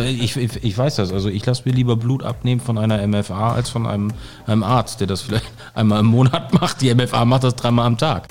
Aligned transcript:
Äh, 0.00 0.10
ich, 0.10 0.36
ich, 0.36 0.78
weiß 0.78 0.96
das. 0.96 1.12
Also 1.12 1.28
ich 1.28 1.44
lasse 1.46 1.62
mir 1.64 1.74
lieber 1.74 1.96
Blut 1.96 2.22
abnehmen 2.22 2.60
von 2.60 2.78
einer 2.78 3.06
MFA 3.06 3.52
als 3.52 3.70
von 3.70 3.86
einem, 3.86 4.12
einem 4.46 4.62
Arzt, 4.62 5.00
der 5.00 5.06
das 5.06 5.22
vielleicht 5.22 5.50
einmal 5.74 6.00
im 6.00 6.06
Monat 6.06 6.52
macht. 6.54 6.80
Die 6.80 6.94
MFA 6.94 7.24
macht 7.24 7.44
das 7.44 7.56
dreimal 7.56 7.86
am 7.86 7.98
Tag. 7.98 8.28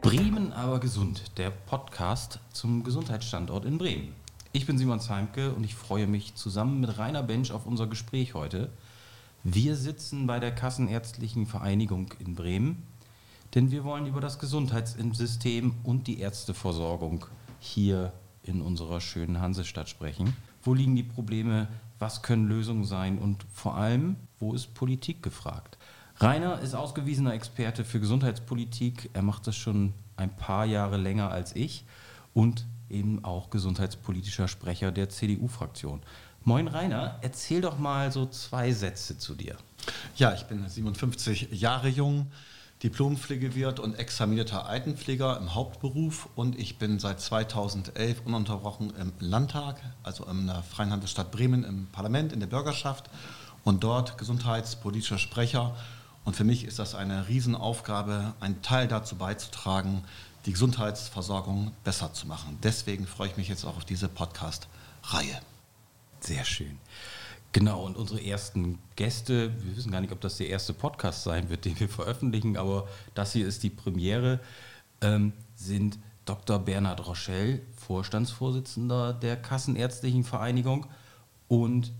Bremen 0.00 0.52
aber 0.52 0.80
gesund, 0.80 1.22
der 1.36 1.50
Podcast 1.50 2.40
zum 2.52 2.84
Gesundheitsstandort 2.84 3.64
in 3.64 3.78
Bremen. 3.78 4.14
Ich 4.52 4.66
bin 4.66 4.78
Simon 4.78 5.00
Zeimke 5.00 5.52
und 5.52 5.64
ich 5.64 5.74
freue 5.74 6.06
mich 6.06 6.34
zusammen 6.34 6.80
mit 6.80 6.98
Rainer 6.98 7.22
Bench 7.22 7.52
auf 7.52 7.66
unser 7.66 7.86
Gespräch 7.86 8.34
heute. 8.34 8.70
Wir 9.44 9.76
sitzen 9.76 10.26
bei 10.26 10.40
der 10.40 10.54
Kassenärztlichen 10.54 11.46
Vereinigung 11.46 12.14
in 12.18 12.34
Bremen, 12.34 12.82
denn 13.54 13.70
wir 13.70 13.84
wollen 13.84 14.06
über 14.06 14.20
das 14.20 14.38
Gesundheitssystem 14.38 15.74
und 15.84 16.06
die 16.06 16.20
Ärzteversorgung 16.20 17.26
hier 17.60 18.12
in 18.48 18.62
unserer 18.62 19.00
schönen 19.00 19.40
Hansestadt 19.40 19.88
sprechen. 19.88 20.36
Wo 20.62 20.74
liegen 20.74 20.96
die 20.96 21.02
Probleme? 21.02 21.68
Was 21.98 22.22
können 22.22 22.48
Lösungen 22.48 22.84
sein? 22.84 23.18
Und 23.18 23.44
vor 23.52 23.76
allem, 23.76 24.16
wo 24.38 24.54
ist 24.54 24.74
Politik 24.74 25.22
gefragt? 25.22 25.78
Rainer 26.16 26.58
ist 26.60 26.74
ausgewiesener 26.74 27.34
Experte 27.34 27.84
für 27.84 28.00
Gesundheitspolitik. 28.00 29.10
Er 29.12 29.22
macht 29.22 29.46
das 29.46 29.56
schon 29.56 29.92
ein 30.16 30.34
paar 30.34 30.64
Jahre 30.64 30.96
länger 30.96 31.30
als 31.30 31.54
ich 31.54 31.84
und 32.34 32.66
eben 32.90 33.24
auch 33.24 33.50
gesundheitspolitischer 33.50 34.48
Sprecher 34.48 34.90
der 34.90 35.10
CDU-Fraktion. 35.10 36.00
Moin 36.44 36.66
Rainer, 36.66 37.18
erzähl 37.20 37.60
doch 37.60 37.78
mal 37.78 38.10
so 38.10 38.26
zwei 38.26 38.72
Sätze 38.72 39.18
zu 39.18 39.34
dir. 39.34 39.56
Ja, 40.16 40.34
ich 40.34 40.44
bin 40.44 40.66
57 40.66 41.52
Jahre 41.52 41.88
jung, 41.88 42.28
Diplompflegewirt 42.82 43.80
und 43.80 43.98
examinierter 43.98 44.66
Altenpfleger 44.66 45.36
im 45.38 45.54
Hauptberuf 45.54 46.28
und 46.36 46.56
ich 46.58 46.78
bin 46.78 47.00
seit 47.00 47.20
2011 47.20 48.22
ununterbrochen 48.24 48.92
im 48.96 49.12
Landtag, 49.18 49.80
also 50.04 50.24
in 50.26 50.46
der 50.46 50.62
Freien 50.62 50.92
Handelsstadt 50.92 51.32
Bremen 51.32 51.64
im 51.64 51.88
Parlament, 51.88 52.32
in 52.32 52.38
der 52.38 52.46
Bürgerschaft 52.46 53.10
und 53.64 53.82
dort 53.82 54.16
gesundheitspolitischer 54.16 55.18
Sprecher. 55.18 55.74
Und 56.24 56.36
für 56.36 56.44
mich 56.44 56.64
ist 56.64 56.78
das 56.78 56.94
eine 56.94 57.26
Riesenaufgabe, 57.26 58.34
einen 58.38 58.62
Teil 58.62 58.86
dazu 58.86 59.16
beizutragen, 59.16 60.04
die 60.46 60.52
Gesundheitsversorgung 60.52 61.72
besser 61.82 62.12
zu 62.12 62.28
machen. 62.28 62.58
Deswegen 62.62 63.06
freue 63.06 63.28
ich 63.28 63.36
mich 63.36 63.48
jetzt 63.48 63.64
auch 63.64 63.76
auf 63.76 63.84
diese 63.84 64.08
Podcast-Reihe. 64.08 65.40
Sehr 66.20 66.44
schön. 66.44 66.78
Genau, 67.52 67.84
und 67.84 67.96
unsere 67.96 68.22
ersten 68.22 68.78
Gäste, 68.94 69.52
wir 69.62 69.76
wissen 69.76 69.90
gar 69.90 70.00
nicht, 70.00 70.12
ob 70.12 70.20
das 70.20 70.36
der 70.36 70.48
erste 70.48 70.74
Podcast 70.74 71.24
sein 71.24 71.48
wird, 71.48 71.64
den 71.64 71.78
wir 71.80 71.88
veröffentlichen, 71.88 72.56
aber 72.56 72.86
das 73.14 73.32
hier 73.32 73.46
ist 73.46 73.62
die 73.62 73.70
Premiere, 73.70 74.40
ähm, 75.00 75.32
sind 75.56 75.98
Dr. 76.26 76.58
Bernhard 76.58 77.06
Rochelle, 77.06 77.62
Vorstandsvorsitzender 77.76 79.14
der 79.14 79.36
Kassenärztlichen 79.36 80.24
Vereinigung, 80.24 80.86
und 81.48 81.92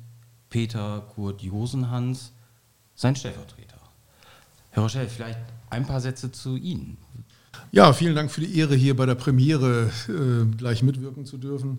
Peter 0.50 1.06
Kurt 1.14 1.42
Josenhans, 1.42 2.32
sein 2.94 3.16
Stellvertreter. 3.16 3.78
Herr 4.70 4.82
Rochelle, 4.82 5.08
vielleicht 5.08 5.38
ein 5.70 5.86
paar 5.86 6.00
Sätze 6.00 6.30
zu 6.30 6.56
Ihnen. 6.56 6.98
Ja, 7.72 7.92
vielen 7.92 8.14
Dank 8.14 8.30
für 8.30 8.40
die 8.40 8.58
Ehre, 8.58 8.74
hier 8.74 8.96
bei 8.96 9.06
der 9.06 9.14
Premiere 9.14 9.90
äh, 10.08 10.56
gleich 10.56 10.82
mitwirken 10.82 11.26
zu 11.26 11.38
dürfen. 11.38 11.78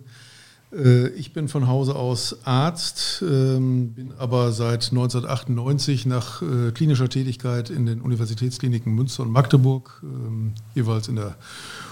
Äh, 0.72 1.08
ich 1.08 1.32
bin 1.32 1.48
von 1.48 1.66
Hause 1.66 1.96
aus 1.96 2.44
Arzt, 2.44 3.22
ähm, 3.26 3.92
bin 3.92 4.12
aber 4.18 4.52
seit 4.52 4.90
1998 4.90 6.06
nach 6.06 6.42
äh, 6.42 6.70
klinischer 6.72 7.08
Tätigkeit 7.08 7.70
in 7.70 7.86
den 7.86 8.00
Universitätskliniken 8.00 8.94
Münster 8.94 9.24
und 9.24 9.32
Magdeburg, 9.32 10.02
ähm, 10.02 10.52
jeweils 10.74 11.08
in 11.08 11.16
der 11.16 11.36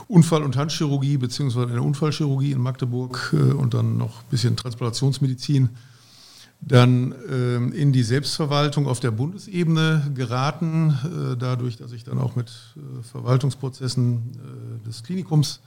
Unfall- 0.07 0.43
und 0.43 0.57
Handchirurgie 0.57 1.19
beziehungsweise 1.19 1.69
in 1.69 1.75
der 1.75 1.85
Unfallchirurgie 1.85 2.53
in 2.53 2.61
Magdeburg 2.61 3.35
äh, 3.35 3.53
und 3.53 3.75
dann 3.75 3.97
noch 3.99 4.21
ein 4.21 4.31
bisschen 4.31 4.57
Transplantationsmedizin, 4.57 5.71
dann 6.61 7.15
ähm, 7.31 7.73
in 7.73 7.93
die 7.93 8.03
Selbstverwaltung 8.03 8.87
auf 8.89 9.01
der 9.01 9.13
Bundesebene 9.13 10.11
geraten, 10.15 11.37
dadurch, 11.39 11.77
dass 11.77 11.93
ich 11.93 12.03
dann 12.03 12.19
auch 12.19 12.35
mit 12.35 12.51
Verwaltungsprozessen 13.13 14.33
des 14.85 15.05
Klinikums 15.05 15.61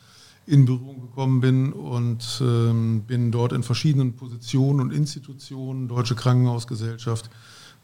in 0.46 0.66
Berührung 0.66 1.02
gekommen 1.02 1.41
bin 1.41 1.72
und 1.72 2.41
ähm, 2.41 3.03
bin 3.07 3.31
dort 3.31 3.53
in 3.53 3.63
verschiedenen 3.63 4.16
Positionen 4.16 4.79
und 4.81 4.91
Institutionen, 4.91 5.88
Deutsche 5.88 6.16
Krankenhausgesellschaft, 6.16 7.29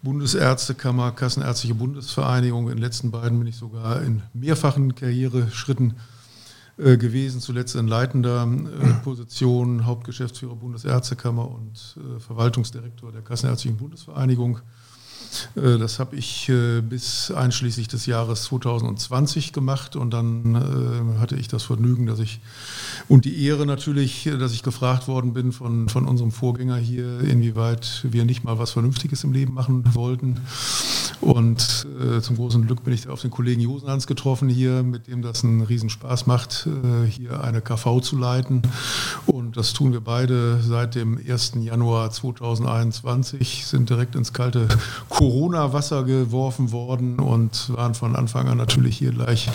Bundesärztekammer, 0.02 1.12
Kassenärztliche 1.12 1.76
Bundesvereinigung, 1.76 2.70
in 2.70 2.76
den 2.76 2.84
letzten 2.84 3.12
beiden 3.12 3.40
bin 3.40 3.48
ich 3.48 3.56
sogar 3.56 4.02
in 4.02 4.22
mehrfachen 4.34 4.96
Karriereschritten 4.96 5.96
äh, 6.78 6.98
gewesen, 6.98 7.42
zuletzt 7.42 7.76
in 7.76 7.88
leitender 7.88 8.48
äh, 8.48 9.04
Position, 9.04 9.86
Hauptgeschäftsführer 9.86 10.56
Bundesärztekammer 10.56 11.50
und 11.50 11.98
äh, 11.98 12.20
Verwaltungsdirektor 12.20 13.12
der 13.12 13.22
Kassenärztlichen 13.22 13.78
Bundesvereinigung. 13.78 14.60
Äh, 15.56 15.78
das 15.78 16.00
habe 16.00 16.16
ich 16.16 16.50
äh, 16.50 16.82
bis 16.82 17.32
einschließlich 17.32 17.88
des 17.88 18.06
Jahres 18.06 18.44
2020 18.44 19.54
gemacht 19.54 19.96
und 19.96 20.12
dann 20.12 20.56
äh, 20.56 21.20
hatte 21.20 21.36
ich 21.36 21.48
das 21.48 21.64
Vergnügen, 21.64 22.06
dass 22.06 22.20
ich 22.20 22.40
und 23.08 23.26
die 23.26 23.46
Ehre 23.46 23.66
natürlich, 23.66 24.30
dass 24.40 24.54
ich 24.54 24.64
gefragt 24.64 25.08
worden 25.08 25.34
bin 25.34 25.52
von, 25.52 25.90
von 25.90 26.06
unserem 26.08 26.32
Vorgänger 26.32 26.78
hier, 26.78 27.22
inwieweit 27.22 28.06
wir 28.10 28.26
nicht 28.26 28.44
mal 28.44 28.60
was 28.60 28.72
Vernünftiges 28.72 29.24
im 29.24 29.32
Leben 29.32 29.54
machen 29.54 29.84
wollten. 29.94 30.42
Und 31.22 31.88
äh, 32.00 32.22
zum 32.22 32.36
großen 32.36 32.66
Glück 32.68 32.84
bin 32.84 32.94
ich 32.94 33.08
auf 33.08 33.22
den 33.22 33.32
Kollegen 33.32 33.62
Josenhans 33.62 34.08
getroffen 34.08 34.50
hier, 34.50 34.84
mit 34.84 35.08
dem 35.08 35.22
das 35.22 35.44
einen 35.44 35.62
Riesenspaß 35.62 36.28
macht, 36.28 36.68
äh, 36.68 37.08
hier 37.10 37.44
eine 37.44 37.62
KV 37.62 38.02
zu 38.02 38.18
leiten. 38.18 38.62
Und 39.26 39.47
das 39.56 39.74
tun 39.74 39.94
wir 39.94 40.02
beide 40.02 40.60
seit 40.62 40.96
dem 40.96 41.18
1. 41.18 41.54
Januar 41.60 42.12
2021, 42.12 43.66
sind 43.66 43.90
direkt 43.90 44.16
ins 44.16 44.34
kalte 44.34 44.68
Corona-Wasser 45.10 46.04
geworfen 46.04 46.72
worden 46.72 47.20
und 47.20 47.70
waren 47.76 47.94
von 47.94 48.16
Anfang 48.16 48.48
an 48.48 48.58
natürlich 48.58 48.98
hier 48.98 49.12
gleich 49.12 49.50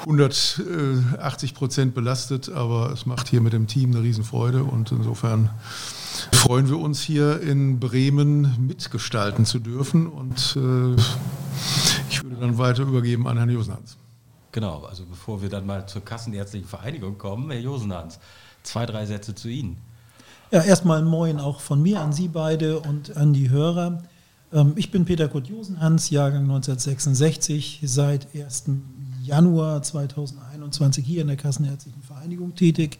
180 0.00 1.54
Prozent 1.54 1.94
belastet. 1.94 2.48
Aber 2.48 2.92
es 2.92 3.06
macht 3.06 3.28
hier 3.28 3.40
mit 3.40 3.52
dem 3.52 3.66
Team 3.66 3.90
eine 3.90 4.02
Riesenfreude 4.02 4.64
und 4.64 4.92
insofern 4.92 5.50
freuen 6.32 6.68
wir 6.68 6.78
uns 6.78 7.02
hier 7.02 7.40
in 7.40 7.80
Bremen 7.80 8.66
mitgestalten 8.66 9.44
zu 9.44 9.58
dürfen. 9.58 10.06
Und 10.06 10.56
äh, 10.56 11.00
ich 12.08 12.22
würde 12.22 12.36
dann 12.40 12.58
weiter 12.58 12.82
übergeben 12.82 13.26
an 13.26 13.36
Herrn 13.36 13.50
Josenhans. 13.50 13.96
Genau, 14.52 14.82
also 14.84 15.04
bevor 15.06 15.42
wir 15.42 15.48
dann 15.48 15.64
mal 15.64 15.86
zur 15.86 16.04
Kassenärztlichen 16.04 16.68
Vereinigung 16.68 17.18
kommen, 17.18 17.50
Herr 17.50 17.60
Josenhans, 17.60 18.18
zwei, 18.62 18.86
drei 18.86 19.06
Sätze 19.06 19.34
zu 19.34 19.48
Ihnen. 19.48 19.76
Ja, 20.50 20.62
erstmal 20.62 21.02
Moin 21.02 21.38
auch 21.38 21.60
von 21.60 21.80
mir 21.80 22.00
an 22.00 22.12
Sie 22.12 22.28
beide 22.28 22.80
und 22.80 23.16
an 23.16 23.32
die 23.32 23.50
Hörer. 23.50 24.02
Ähm, 24.52 24.72
ich 24.76 24.90
bin 24.90 25.04
Peter 25.04 25.28
Kurt 25.28 25.48
Josenhans, 25.48 26.10
Jahrgang 26.10 26.42
1966, 26.42 27.80
seit 27.84 28.34
1. 28.34 28.64
Januar 29.22 29.82
2021 29.82 31.06
hier 31.06 31.22
in 31.22 31.28
der 31.28 31.36
Kassenärztlichen 31.36 32.02
Vereinigung 32.02 32.54
tätig. 32.54 32.98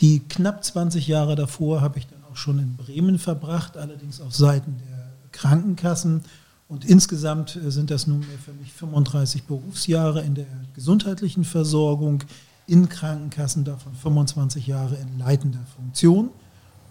Die 0.00 0.20
knapp 0.20 0.64
20 0.64 1.06
Jahre 1.06 1.36
davor 1.36 1.82
habe 1.82 1.98
ich 1.98 2.06
dann 2.06 2.24
auch 2.30 2.36
schon 2.36 2.58
in 2.58 2.76
Bremen 2.76 3.18
verbracht, 3.18 3.76
allerdings 3.76 4.20
auf 4.20 4.34
Seiten 4.34 4.76
der 4.88 5.10
Krankenkassen. 5.32 6.22
Und 6.68 6.84
insgesamt 6.84 7.56
äh, 7.56 7.70
sind 7.70 7.90
das 7.90 8.06
nunmehr 8.06 8.38
für 8.42 8.52
mich 8.52 8.72
35 8.72 9.42
Berufsjahre 9.42 10.22
in 10.22 10.34
der 10.34 10.46
gesundheitlichen 10.74 11.44
Versorgung 11.44 12.22
in 12.70 12.88
Krankenkassen, 12.88 13.64
davon 13.64 13.94
25 13.94 14.66
Jahre 14.68 14.94
in 14.94 15.18
leitender 15.18 15.66
Funktion. 15.76 16.30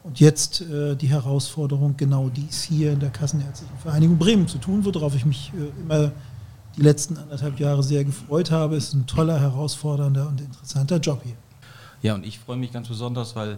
Und 0.04 0.20
jetzt 0.20 0.62
äh, 0.62 0.96
die 0.96 1.08
Herausforderung, 1.08 1.96
genau 1.96 2.30
dies 2.30 2.64
hier 2.64 2.94
in 2.94 3.00
der 3.00 3.10
Kassenärztlichen 3.10 3.78
Vereinigung 3.78 4.18
Bremen 4.18 4.48
zu 4.48 4.58
tun, 4.58 4.84
worauf 4.84 5.16
ich 5.16 5.26
mich 5.26 5.52
äh, 5.54 5.82
immer 5.82 6.12
die 6.76 6.82
letzten 6.82 7.18
anderthalb 7.18 7.60
Jahre 7.60 7.82
sehr 7.82 8.04
gefreut 8.04 8.52
habe. 8.52 8.76
Es 8.76 8.90
ist 8.90 8.94
ein 8.94 9.08
toller, 9.08 9.40
herausfordernder 9.40 10.28
und 10.28 10.42
interessanter 10.42 10.98
Job 10.98 11.22
hier. 11.24 11.36
Ja, 12.02 12.16
und 12.16 12.26
ich 12.26 12.40
freue 12.40 12.58
mich 12.58 12.72
ganz 12.72 12.88
besonders, 12.88 13.36
weil 13.36 13.58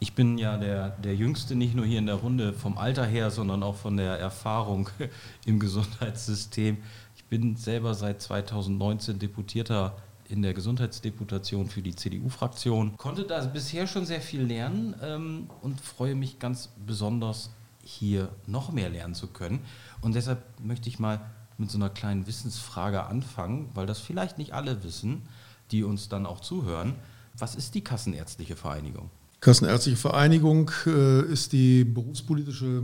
ich 0.00 0.14
bin 0.14 0.36
ja 0.36 0.58
der, 0.58 0.90
der 0.90 1.14
Jüngste, 1.14 1.54
nicht 1.54 1.74
nur 1.74 1.86
hier 1.86 1.98
in 1.98 2.06
der 2.06 2.16
Runde 2.16 2.52
vom 2.52 2.76
Alter 2.76 3.06
her, 3.06 3.30
sondern 3.30 3.62
auch 3.62 3.76
von 3.76 3.96
der 3.96 4.18
Erfahrung 4.18 4.90
im 5.46 5.58
Gesundheitssystem. 5.58 6.76
Ich 7.16 7.24
bin 7.24 7.56
selber 7.56 7.94
seit 7.94 8.20
2019 8.20 9.18
Deputierter 9.18 9.96
in 10.28 10.42
der 10.42 10.54
Gesundheitsdeputation 10.54 11.68
für 11.68 11.82
die 11.82 11.94
CDU-Fraktion. 11.94 12.96
Konnte 12.96 13.24
da 13.24 13.44
bisher 13.46 13.86
schon 13.86 14.06
sehr 14.06 14.20
viel 14.20 14.42
lernen 14.42 14.94
ähm, 15.02 15.50
und 15.62 15.80
freue 15.80 16.14
mich 16.14 16.38
ganz 16.38 16.70
besonders, 16.86 17.50
hier 17.82 18.30
noch 18.46 18.72
mehr 18.72 18.88
lernen 18.88 19.14
zu 19.14 19.26
können. 19.26 19.60
Und 20.00 20.14
deshalb 20.14 20.42
möchte 20.62 20.88
ich 20.88 20.98
mal 20.98 21.20
mit 21.58 21.70
so 21.70 21.78
einer 21.78 21.90
kleinen 21.90 22.26
Wissensfrage 22.26 23.04
anfangen, 23.04 23.68
weil 23.74 23.86
das 23.86 24.00
vielleicht 24.00 24.38
nicht 24.38 24.52
alle 24.52 24.82
wissen, 24.82 25.22
die 25.70 25.84
uns 25.84 26.08
dann 26.08 26.26
auch 26.26 26.40
zuhören. 26.40 26.94
Was 27.36 27.54
ist 27.54 27.74
die 27.74 27.82
Kassenärztliche 27.82 28.56
Vereinigung? 28.56 29.10
Kassenärztliche 29.40 29.98
Vereinigung 29.98 30.70
äh, 30.86 31.22
ist 31.26 31.52
die 31.52 31.84
berufspolitische 31.84 32.82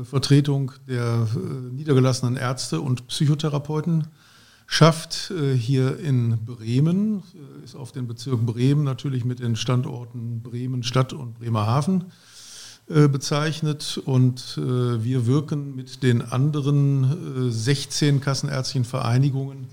äh, 0.00 0.04
Vertretung 0.04 0.72
der 0.88 1.28
äh, 1.32 1.38
niedergelassenen 1.72 2.36
Ärzte 2.36 2.80
und 2.80 3.06
Psychotherapeuten 3.06 4.08
schafft 4.70 5.32
äh, 5.32 5.52
hier 5.52 5.98
in 5.98 6.44
Bremen, 6.44 7.24
äh, 7.34 7.64
ist 7.64 7.74
auf 7.74 7.90
den 7.90 8.06
Bezirk 8.06 8.46
Bremen 8.46 8.84
natürlich 8.84 9.24
mit 9.24 9.40
den 9.40 9.56
Standorten 9.56 10.42
Bremen 10.42 10.84
Stadt 10.84 11.12
und 11.12 11.40
Bremerhaven 11.40 12.04
äh, 12.88 13.08
bezeichnet. 13.08 14.00
Und 14.04 14.56
wir 14.56 15.26
wirken 15.26 15.74
mit 15.74 16.04
den 16.04 16.22
anderen 16.22 17.50
16 17.50 18.20
kassenärztlichen 18.20 18.84
Vereinigungen 18.84 19.66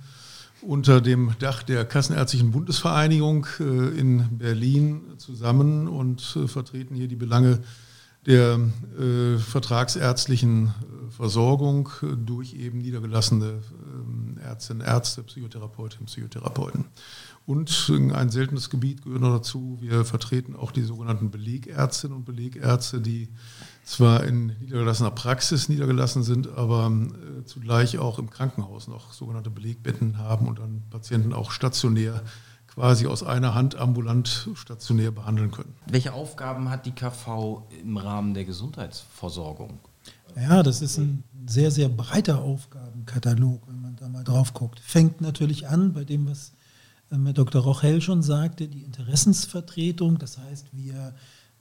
unter 0.61 0.99
dem 0.99 1.33
Dach 1.37 1.61
der 1.61 1.85
Kassenärztlichen 1.85 2.49
Bundesvereinigung 2.49 3.45
in 3.59 4.25
Berlin 4.31 5.01
zusammen 5.17 5.87
und 5.87 6.21
vertreten 6.47 6.95
hier 6.95 7.07
die 7.07 7.15
Belange 7.15 7.59
der 8.25 8.59
vertragsärztlichen 9.37 10.73
Versorgung 11.09 11.89
durch 12.25 12.53
eben 12.53 12.79
niedergelassene 12.79 13.45
äh, 13.45 14.26
Ärztinnen, 14.39 14.85
Ärzte, 14.85 15.23
Psychotherapeutinnen, 15.23 16.07
Psychotherapeuten. 16.07 16.85
Und 17.45 17.89
ein 18.13 18.29
seltenes 18.29 18.69
Gebiet 18.69 19.03
gehört 19.03 19.21
noch 19.21 19.37
dazu, 19.37 19.77
wir 19.79 20.03
vertreten 20.03 20.55
auch 20.55 20.71
die 20.71 20.81
sogenannten 20.81 21.31
Belegärztinnen 21.31 22.17
und 22.17 22.25
Belegärzte, 22.25 22.99
die 22.99 23.29
zwar 23.85 24.25
in 24.25 24.47
niedergelassener 24.59 25.11
Praxis 25.11 25.69
niedergelassen 25.69 26.23
sind, 26.23 26.49
aber 26.49 26.91
äh, 26.91 27.45
zugleich 27.45 27.99
auch 27.99 28.19
im 28.19 28.29
Krankenhaus 28.29 28.89
noch 28.89 29.13
sogenannte 29.13 29.49
Belegbetten 29.49 30.17
haben 30.17 30.47
und 30.49 30.59
dann 30.59 30.83
Patienten 30.89 31.31
auch 31.31 31.51
stationär 31.51 32.21
quasi 32.67 33.07
aus 33.07 33.23
einer 33.23 33.55
Hand 33.55 33.75
ambulant 33.75 34.49
stationär 34.53 35.11
behandeln 35.11 35.49
können. 35.49 35.73
Welche 35.87 36.13
Aufgaben 36.13 36.69
hat 36.69 36.85
die 36.85 36.91
KV 36.91 37.63
im 37.81 37.97
Rahmen 37.97 38.33
der 38.33 38.45
Gesundheitsversorgung? 38.45 39.79
Ja, 40.35 40.61
das 40.61 40.81
ist 40.81 40.97
ein 40.97 41.23
sehr, 41.47 41.71
sehr 41.71 41.89
breiter 41.89 42.41
Aufgabenkatalog, 42.43 43.63
da 43.97 44.07
mal 44.09 44.23
drauf 44.23 44.53
guckt. 44.53 44.79
Fängt 44.79 45.21
natürlich 45.21 45.67
an 45.67 45.93
bei 45.93 46.03
dem, 46.03 46.27
was 46.27 46.53
ähm, 47.11 47.25
Herr 47.25 47.33
Dr. 47.33 47.61
Rochel 47.61 48.01
schon 48.01 48.23
sagte, 48.23 48.67
die 48.67 48.83
Interessensvertretung. 48.83 50.17
Das 50.17 50.37
heißt, 50.37 50.67
wir 50.73 51.13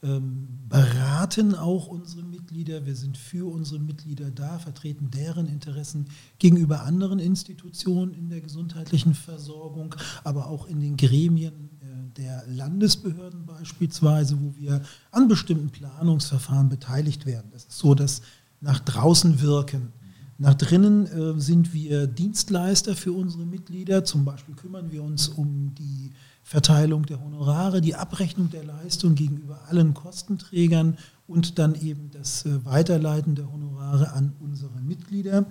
ähm, 0.03 0.49
beraten 0.69 1.55
auch 1.55 1.87
unsere 1.87 2.23
Mitglieder, 2.23 2.85
wir 2.85 2.95
sind 2.95 3.17
für 3.17 3.51
unsere 3.51 3.81
Mitglieder 3.81 4.31
da, 4.31 4.59
vertreten 4.59 5.11
deren 5.11 5.47
Interessen 5.47 6.07
gegenüber 6.39 6.83
anderen 6.83 7.19
Institutionen 7.19 8.13
in 8.13 8.29
der 8.29 8.41
gesundheitlichen 8.41 9.15
Versorgung, 9.15 9.95
aber 10.23 10.49
auch 10.49 10.67
in 10.67 10.81
den 10.81 10.97
Gremien 10.97 11.71
äh, 11.81 12.11
der 12.17 12.45
Landesbehörden 12.47 13.47
beispielsweise, 13.47 14.39
wo 14.41 14.55
wir 14.57 14.83
an 15.13 15.29
bestimmten 15.29 15.71
Planungsverfahren 15.71 16.69
beteiligt 16.69 17.25
werden. 17.25 17.51
Das 17.53 17.65
ist 17.65 17.79
so 17.79 17.95
das 17.95 18.21
nach 18.61 18.81
draußen 18.81 19.41
wirken. 19.41 19.93
Nach 20.39 20.55
drinnen 20.55 21.07
äh, 21.07 21.41
sind 21.41 21.73
wir 21.73 22.07
Dienstleister 22.07 22.95
für 22.95 23.13
unsere 23.13 23.47
Mitglieder. 23.47 24.05
Zum 24.05 24.25
Beispiel 24.25 24.55
kümmern 24.55 24.93
wir 24.93 25.03
uns 25.03 25.29
um 25.29 25.75
die 25.75 26.13
Verteilung 26.43 27.07
der 27.07 27.21
Honorare, 27.21 27.81
die 27.81 27.95
Abrechnung 27.95 28.51
der 28.51 28.65
Leistung 28.65 29.15
gegenüber 29.15 29.63
allen 29.69 29.95
Kostenträgern 29.95 30.99
und 31.27 31.59
dann 31.59 31.75
eben 31.75 32.11
das 32.13 32.45
äh, 32.45 32.65
Weiterleiten 32.65 33.35
der 33.35 33.51
Honorare 33.51 34.13
an 34.13 34.35
unsere 34.41 34.81
Mitglieder. 34.81 35.47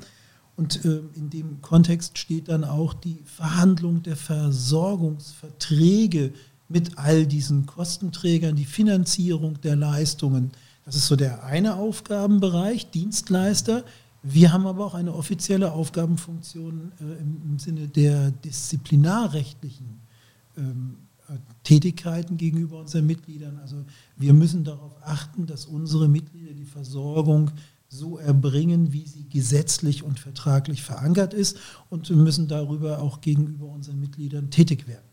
Und 0.56 0.86
äh, 0.86 1.02
in 1.16 1.30
dem 1.30 1.62
Kontext 1.62 2.18
steht 2.18 2.48
dann 2.48 2.64
auch 2.64 2.94
die 2.94 3.22
Verhandlung 3.26 4.04
der 4.04 4.16
Versorgungsverträge 4.16 6.32
mit 6.70 6.98
all 6.98 7.26
diesen 7.26 7.66
Kostenträgern, 7.66 8.56
die 8.56 8.66
Finanzierung 8.66 9.60
der 9.62 9.76
Leistungen. 9.76 10.52
Das 10.86 10.96
ist 10.96 11.08
so 11.08 11.16
der 11.16 11.44
eine 11.44 11.76
Aufgabenbereich, 11.76 12.92
Dienstleister. 12.92 13.84
Wir 14.28 14.52
haben 14.52 14.66
aber 14.66 14.86
auch 14.86 14.96
eine 14.96 15.14
offizielle 15.14 15.72
Aufgabenfunktion 15.72 16.92
äh, 17.00 17.22
im 17.22 17.60
Sinne 17.60 17.88
der 17.88 18.32
disziplinarrechtlichen 18.32 20.02
ähm, 20.58 20.96
Tätigkeiten 21.64 22.38
gegenüber 22.38 22.80
unseren 22.80 23.06
Mitgliedern. 23.06 23.60
Also 23.60 23.84
wir 24.18 24.34
müssen 24.34 24.64
darauf 24.64 24.92
achten, 25.04 25.46
dass 25.46 25.66
unsere 25.66 26.08
Mitglieder 26.08 26.54
die 26.54 26.66
Versorgung 26.66 27.52
so 27.88 28.18
erbringen, 28.18 28.94
wie 28.94 29.06
sie 29.06 29.28
gesetzlich 29.30 30.04
und 30.04 30.20
vertraglich 30.20 30.84
verankert 30.84 31.34
ist 31.34 31.58
und 31.90 32.10
wir 32.10 32.16
müssen 32.16 32.48
darüber 32.48 33.02
auch 33.02 33.22
gegenüber 33.22 33.68
unseren 33.68 34.00
Mitgliedern 34.00 34.50
tätig 34.50 34.88
werden. 34.88 35.06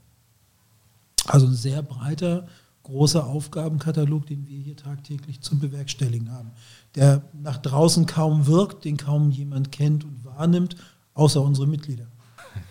Also 1.27 1.47
ein 1.47 1.55
sehr 1.55 1.83
breiter, 1.83 2.49
großer 2.83 3.27
Aufgabenkatalog, 3.27 4.27
den 4.27 4.47
wir 4.47 4.59
hier 4.59 4.77
tagtäglich 4.77 5.41
zu 5.41 5.59
bewerkstelligen 5.59 6.33
haben, 6.33 6.51
der 6.95 7.23
nach 7.33 7.59
draußen 7.59 8.07
kaum 8.07 8.47
wirkt, 8.47 8.85
den 8.85 8.97
kaum 8.97 9.31
jemand 9.31 9.73
kennt 9.73 10.05
und 10.05 10.25
wahrnimmt, 10.25 10.77
außer 11.15 11.41
unsere 11.41 11.67
Mitglieder. 11.67 12.07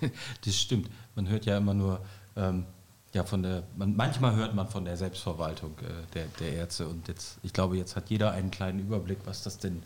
Das 0.46 0.56
stimmt. 0.58 0.90
Man 1.16 1.28
hört 1.28 1.46
ja 1.46 1.58
immer 1.58 1.74
nur 1.74 2.02
ähm, 2.36 2.66
ja, 3.13 3.24
von 3.24 3.44
der, 3.44 3.63
man, 3.75 3.96
manchmal 3.96 4.36
hört 4.36 4.56
man 4.56 4.68
von 4.68 4.86
der 4.86 4.96
Selbstverwaltung 4.96 5.72
äh, 5.80 6.14
der, 6.14 6.28
der 6.40 6.54
Ärzte 6.54 6.88
und 6.88 7.07
jetzt, 7.07 7.40
ich 7.44 7.52
glaube, 7.52 7.78
jetzt 7.78 7.96
hat 7.96 8.10
jeder 8.10 8.31
einen 8.31 8.52
kleinen 8.52 8.80
Überblick, 8.80 9.19
was 9.25 9.44
das 9.44 9.57
denn 9.57 9.84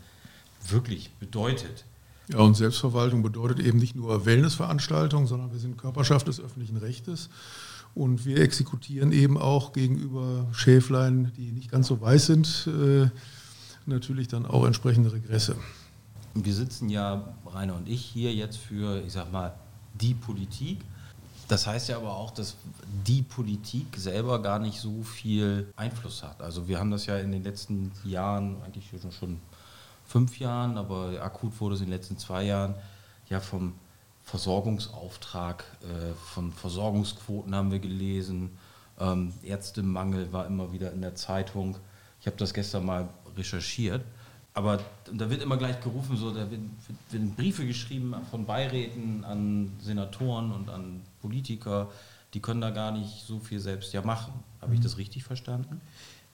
wirklich 0.68 1.12
bedeutet. 1.14 1.84
Ja, 2.28 2.38
und 2.38 2.54
Selbstverwaltung 2.54 3.22
bedeutet 3.22 3.60
eben 3.60 3.78
nicht 3.78 3.94
nur 3.94 4.26
Wellnessveranstaltungen, 4.26 5.26
sondern 5.26 5.52
wir 5.52 5.60
sind 5.60 5.78
Körperschaft 5.78 6.26
des 6.28 6.40
öffentlichen 6.40 6.76
Rechtes 6.76 7.28
und 7.96 8.24
wir 8.24 8.38
exekutieren 8.38 9.10
eben 9.10 9.36
auch 9.36 9.72
gegenüber 9.72 10.46
Schäflein, 10.52 11.32
die 11.36 11.50
nicht 11.50 11.70
ganz 11.70 11.88
so 11.88 12.00
weiß 12.00 12.26
sind, 12.26 12.68
äh, 12.68 13.08
natürlich 13.86 14.28
dann 14.28 14.46
auch 14.46 14.64
entsprechende 14.64 15.12
Regresse. 15.12 15.56
Wir 16.34 16.54
sitzen 16.54 16.88
ja, 16.88 17.34
Rainer 17.46 17.74
und 17.74 17.88
ich, 17.88 18.02
hier 18.02 18.32
jetzt 18.32 18.58
für, 18.58 19.02
ich 19.04 19.12
sag 19.12 19.32
mal, 19.32 19.54
die 19.94 20.14
Politik 20.14 20.78
das 21.48 21.66
heißt 21.66 21.88
ja 21.88 21.96
aber 21.96 22.16
auch, 22.16 22.32
dass 22.32 22.56
die 23.06 23.22
Politik 23.22 23.86
selber 23.96 24.42
gar 24.42 24.58
nicht 24.58 24.80
so 24.80 25.02
viel 25.02 25.72
Einfluss 25.76 26.22
hat. 26.22 26.42
Also 26.42 26.66
wir 26.66 26.78
haben 26.78 26.90
das 26.90 27.06
ja 27.06 27.18
in 27.18 27.30
den 27.30 27.44
letzten 27.44 27.92
Jahren, 28.04 28.60
eigentlich 28.62 28.88
schon, 29.00 29.12
schon 29.12 29.40
fünf 30.06 30.38
Jahren, 30.40 30.76
aber 30.76 31.22
akut 31.22 31.60
wurde 31.60 31.76
es 31.76 31.80
in 31.80 31.86
den 31.86 31.92
letzten 31.92 32.18
zwei 32.18 32.44
Jahren, 32.44 32.74
ja 33.28 33.40
vom 33.40 33.74
Versorgungsauftrag, 34.26 35.64
äh, 35.82 36.12
von 36.34 36.52
Versorgungsquoten 36.52 37.54
haben 37.54 37.70
wir 37.70 37.78
gelesen. 37.78 38.58
Ähm, 38.98 39.32
Ärztemangel 39.44 40.32
war 40.32 40.46
immer 40.46 40.72
wieder 40.72 40.92
in 40.92 41.00
der 41.00 41.14
Zeitung. 41.14 41.76
Ich 42.20 42.26
habe 42.26 42.36
das 42.36 42.52
gestern 42.52 42.84
mal 42.84 43.08
recherchiert. 43.36 44.04
Aber 44.52 44.80
da 45.12 45.30
wird 45.30 45.42
immer 45.42 45.58
gleich 45.58 45.80
gerufen, 45.80 46.16
so, 46.16 46.30
da 46.30 46.50
werden, 46.50 46.76
werden 47.10 47.34
Briefe 47.34 47.66
geschrieben 47.66 48.14
von 48.30 48.46
Beiräten 48.46 49.22
an 49.24 49.70
Senatoren 49.80 50.50
und 50.50 50.70
an 50.70 51.02
Politiker, 51.20 51.90
die 52.32 52.40
können 52.40 52.62
da 52.62 52.70
gar 52.70 52.90
nicht 52.90 53.26
so 53.26 53.38
viel 53.38 53.60
selbst 53.60 53.92
ja 53.92 54.02
machen. 54.02 54.32
Habe 54.60 54.74
ich 54.74 54.80
das 54.80 54.96
richtig 54.96 55.24
verstanden? 55.24 55.80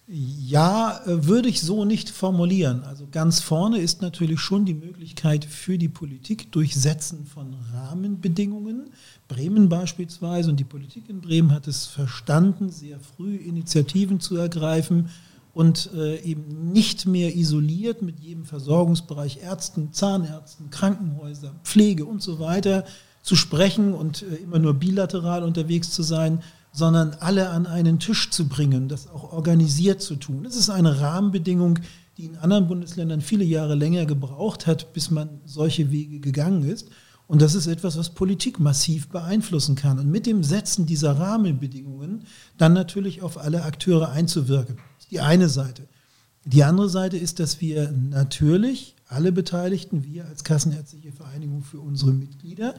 Ja, 0.08 1.00
äh, 1.06 1.26
würde 1.26 1.48
ich 1.48 1.60
so 1.60 1.84
nicht 1.84 2.10
formulieren. 2.10 2.82
Also 2.84 3.06
ganz 3.10 3.40
vorne 3.40 3.78
ist 3.78 4.02
natürlich 4.02 4.40
schon 4.40 4.64
die 4.64 4.74
Möglichkeit 4.74 5.44
für 5.44 5.78
die 5.78 5.88
Politik 5.88 6.50
Durchsetzen 6.50 7.24
von 7.24 7.54
Rahmenbedingungen. 7.72 8.90
Bremen 9.28 9.68
beispielsweise 9.68 10.50
und 10.50 10.58
die 10.58 10.64
Politik 10.64 11.08
in 11.08 11.20
Bremen 11.20 11.52
hat 11.52 11.68
es 11.68 11.86
verstanden, 11.86 12.70
sehr 12.70 12.98
früh 12.98 13.36
Initiativen 13.36 14.18
zu 14.18 14.36
ergreifen 14.36 15.08
und 15.54 15.90
äh, 15.94 16.20
eben 16.22 16.72
nicht 16.72 17.06
mehr 17.06 17.36
isoliert 17.36 18.02
mit 18.02 18.18
jedem 18.18 18.44
Versorgungsbereich 18.44 19.38
Ärzten, 19.42 19.92
Zahnärzten, 19.92 20.70
Krankenhäuser, 20.70 21.54
Pflege 21.62 22.06
und 22.06 22.22
so 22.22 22.40
weiter 22.40 22.84
zu 23.22 23.36
sprechen 23.36 23.94
und 23.94 24.22
äh, 24.22 24.36
immer 24.36 24.58
nur 24.58 24.74
bilateral 24.74 25.44
unterwegs 25.44 25.90
zu 25.90 26.02
sein, 26.02 26.42
sondern 26.72 27.14
alle 27.20 27.50
an 27.50 27.66
einen 27.66 27.98
Tisch 27.98 28.30
zu 28.30 28.48
bringen, 28.48 28.88
das 28.88 29.08
auch 29.08 29.32
organisiert 29.32 30.00
zu 30.00 30.16
tun. 30.16 30.44
Das 30.44 30.56
ist 30.56 30.70
eine 30.70 31.00
Rahmenbedingung, 31.00 31.78
die 32.16 32.24
in 32.24 32.36
anderen 32.36 32.66
Bundesländern 32.66 33.20
viele 33.20 33.44
Jahre 33.44 33.74
länger 33.74 34.06
gebraucht 34.06 34.66
hat, 34.66 34.92
bis 34.92 35.10
man 35.10 35.40
solche 35.44 35.90
Wege 35.90 36.20
gegangen 36.20 36.64
ist. 36.64 36.88
Und 37.26 37.40
das 37.40 37.54
ist 37.54 37.66
etwas, 37.66 37.96
was 37.96 38.10
Politik 38.10 38.58
massiv 38.58 39.08
beeinflussen 39.08 39.74
kann. 39.74 39.98
Und 39.98 40.10
mit 40.10 40.26
dem 40.26 40.42
Setzen 40.42 40.86
dieser 40.86 41.18
Rahmenbedingungen 41.18 42.24
dann 42.58 42.72
natürlich 42.72 43.22
auf 43.22 43.38
alle 43.38 43.62
Akteure 43.62 44.10
einzuwirken 44.10 44.78
die 45.12 45.20
eine 45.20 45.48
Seite. 45.48 45.86
Die 46.44 46.64
andere 46.64 46.88
Seite 46.88 47.18
ist, 47.18 47.38
dass 47.38 47.60
wir 47.60 47.92
natürlich 47.92 48.96
alle 49.06 49.30
Beteiligten, 49.30 50.04
wir 50.04 50.24
als 50.26 50.42
Kassenärztliche 50.42 51.12
Vereinigung 51.12 51.62
für 51.62 51.80
unsere 51.80 52.12
Mitglieder, 52.12 52.74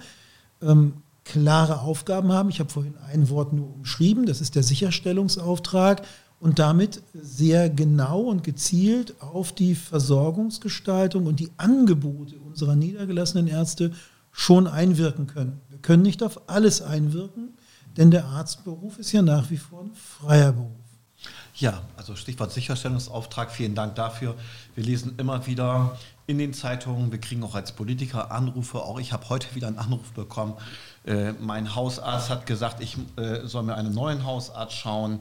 ähm, 0.61 0.95
klare 1.23 1.81
Aufgaben 1.81 2.31
haben. 2.31 2.49
Ich 2.49 2.59
habe 2.59 2.69
vorhin 2.69 2.95
ein 3.11 3.29
Wort 3.29 3.53
nur 3.53 3.73
umschrieben, 3.73 4.25
das 4.25 4.41
ist 4.41 4.55
der 4.55 4.63
Sicherstellungsauftrag 4.63 6.01
und 6.39 6.59
damit 6.59 7.01
sehr 7.13 7.69
genau 7.69 8.19
und 8.21 8.43
gezielt 8.43 9.15
auf 9.21 9.53
die 9.53 9.75
Versorgungsgestaltung 9.75 11.25
und 11.25 11.39
die 11.39 11.49
Angebote 11.57 12.37
unserer 12.39 12.75
niedergelassenen 12.75 13.47
Ärzte 13.47 13.93
schon 14.33 14.67
einwirken 14.67 15.27
können. 15.27 15.61
Wir 15.69 15.77
können 15.77 16.03
nicht 16.03 16.21
auf 16.21 16.49
alles 16.49 16.81
einwirken, 16.81 17.53
denn 17.95 18.11
der 18.11 18.25
Arztberuf 18.25 18.97
ist 18.99 19.11
ja 19.11 19.21
nach 19.21 19.49
wie 19.51 19.57
vor 19.57 19.83
ein 19.83 19.91
freier 19.95 20.51
Beruf. 20.51 20.71
Ja, 21.55 21.83
also 21.95 22.15
Stichwort 22.15 22.51
Sicherstellungsauftrag, 22.51 23.51
vielen 23.51 23.75
Dank 23.75 23.95
dafür. 23.95 24.35
Wir 24.75 24.83
lesen 24.83 25.13
immer 25.17 25.45
wieder 25.45 25.97
in 26.25 26.39
den 26.39 26.53
Zeitungen, 26.53 27.11
wir 27.11 27.19
kriegen 27.19 27.43
auch 27.43 27.53
als 27.53 27.73
Politiker 27.73 28.31
Anrufe, 28.31 28.79
auch 28.81 28.99
ich 28.99 29.13
habe 29.13 29.29
heute 29.29 29.53
wieder 29.53 29.67
einen 29.67 29.77
Anruf 29.77 30.11
bekommen. 30.13 30.55
Äh, 31.05 31.33
mein 31.33 31.75
Hausarzt 31.75 32.29
hat 32.29 32.45
gesagt, 32.45 32.81
ich 32.81 32.97
äh, 33.17 33.45
soll 33.45 33.63
mir 33.63 33.75
einen 33.75 33.93
neuen 33.93 34.25
Hausarzt 34.25 34.73
schauen. 34.73 35.19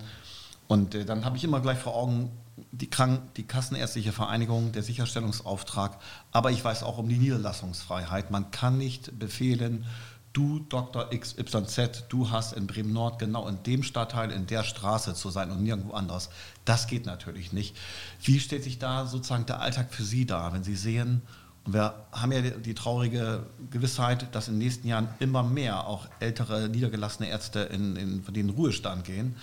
Und 0.69 0.95
äh, 0.95 1.05
dann 1.05 1.25
habe 1.25 1.37
ich 1.37 1.45
immer 1.45 1.61
gleich 1.61 1.79
vor 1.79 1.95
Augen 1.95 2.31
die, 2.71 2.89
Krank 2.89 3.35
die 3.35 3.47
Kassenärztliche 3.47 4.13
Vereinigung, 4.13 4.73
der 4.73 4.83
Sicherstellungsauftrag. 4.83 5.99
Aber 6.31 6.51
ich 6.51 6.65
weiß 6.65 6.83
auch 6.83 6.99
um 6.99 7.09
die 7.09 7.19
Niederlassungsfreiheit. 7.19 8.31
Man 8.31 8.51
kann 8.51 8.79
nicht 8.79 9.19
befehlen, 9.19 9.85
du 10.33 10.61
Dr. 10.61 11.11
XYZ, 11.11 12.05
du 12.09 12.31
hast 12.31 12.53
in 12.53 12.67
Bremen 12.67 12.93
Nord 12.93 13.19
genau 13.19 13.49
in 13.49 13.63
dem 13.65 13.83
Stadtteil, 13.83 14.31
in 14.31 14.47
der 14.47 14.65
Straße 14.65 15.15
zu 15.15 15.31
sein 15.31 15.51
und 15.51 15.63
nirgendwo 15.63 15.93
anders. 15.93 16.31
Das 16.65 16.87
geht 16.87 17.07
natürlich 17.07 17.53
nicht. 17.53 17.77
Wie 18.23 18.41
stellt 18.41 18.65
sich 18.65 18.79
da 18.79 19.07
sozusagen 19.07 19.47
der 19.47 19.61
Alltag 19.61 19.93
für 19.93 20.05
Sie 20.05 20.27
dar, 20.27 20.53
wenn 20.53 20.65
Sie 20.65 20.77
sehen, 20.77 21.23
und 21.65 21.75
wir 21.75 21.95
haben 22.11 22.33
ja 22.33 22.41
die 22.41 22.75
traurige 22.75 23.47
Gewissheit, 23.71 24.35
dass 24.35 24.49
in 24.49 24.55
den 24.55 24.59
nächsten 24.59 24.89
Jahren 24.89 25.09
immer 25.21 25.43
mehr 25.43 25.87
auch 25.87 26.09
ältere, 26.19 26.69
niedergelassene 26.69 27.29
Ärzte 27.29 27.61
in, 27.61 27.97
in, 27.97 28.25
in 28.27 28.35
den 28.35 28.51
Ruhestand 28.51 29.05
gehen. 29.05 29.37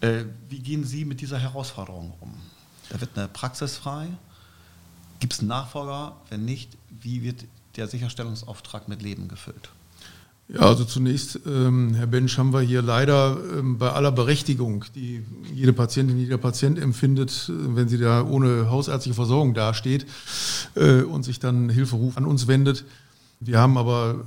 Äh, 0.00 0.24
wie 0.48 0.60
gehen 0.60 0.84
Sie 0.84 1.04
mit 1.04 1.20
dieser 1.20 1.38
Herausforderung 1.38 2.14
um? 2.20 2.34
Da 2.88 3.00
wird 3.00 3.18
eine 3.18 3.28
Praxis 3.28 3.76
frei. 3.76 4.06
Gibt 5.20 5.34
es 5.34 5.40
einen 5.40 5.48
Nachfolger? 5.48 6.16
Wenn 6.30 6.44
nicht, 6.44 6.78
wie 6.88 7.22
wird 7.22 7.44
der 7.76 7.86
Sicherstellungsauftrag 7.86 8.88
mit 8.88 9.02
Leben 9.02 9.28
gefüllt? 9.28 9.70
Ja, 10.50 10.60
also 10.60 10.84
zunächst, 10.84 11.40
ähm, 11.46 11.92
Herr 11.92 12.06
Bensch, 12.06 12.38
haben 12.38 12.54
wir 12.54 12.62
hier 12.62 12.80
leider 12.80 13.36
ähm, 13.58 13.76
bei 13.76 13.90
aller 13.90 14.10
Berechtigung, 14.10 14.86
die 14.94 15.22
jede 15.54 15.74
Patientin, 15.74 16.18
jeder 16.18 16.38
Patient 16.38 16.78
empfindet, 16.78 17.50
äh, 17.50 17.76
wenn 17.76 17.88
sie 17.88 17.98
da 17.98 18.24
ohne 18.24 18.70
hausärztliche 18.70 19.14
Versorgung 19.14 19.52
dasteht 19.52 20.06
äh, 20.74 21.02
und 21.02 21.22
sich 21.22 21.38
dann 21.38 21.68
Hilferuf 21.68 22.16
an 22.16 22.24
uns 22.24 22.46
wendet. 22.48 22.86
Wir 23.40 23.58
haben 23.58 23.76
aber, 23.76 24.24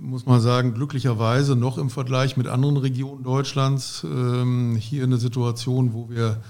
muss 0.00 0.26
man 0.26 0.40
sagen, 0.40 0.74
glücklicherweise 0.74 1.56
noch 1.56 1.76
im 1.76 1.90
Vergleich 1.90 2.36
mit 2.36 2.46
anderen 2.46 2.76
Regionen 2.76 3.24
Deutschlands 3.24 4.04
ähm, 4.04 4.76
hier 4.76 5.02
eine 5.02 5.16
Situation, 5.16 5.92
wo 5.92 6.08
wir 6.08 6.40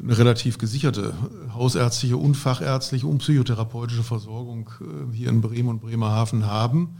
eine 0.00 0.16
relativ 0.16 0.58
gesicherte 0.58 1.14
hausärztliche 1.52 2.16
und 2.16 2.36
fachärztliche 2.36 3.08
und 3.08 3.18
psychotherapeutische 3.18 4.04
Versorgung 4.04 4.70
äh, 4.80 5.16
hier 5.16 5.30
in 5.30 5.40
Bremen 5.40 5.68
und 5.68 5.80
Bremerhaven 5.80 6.46
haben. 6.46 6.96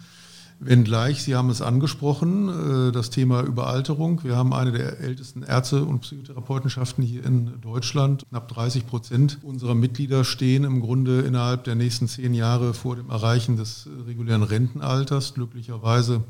Wenngleich, 0.64 1.24
Sie 1.24 1.34
haben 1.34 1.50
es 1.50 1.60
angesprochen, 1.60 2.88
äh, 2.88 2.92
das 2.92 3.10
Thema 3.10 3.42
Überalterung. 3.42 4.22
Wir 4.22 4.36
haben 4.36 4.52
eine 4.52 4.70
der 4.70 5.00
ältesten 5.00 5.42
Ärzte- 5.42 5.84
und 5.84 6.00
Psychotherapeutenschaften 6.00 7.02
hier 7.02 7.24
in 7.26 7.60
Deutschland. 7.60 8.24
Knapp 8.28 8.46
30 8.46 8.86
Prozent 8.86 9.38
unserer 9.42 9.74
Mitglieder 9.74 10.22
stehen 10.22 10.62
im 10.62 10.80
Grunde 10.80 11.22
innerhalb 11.22 11.64
der 11.64 11.74
nächsten 11.74 12.06
zehn 12.06 12.32
Jahre 12.32 12.74
vor 12.74 12.94
dem 12.94 13.10
Erreichen 13.10 13.56
des 13.56 13.88
regulären 14.06 14.44
Rentenalters. 14.44 15.34
Glücklicherweise 15.34 16.22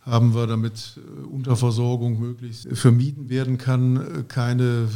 haben 0.00 0.34
wir, 0.34 0.48
damit 0.48 0.98
äh, 0.98 1.26
Unterversorgung 1.26 2.18
möglichst 2.18 2.66
vermieden 2.76 3.28
werden 3.28 3.58
kann, 3.58 3.96
äh, 3.96 4.24
keine 4.26 4.88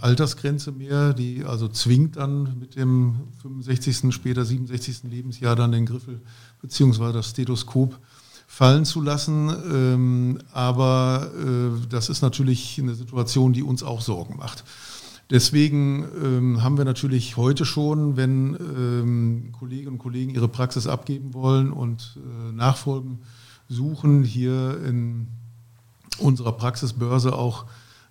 Altersgrenze 0.00 0.70
mehr, 0.72 1.14
die 1.14 1.44
also 1.44 1.68
zwingt 1.68 2.16
dann 2.16 2.58
mit 2.58 2.76
dem 2.76 3.16
65., 3.42 4.14
später 4.14 4.44
67. 4.44 5.04
Lebensjahr 5.04 5.56
dann 5.56 5.72
den 5.72 5.86
Griffel 5.86 6.20
bzw. 6.64 7.12
das 7.12 7.30
Stethoskop 7.30 7.98
fallen 8.46 8.84
zu 8.84 9.00
lassen. 9.00 9.48
Ähm, 9.70 10.38
aber 10.52 11.30
äh, 11.38 11.86
das 11.88 12.08
ist 12.08 12.22
natürlich 12.22 12.78
eine 12.80 12.94
Situation, 12.94 13.52
die 13.52 13.62
uns 13.62 13.82
auch 13.82 14.00
Sorgen 14.00 14.36
macht. 14.36 14.64
Deswegen 15.30 16.04
ähm, 16.22 16.62
haben 16.62 16.76
wir 16.76 16.84
natürlich 16.84 17.36
heute 17.36 17.64
schon, 17.64 18.16
wenn 18.16 18.54
ähm, 18.54 19.52
Kolleginnen 19.52 19.92
und 19.92 19.98
Kollegen 19.98 20.34
ihre 20.34 20.48
Praxis 20.48 20.86
abgeben 20.86 21.32
wollen 21.34 21.72
und 21.72 22.18
äh, 22.18 22.52
Nachfolgen 22.52 23.20
suchen, 23.68 24.22
hier 24.22 24.78
in 24.84 25.28
unserer 26.18 26.52
Praxisbörse 26.52 27.36
auch 27.36 27.64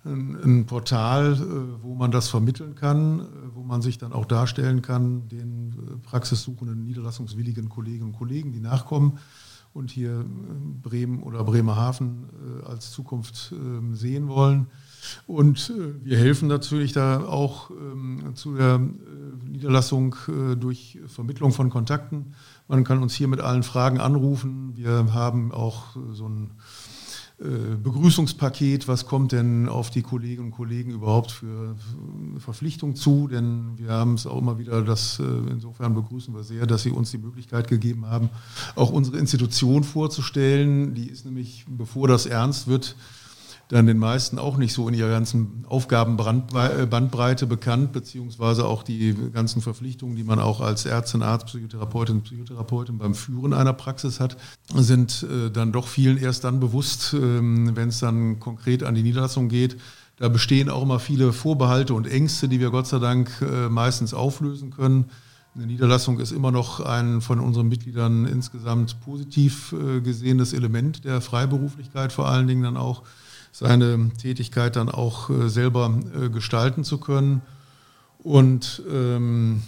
ein, 0.05 0.65
Portal, 0.65 1.33
äh, 1.33 1.83
wo 1.83 1.95
man 1.95 2.11
das 2.11 2.29
vermitteln 2.29 2.75
kann, 2.75 3.21
äh, 3.21 3.23
wo 3.53 3.63
man 3.63 3.81
sich 3.81 3.97
dann 3.97 4.13
auch 4.13 4.25
darstellen 4.25 4.81
kann, 4.81 5.27
den 5.29 5.71
äh, 5.71 5.97
praxissuchenden, 5.97 6.83
niederlassungswilligen 6.83 7.69
Kolleginnen 7.69 8.07
und 8.07 8.17
Kollegen, 8.17 8.51
die 8.51 8.59
nachkommen 8.59 9.19
und 9.73 9.89
hier 9.89 10.23
Bremen 10.83 11.23
oder 11.23 11.43
Bremerhaven 11.43 12.25
als 12.63 12.91
Zukunft 12.91 13.51
ähm, 13.53 13.95
sehen 13.95 14.27
wollen. 14.27 14.67
Und 15.25 15.73
wir 16.03 16.15
helfen 16.19 16.47
natürlich 16.47 16.93
da 16.93 17.25
auch 17.25 17.71
ähm, 17.71 18.35
zu 18.35 18.53
der 18.55 18.79
Niederlassung 19.47 20.15
durch 20.59 20.99
Vermittlung 21.07 21.53
von 21.53 21.71
Kontakten. 21.71 22.35
Man 22.67 22.83
kann 22.83 23.01
uns 23.01 23.15
hier 23.15 23.27
mit 23.27 23.41
allen 23.41 23.63
Fragen 23.63 23.99
anrufen. 23.99 24.73
Wir 24.75 25.11
haben 25.11 25.51
auch 25.51 25.97
so 26.11 26.29
ein 26.29 26.51
Begrüßungspaket, 27.83 28.87
was 28.87 29.05
kommt 29.05 29.33
denn 29.33 29.67
auf 29.67 29.89
die 29.89 30.01
Kolleginnen 30.01 30.47
und 30.47 30.51
Kollegen 30.51 30.91
überhaupt 30.91 31.31
für 31.31 31.75
Verpflichtung 32.39 32.95
zu? 32.95 33.27
Denn 33.27 33.77
wir 33.77 33.89
haben 33.89 34.13
es 34.13 34.25
auch 34.25 34.37
immer 34.37 34.59
wieder, 34.59 34.81
das 34.81 35.19
äh, 35.19 35.23
insofern 35.23 35.93
begrüßen 35.93 36.33
wir 36.33 36.43
sehr, 36.43 36.65
dass 36.65 36.83
Sie 36.83 36.91
uns 36.91 37.11
die 37.11 37.17
Möglichkeit 37.17 37.67
gegeben 37.67 38.05
haben, 38.07 38.29
auch 38.75 38.91
unsere 38.91 39.17
Institution 39.17 39.83
vorzustellen. 39.83 40.93
Die 40.93 41.07
ist 41.07 41.25
nämlich, 41.25 41.65
bevor 41.67 42.07
das 42.07 42.25
ernst 42.25 42.67
wird, 42.67 42.95
dann 43.69 43.87
den 43.87 43.97
meisten 43.97 44.37
auch 44.39 44.57
nicht 44.57 44.73
so 44.73 44.87
in 44.87 44.93
ihrer 44.93 45.09
ganzen 45.09 45.65
Aufgabenbandbreite 45.67 47.47
bekannt, 47.47 47.91
beziehungsweise 47.91 48.65
auch 48.65 48.83
die 48.83 49.15
ganzen 49.33 49.61
Verpflichtungen, 49.61 50.15
die 50.15 50.23
man 50.23 50.39
auch 50.39 50.61
als 50.61 50.85
Ärztin, 50.85 51.23
Arzt, 51.23 51.47
Psychotherapeutin, 51.47 52.21
Psychotherapeutin 52.21 52.97
beim 52.97 53.15
Führen 53.15 53.53
einer 53.53 53.73
Praxis 53.73 54.19
hat, 54.19 54.37
sind 54.75 55.23
äh, 55.23 55.49
dann 55.49 55.71
doch 55.71 55.87
vielen 55.87 56.17
erst 56.17 56.43
dann 56.43 56.59
bewusst, 56.59 57.13
ähm, 57.13 57.75
wenn 57.75 57.89
es 57.89 57.99
dann 57.99 58.39
konkret 58.39 58.83
an 58.83 58.95
die 58.95 59.03
Niederlassung 59.03 59.49
geht. 59.49 59.77
Da 60.17 60.29
bestehen 60.29 60.69
auch 60.69 60.83
immer 60.83 60.99
viele 60.99 61.33
Vorbehalte 61.33 61.93
und 61.93 62.05
Ängste, 62.05 62.47
die 62.47 62.59
wir 62.59 62.69
Gott 62.69 62.87
sei 62.87 62.99
Dank 62.99 63.31
äh, 63.41 63.69
meistens 63.69 64.13
auflösen 64.13 64.71
können. 64.71 65.05
Eine 65.55 65.67
Niederlassung 65.67 66.19
ist 66.19 66.31
immer 66.31 66.51
noch 66.51 66.79
ein 66.79 67.21
von 67.21 67.39
unseren 67.39 67.67
Mitgliedern 67.67 68.25
insgesamt 68.25 68.99
positiv 69.01 69.73
äh, 69.73 70.01
gesehenes 70.01 70.53
Element 70.53 71.05
der 71.05 71.21
Freiberuflichkeit, 71.21 72.11
vor 72.11 72.27
allen 72.27 72.47
Dingen 72.47 72.63
dann 72.63 72.77
auch 72.77 73.03
seine 73.53 74.09
Tätigkeit 74.17 74.75
dann 74.75 74.89
auch 74.89 75.29
äh, 75.29 75.47
selber 75.47 75.97
äh, 76.19 76.29
gestalten 76.29 76.83
zu 76.83 76.97
können. 76.97 77.43
Und 78.23 78.81
ähm, 78.91 79.61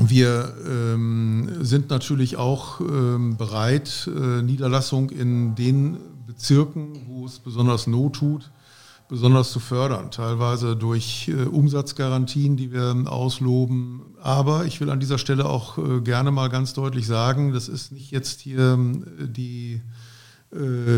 wir 0.00 0.54
ähm, 0.66 1.50
sind 1.60 1.90
natürlich 1.90 2.36
auch 2.36 2.80
ähm, 2.80 3.36
bereit, 3.36 4.08
äh, 4.08 4.42
Niederlassung 4.42 5.10
in 5.10 5.54
den 5.54 5.98
Bezirken, 6.26 7.02
wo 7.08 7.26
es 7.26 7.40
besonders 7.40 7.86
Not 7.86 8.14
tut, 8.14 8.50
besonders 9.08 9.50
zu 9.50 9.58
fördern, 9.58 10.10
teilweise 10.10 10.76
durch 10.76 11.28
äh, 11.28 11.44
Umsatzgarantien, 11.44 12.56
die 12.56 12.72
wir 12.72 13.04
ausloben. 13.06 14.02
Aber 14.22 14.64
ich 14.64 14.80
will 14.80 14.90
an 14.90 15.00
dieser 15.00 15.18
Stelle 15.18 15.46
auch 15.46 15.76
äh, 15.76 16.00
gerne 16.00 16.30
mal 16.30 16.48
ganz 16.48 16.72
deutlich 16.72 17.06
sagen, 17.06 17.52
das 17.52 17.68
ist 17.68 17.90
nicht 17.90 18.12
jetzt 18.12 18.40
hier 18.40 18.78
äh, 18.78 19.26
die 19.26 19.82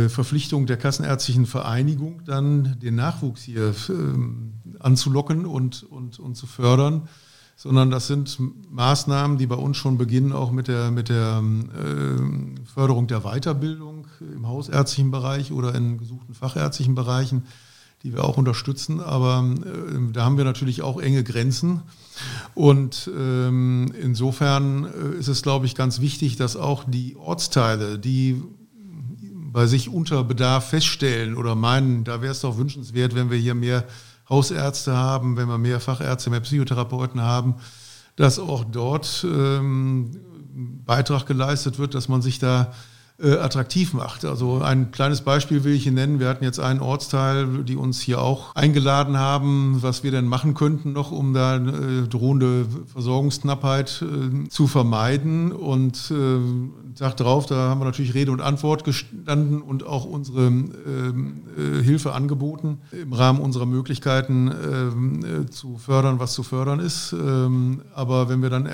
Verpflichtung 0.09 0.67
der 0.67 0.77
Kassenärztlichen 0.77 1.47
Vereinigung, 1.47 2.23
dann 2.25 2.77
den 2.81 2.97
Nachwuchs 2.97 3.43
hier 3.43 3.69
äh, 3.69 4.81
anzulocken 4.81 5.47
und, 5.47 5.85
und, 5.85 6.19
und 6.19 6.35
zu 6.35 6.47
fördern, 6.47 7.09
sondern 7.57 7.91
das 7.91 8.09
sind 8.09 8.37
Maßnahmen, 8.71 9.39
die 9.39 9.47
bei 9.47 9.55
uns 9.55 9.77
schon 9.77 9.97
beginnen, 9.97 10.33
auch 10.33 10.51
mit 10.51 10.67
der, 10.67 10.91
mit 10.91 11.09
der 11.09 11.41
äh, 11.41 12.65
Förderung 12.67 13.07
der 13.07 13.21
Weiterbildung 13.21 14.09
im 14.21 14.49
hausärztlichen 14.49 15.13
Bereich 15.13 15.53
oder 15.53 15.73
in 15.75 15.99
gesuchten 15.99 16.35
fachärztlichen 16.35 16.97
Bereichen, 16.97 17.45
die 18.03 18.13
wir 18.13 18.25
auch 18.25 18.37
unterstützen. 18.37 18.99
Aber 18.99 19.49
äh, 19.65 20.13
da 20.13 20.25
haben 20.25 20.37
wir 20.37 20.45
natürlich 20.45 20.83
auch 20.83 21.01
enge 21.01 21.23
Grenzen. 21.23 21.83
Und 22.55 23.09
ähm, 23.17 23.93
insofern 24.01 24.85
äh, 24.85 25.19
ist 25.19 25.29
es, 25.29 25.43
glaube 25.43 25.67
ich, 25.67 25.77
ganz 25.77 26.01
wichtig, 26.01 26.35
dass 26.35 26.57
auch 26.57 26.83
die 26.83 27.15
Ortsteile, 27.15 28.01
die 28.01 28.43
bei 29.55 29.69
sich 29.69 29.89
unter 29.89 30.25
Bedarf 30.25 30.71
feststellen 30.71 31.37
oder 31.37 31.55
meinen, 31.55 32.03
da 32.03 32.21
wäre 32.21 32.33
es 32.33 32.41
doch 32.41 32.59
wünschenswert, 32.59 33.15
wenn 33.15 33.31
wir 33.31 33.39
hier 33.39 33.55
mehr 33.55 33.85
Hausärzte 34.29 34.97
haben, 34.97 35.37
wenn 35.37 35.47
wir 35.47 35.59
mehr 35.59 35.79
Fachärzte, 35.79 36.29
mehr 36.29 36.41
Psychotherapeuten 36.41 37.21
haben, 37.21 37.55
dass 38.17 38.41
auch 38.41 38.65
dort 38.65 39.25
ähm, 39.25 40.11
Beitrag 40.85 41.27
geleistet 41.27 41.79
wird, 41.79 41.95
dass 41.95 42.09
man 42.09 42.21
sich 42.21 42.41
da 42.41 42.73
äh, 43.23 43.37
attraktiv 43.37 43.95
macht. 43.95 44.25
Also 44.25 44.61
ein 44.61 44.91
kleines 44.91 45.21
Beispiel 45.21 45.63
will 45.63 45.75
ich 45.75 45.87
Ihnen 45.87 45.95
nennen. 45.95 46.21
Wir 46.21 46.29
hatten 46.29 46.43
jetzt 46.43 46.59
einen 46.59 46.81
Ortsteil, 46.81 47.65
die 47.65 47.77
uns 47.77 48.01
hier 48.01 48.21
auch 48.21 48.55
eingeladen 48.57 49.19
haben, 49.19 49.79
was 49.83 50.03
wir 50.03 50.11
denn 50.11 50.27
machen 50.27 50.55
könnten 50.55 50.93
noch, 50.93 51.13
um 51.13 51.33
da 51.33 51.57
äh, 51.57 52.09
drohende 52.09 52.67
Versorgungsknappheit 52.87 54.03
äh, 54.03 54.49
zu 54.49 54.67
vermeiden. 54.67 55.53
Und 55.53 56.11
äh, 56.11 56.95
Tag 56.95 57.17
darauf, 57.17 57.47
da 57.47 57.69
haben 57.69 57.81
wir 57.81 57.85
natürlich 57.85 58.15
Rede 58.15 58.33
und 58.33 58.41
Antwort 58.41 58.85
gestanden 58.85 59.63
und 59.63 59.85
auch 59.85 60.05
unsere 60.05 60.47
ähm, 60.47 61.43
äh, 61.57 61.83
Hilfe 61.83 62.13
angeboten, 62.13 62.79
im 62.91 63.13
Rahmen 63.13 63.41
unserer 63.41 63.67
Möglichkeiten 63.67 64.49
ähm, 64.49 65.25
äh, 65.25 65.51
zu 65.51 65.77
fördern, 65.77 66.19
was 66.19 66.33
zu 66.35 66.43
fördern 66.43 66.81
ist. 66.81 67.13
Ähm, 67.13 67.83
aber 67.95 68.29
wenn 68.29 68.43
wir 68.43 68.51
dann 68.51 68.67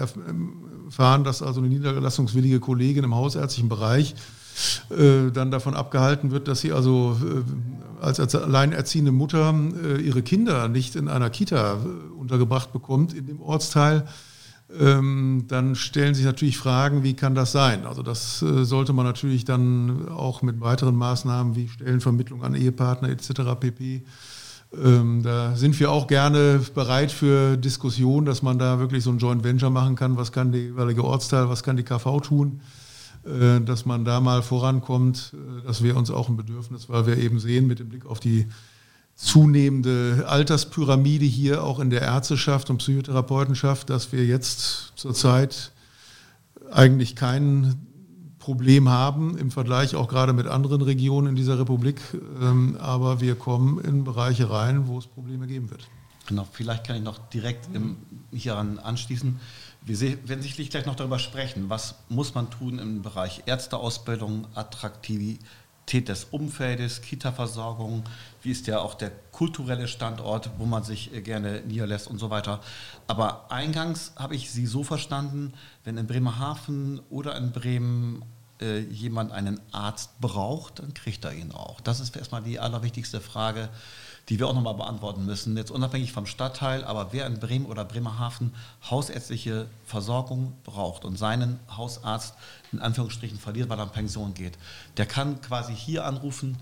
erfahren, 0.91 1.25
dass 1.25 1.41
also 1.41 1.61
eine 1.61 1.69
niederlassungswillige 1.69 2.61
Kollegin 2.61 3.05
im 3.05 3.15
hausärztlichen 3.15 3.69
Bereich 3.69 4.15
äh, 4.91 5.31
dann 5.33 5.51
davon 5.51 5.75
abgehalten 5.75 6.33
wird, 6.33 6.49
dass 6.49 6.61
sie 6.61 6.73
also 6.73 7.17
äh, 7.23 8.05
als, 8.05 8.35
alleinerziehende 8.35 9.13
Mutter 9.13 9.55
äh, 9.83 10.01
ihre 10.01 10.23
Kinder 10.23 10.69
nicht 10.69 10.97
in 10.97 11.09
einer 11.09 11.31
Kita 11.31 11.79
untergebracht 12.19 12.73
bekommt 12.73 13.15
in 13.15 13.27
dem 13.27 13.41
Ortsteil, 13.41 14.07
ähm, 14.79 15.45
dann 15.49 15.77
stellen 15.77 16.15
sich 16.15 16.25
natürlich 16.25 16.59
Fragen, 16.59 17.05
wie 17.05 17.15
kann 17.15 17.35
das 17.35 17.53
sein? 17.53 17.87
Also 17.87 18.03
das 18.03 18.39
sollte 18.41 18.93
man 18.93 19.07
natürlich 19.07 19.45
dann 19.45 20.09
auch 20.09 20.43
mit 20.43 20.61
weiteren 20.61 20.97
Maßnahmen 20.97 21.57
wie 21.57 21.69
Stellenvermittlung 21.69 22.43
an 22.43 22.55
Ehepartner 22.55 23.09
etc. 23.09 23.31
pp. 23.59 24.03
Ähm, 24.73 25.23
da 25.23 25.57
sind 25.57 25.79
wir 25.81 25.91
auch 25.91 26.07
gerne 26.07 26.61
bereit 26.75 27.11
für 27.11 27.57
Diskussionen, 27.57 28.27
dass 28.27 28.43
man 28.43 28.59
da 28.59 28.79
wirklich 28.79 29.03
so 29.03 29.11
ein 29.11 29.19
Joint 29.19 29.43
Venture 29.43 29.71
machen 29.71 29.97
kann. 29.97 30.17
Was 30.17 30.31
kann 30.31 30.53
der 30.53 30.61
jeweilige 30.61 31.05
Ortsteil, 31.05 31.49
was 31.49 31.63
kann 31.63 31.77
die 31.77 31.83
KV 31.83 32.21
tun? 32.21 32.61
Äh, 33.25 33.61
dass 33.61 33.85
man 33.85 34.05
da 34.05 34.21
mal 34.21 34.43
vorankommt. 34.43 35.35
Äh, 35.35 35.67
das 35.67 35.83
wäre 35.83 35.99
uns 35.99 36.11
auch 36.11 36.29
ein 36.29 36.37
Bedürfnis, 36.37 36.89
weil 36.89 37.07
wir 37.07 37.19
eben 37.19 37.39
sehen, 37.39 37.67
mit 37.67 37.81
dem 37.81 37.89
Blick 37.89 38.07
auf 38.07 38.21
die 38.21 38.47
zunehmende 39.15 40.25
Alterspyramide 40.27 41.27
hier 41.27 41.63
auch 41.63 41.81
in 41.81 41.91
der 41.91 42.01
Ärzteschaft 42.01 42.71
und 42.71 42.79
Psychotherapeutenschaft, 42.79 43.91
dass 43.91 44.13
wir 44.13 44.25
jetzt 44.25 44.93
zurzeit 44.97 45.73
eigentlich 46.71 47.17
kein 47.17 47.87
Problem 48.51 48.89
haben 48.89 49.39
im 49.39 49.53
Vergleich 49.53 49.95
auch 49.95 50.09
gerade 50.09 50.33
mit 50.33 50.49
anderen 50.49 50.83
Regionen 50.83 51.29
in 51.29 51.37
dieser 51.37 51.57
Republik. 51.61 52.01
Ähm, 52.43 52.77
aber 52.81 53.21
wir 53.21 53.37
kommen 53.37 53.79
in 53.79 54.03
Bereiche 54.03 54.51
rein, 54.51 54.89
wo 54.89 54.99
es 54.99 55.07
Probleme 55.07 55.47
geben 55.47 55.71
wird. 55.71 55.87
Genau, 56.27 56.49
vielleicht 56.51 56.85
kann 56.85 56.97
ich 56.97 57.03
noch 57.05 57.19
direkt 57.29 57.69
hieran 58.33 58.81
anschließen. 58.81 59.39
Wir 59.83 60.01
werden 60.29 60.43
sicherlich 60.43 60.71
gleich 60.71 60.85
noch 60.85 60.97
darüber 60.97 61.21
sprechen, 61.21 61.71
was 61.71 61.95
muss 62.09 62.35
man 62.35 62.51
tun 62.51 62.81
im 62.81 63.03
Bereich 63.03 63.45
Ärzteausbildung, 63.47 64.49
Attraktivität 64.57 66.09
des 66.09 66.25
Umfeldes, 66.25 67.01
Kita-Versorgung, 67.01 68.03
wie 68.43 68.51
ist 68.51 68.67
ja 68.67 68.81
auch 68.81 68.95
der 68.95 69.13
kulturelle 69.31 69.87
Standort, 69.87 70.51
wo 70.59 70.67
man 70.67 70.83
sich 70.83 71.15
äh, 71.15 71.21
gerne 71.21 71.63
niederlässt 71.69 72.09
und 72.09 72.19
so 72.19 72.31
weiter. 72.31 72.59
Aber 73.07 73.53
eingangs 73.53 74.13
habe 74.17 74.35
ich 74.35 74.51
Sie 74.51 74.67
so 74.67 74.83
verstanden, 74.83 75.53
wenn 75.85 75.99
in 75.99 76.09
Bremerhaven 76.09 77.01
oder 77.11 77.37
in 77.37 77.53
Bremen 77.53 78.25
äh, 78.61 78.81
jemand 78.81 79.33
einen 79.33 79.61
Arzt 79.73 80.21
braucht, 80.21 80.79
dann 80.79 80.95
kriegt 80.95 81.25
er 81.25 81.33
ihn 81.33 81.53
auch. 81.53 81.81
Das 81.81 82.01
ist 82.01 82.17
erstmal 82.17 82.43
die 82.43 82.59
allerwichtigste 82.59 83.21
Frage, 83.21 83.69
die 84.29 84.39
wir 84.39 84.49
auch 84.49 84.55
nochmal 84.55 84.75
beantworten 84.75 85.27
müssen. 85.27 85.57
Jetzt 85.57 85.71
unabhängig 85.71 86.13
vom 86.13 86.27
Stadtteil, 86.27 86.85
aber 86.85 87.13
wer 87.13 87.27
in 87.27 87.41
Bremen 87.41 87.67
oder 87.67 87.85
Bremerhaven 87.85 88.55
hausärztliche 88.89 89.67
Versorgung 89.85 90.53
braucht 90.65 91.05
und 91.05 91.17
seinen 91.17 91.59
Hausarzt 91.77 92.35
in 92.71 92.79
Anführungsstrichen 92.79 93.39
verliert, 93.39 93.69
weil 93.69 93.79
er 93.79 93.85
in 93.85 93.91
Pension 93.91 94.35
geht, 94.35 94.57
der 94.97 95.07
kann 95.07 95.41
quasi 95.41 95.75
hier 95.75 96.05
anrufen 96.05 96.59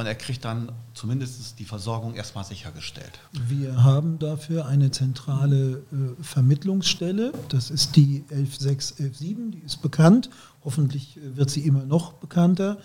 und 0.00 0.06
er 0.06 0.14
kriegt 0.14 0.46
dann 0.46 0.72
zumindest 0.94 1.58
die 1.58 1.66
Versorgung 1.66 2.14
erstmal 2.14 2.44
sichergestellt. 2.44 3.20
Wir 3.32 3.84
haben 3.84 4.18
dafür 4.18 4.64
eine 4.64 4.90
zentrale 4.90 5.82
äh, 5.92 6.22
Vermittlungsstelle, 6.22 7.32
das 7.50 7.70
ist 7.70 7.96
die 7.96 8.24
11617, 8.30 9.50
die 9.50 9.58
ist 9.58 9.82
bekannt, 9.82 10.30
hoffentlich 10.64 11.18
äh, 11.18 11.36
wird 11.36 11.50
sie 11.50 11.66
immer 11.66 11.84
noch 11.84 12.14
bekannter. 12.14 12.78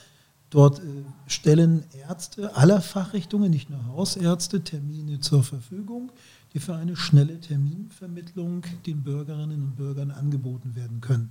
Dort 0.50 0.80
äh, 0.80 0.84
stellen 1.26 1.86
Ärzte 2.06 2.54
aller 2.58 2.82
Fachrichtungen, 2.82 3.50
nicht 3.50 3.70
nur 3.70 3.86
Hausärzte, 3.88 4.66
Termine 4.66 5.22
zur 5.22 5.44
Verfügung, 5.44 6.12
die 6.54 6.60
für 6.60 6.76
eine 6.76 6.98
schnelle 6.98 7.40
Terminvermittlung 7.40 8.64
den 8.86 9.04
Bürgerinnen 9.04 9.64
und 9.64 9.76
Bürgern 9.78 10.12
angeboten 10.12 10.76
werden 10.76 11.00
können. 11.00 11.30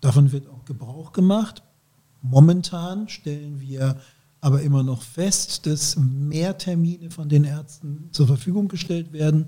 Davon 0.00 0.30
wird 0.30 0.48
auch 0.48 0.64
Gebrauch 0.64 1.12
gemacht. 1.12 1.64
Momentan 2.22 3.08
stellen 3.08 3.60
wir 3.60 4.00
aber 4.44 4.60
immer 4.60 4.82
noch 4.82 5.00
fest, 5.00 5.64
dass 5.64 5.96
mehr 5.96 6.58
Termine 6.58 7.10
von 7.10 7.30
den 7.30 7.44
Ärzten 7.44 8.10
zur 8.12 8.26
Verfügung 8.26 8.68
gestellt 8.68 9.14
werden, 9.14 9.46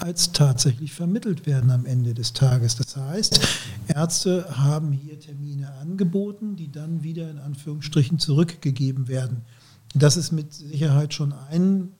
als 0.00 0.32
tatsächlich 0.32 0.94
vermittelt 0.94 1.44
werden 1.44 1.70
am 1.70 1.84
Ende 1.84 2.14
des 2.14 2.32
Tages. 2.32 2.74
Das 2.74 2.96
heißt, 2.96 3.40
Ärzte 3.88 4.46
haben 4.56 4.92
hier 4.92 5.20
Termine 5.20 5.74
angeboten, 5.74 6.56
die 6.56 6.72
dann 6.72 7.02
wieder 7.02 7.30
in 7.30 7.38
Anführungsstrichen 7.38 8.18
zurückgegeben 8.18 9.06
werden. 9.06 9.42
Das 9.94 10.16
ist 10.16 10.32
mit 10.32 10.54
Sicherheit 10.54 11.12
schon 11.12 11.34
ein 11.50 11.92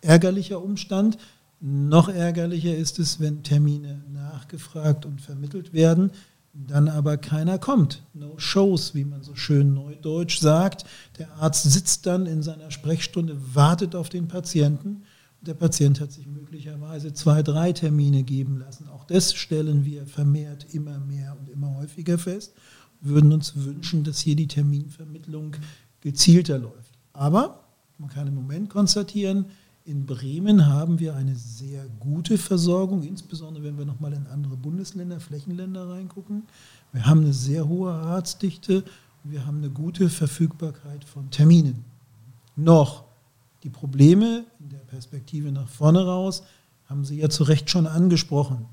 ärgerlicher 0.00 0.62
Umstand. 0.62 1.18
Noch 1.58 2.08
ärgerlicher 2.08 2.76
ist 2.76 3.00
es, 3.00 3.18
wenn 3.18 3.42
Termine 3.42 4.04
nachgefragt 4.12 5.06
und 5.06 5.20
vermittelt 5.20 5.72
werden, 5.72 6.12
dann 6.52 6.88
aber 6.88 7.16
keiner 7.16 7.58
kommt. 7.58 8.02
No 8.12 8.38
shows, 8.38 8.94
wie 8.94 9.04
man 9.04 9.22
so 9.22 9.34
schön 9.34 9.74
neudeutsch 9.74 10.40
sagt. 10.40 10.84
Der 11.18 11.32
Arzt 11.34 11.64
sitzt 11.64 12.06
dann 12.06 12.26
in 12.26 12.42
seiner 12.42 12.70
Sprechstunde, 12.70 13.36
wartet 13.54 13.94
auf 13.94 14.08
den 14.08 14.28
Patienten. 14.28 15.02
Der 15.42 15.54
Patient 15.54 16.00
hat 16.00 16.12
sich 16.12 16.26
möglicherweise 16.26 17.14
zwei, 17.14 17.42
drei 17.42 17.72
Termine 17.72 18.24
geben 18.24 18.58
lassen. 18.58 18.88
Auch 18.88 19.04
das 19.04 19.32
stellen 19.32 19.84
wir 19.84 20.06
vermehrt 20.06 20.66
immer 20.74 20.98
mehr 20.98 21.36
und 21.38 21.48
immer 21.48 21.76
häufiger 21.76 22.18
fest. 22.18 22.52
Wir 23.00 23.14
würden 23.14 23.32
uns 23.32 23.54
wünschen, 23.56 24.04
dass 24.04 24.20
hier 24.20 24.36
die 24.36 24.48
Terminvermittlung 24.48 25.56
gezielter 26.02 26.58
läuft. 26.58 26.92
Aber 27.12 27.64
man 27.96 28.10
kann 28.10 28.26
im 28.26 28.34
Moment 28.34 28.68
konstatieren, 28.68 29.46
in 29.84 30.06
Bremen 30.06 30.66
haben 30.66 30.98
wir 30.98 31.14
eine 31.16 31.34
sehr 31.34 31.86
gute 31.98 32.38
Versorgung, 32.38 33.02
insbesondere 33.02 33.64
wenn 33.64 33.78
wir 33.78 33.84
nochmal 33.84 34.12
in 34.12 34.26
andere 34.26 34.56
Bundesländer, 34.56 35.20
Flächenländer 35.20 35.88
reingucken. 35.88 36.44
Wir 36.92 37.06
haben 37.06 37.20
eine 37.20 37.32
sehr 37.32 37.66
hohe 37.66 37.92
Arztdichte 37.92 38.84
und 39.24 39.32
wir 39.32 39.46
haben 39.46 39.58
eine 39.58 39.70
gute 39.70 40.08
Verfügbarkeit 40.08 41.04
von 41.04 41.30
Terminen. 41.30 41.84
Noch 42.56 43.04
die 43.62 43.70
Probleme 43.70 44.44
in 44.58 44.68
der 44.70 44.78
Perspektive 44.78 45.52
nach 45.52 45.68
vorne 45.68 46.04
raus 46.04 46.42
haben 46.86 47.04
Sie 47.04 47.18
ja 47.18 47.28
zu 47.28 47.44
Recht 47.44 47.70
schon 47.70 47.86
angesprochen. 47.86 48.66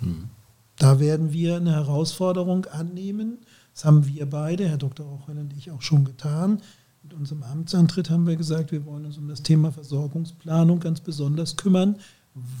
Mhm. 0.00 0.28
Da 0.76 1.00
werden 1.00 1.32
wir 1.32 1.56
eine 1.56 1.72
Herausforderung 1.72 2.66
annehmen. 2.66 3.38
Das 3.72 3.84
haben 3.84 4.06
wir 4.06 4.28
beide, 4.28 4.68
Herr 4.68 4.76
Dr. 4.76 5.06
Rauchel 5.06 5.38
und 5.38 5.52
ich, 5.56 5.70
auch 5.70 5.82
schon 5.82 6.04
getan. 6.04 6.60
Mit 7.04 7.12
unserem 7.12 7.42
Amtsantritt 7.42 8.08
haben 8.08 8.26
wir 8.26 8.36
gesagt, 8.36 8.72
wir 8.72 8.86
wollen 8.86 9.04
uns 9.04 9.18
um 9.18 9.28
das 9.28 9.42
Thema 9.42 9.70
Versorgungsplanung 9.70 10.80
ganz 10.80 11.00
besonders 11.00 11.54
kümmern, 11.54 11.96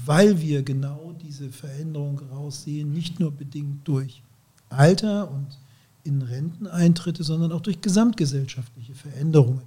weil 0.04 0.38
wir 0.38 0.62
genau 0.62 1.14
diese 1.22 1.48
Veränderung 1.48 2.20
raussehen, 2.30 2.92
nicht 2.92 3.20
nur 3.20 3.32
bedingt 3.32 3.88
durch 3.88 4.22
Alter 4.68 5.30
und 5.30 5.46
in 6.02 6.20
Renteneintritte, 6.20 7.24
sondern 7.24 7.52
auch 7.52 7.62
durch 7.62 7.80
gesamtgesellschaftliche 7.80 8.94
Veränderungen, 8.94 9.62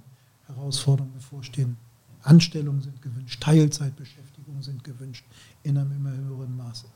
Herausforderungen 0.46 1.12
bevorstehen. 1.12 1.76
Anstellungen 2.22 2.82
sind 2.82 3.02
gewünscht, 3.02 3.42
Teilzeitbeschäftigungen 3.42 4.62
sind 4.62 4.84
gewünscht 4.84 5.24
in 5.64 5.76
einem 5.76 5.90
immer 5.90 6.12
höheren 6.12 6.56
Maße. 6.56 6.86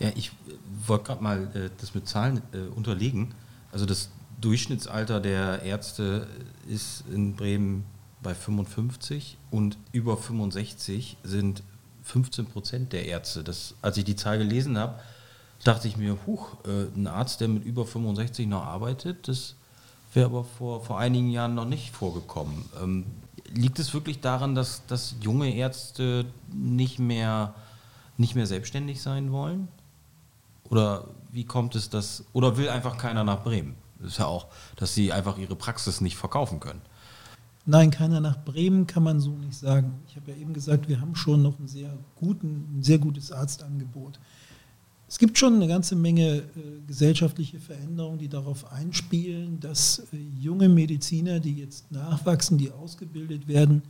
Ja, 0.00 0.10
ich 0.16 0.32
wollte 0.88 1.04
gerade 1.04 1.22
mal 1.22 1.50
äh, 1.54 1.70
das 1.80 1.94
mit 1.94 2.08
Zahlen 2.08 2.42
äh, 2.52 2.62
unterlegen. 2.74 3.32
Also 3.70 3.86
das 3.86 4.10
Durchschnittsalter 4.40 5.20
der 5.20 5.62
Ärzte 5.62 6.26
ist 6.68 7.04
in 7.12 7.34
Bremen 7.34 7.84
bei 8.22 8.34
55 8.34 9.36
und 9.50 9.78
über 9.92 10.16
65 10.16 11.16
sind 11.22 11.62
15 12.02 12.46
Prozent 12.46 12.92
der 12.92 13.06
Ärzte. 13.06 13.44
Das, 13.44 13.74
als 13.82 13.96
ich 13.96 14.04
die 14.04 14.16
Zahl 14.16 14.38
gelesen 14.38 14.78
habe, 14.78 15.00
dachte 15.64 15.88
ich 15.88 15.96
mir, 15.96 16.16
huch, 16.26 16.56
äh, 16.64 16.86
ein 16.96 17.06
Arzt, 17.06 17.40
der 17.40 17.48
mit 17.48 17.64
über 17.64 17.84
65 17.84 18.46
noch 18.46 18.64
arbeitet, 18.64 19.28
das 19.28 19.54
wäre 20.14 20.26
aber 20.26 20.44
vor, 20.44 20.84
vor 20.84 20.98
einigen 20.98 21.30
Jahren 21.30 21.54
noch 21.54 21.64
nicht 21.66 21.94
vorgekommen. 21.94 22.64
Ähm, 22.82 23.06
liegt 23.54 23.78
es 23.78 23.92
wirklich 23.92 24.20
daran, 24.20 24.54
dass, 24.54 24.86
dass 24.86 25.16
junge 25.20 25.54
Ärzte 25.54 26.26
nicht 26.52 26.98
mehr, 26.98 27.54
nicht 28.16 28.34
mehr 28.34 28.46
selbstständig 28.46 29.02
sein 29.02 29.32
wollen? 29.32 29.68
Oder 30.70 31.08
wie 31.30 31.44
kommt 31.44 31.74
es, 31.74 31.90
dass, 31.90 32.24
oder 32.32 32.56
will 32.56 32.68
einfach 32.68 32.96
keiner 32.98 33.24
nach 33.24 33.42
Bremen? 33.42 33.74
Das 34.00 34.12
ist 34.12 34.18
ja 34.18 34.26
auch, 34.26 34.46
dass 34.76 34.94
sie 34.94 35.12
einfach 35.12 35.38
ihre 35.38 35.56
Praxis 35.56 36.00
nicht 36.00 36.16
verkaufen 36.16 36.60
können. 36.60 36.82
Nein, 37.66 37.90
keiner 37.90 38.20
nach 38.20 38.42
Bremen 38.44 38.86
kann 38.86 39.02
man 39.02 39.20
so 39.20 39.30
nicht 39.30 39.58
sagen. 39.58 40.00
Ich 40.08 40.16
habe 40.16 40.30
ja 40.30 40.38
eben 40.38 40.54
gesagt, 40.54 40.88
wir 40.88 41.00
haben 41.00 41.14
schon 41.14 41.42
noch 41.42 41.58
ein 41.58 41.68
sehr, 41.68 41.90
guten, 42.16 42.78
ein 42.78 42.82
sehr 42.82 42.98
gutes 42.98 43.30
Arztangebot. 43.30 44.18
Es 45.06 45.18
gibt 45.18 45.38
schon 45.38 45.54
eine 45.54 45.68
ganze 45.68 45.96
Menge 45.96 46.36
äh, 46.36 46.42
gesellschaftliche 46.86 47.60
Veränderungen, 47.60 48.18
die 48.18 48.28
darauf 48.28 48.70
einspielen, 48.72 49.58
dass 49.60 50.00
äh, 50.12 50.16
junge 50.38 50.68
Mediziner, 50.68 51.40
die 51.40 51.56
jetzt 51.56 51.90
nachwachsen, 51.90 52.58
die 52.58 52.70
ausgebildet 52.70 53.48
werden, 53.48 53.82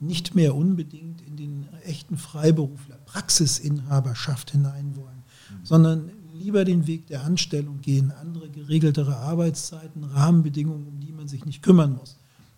nicht 0.00 0.34
mehr 0.34 0.54
unbedingt 0.54 1.22
in 1.22 1.36
den 1.36 1.68
echten 1.84 2.18
Freiberufler, 2.18 2.96
Praxisinhaberschaft 3.06 4.50
hinein 4.50 4.94
wollen, 4.96 5.24
mhm. 5.50 5.64
sondern 5.64 6.10
lieber 6.38 6.64
den 6.64 6.86
Weg 6.86 7.06
der 7.06 7.24
Anstellung 7.24 7.80
gehen, 7.80 8.12
andere 8.20 8.48
geregeltere 8.48 9.16
Arbeitszeiten, 9.16 10.04
Rahmenbedingungen, 10.04 10.86
um 10.86 11.00
die 11.00 11.12
man 11.12 11.28
sich 11.28 11.44
nicht 11.44 11.62
kümmern 11.62 11.94
muss. 11.94 12.16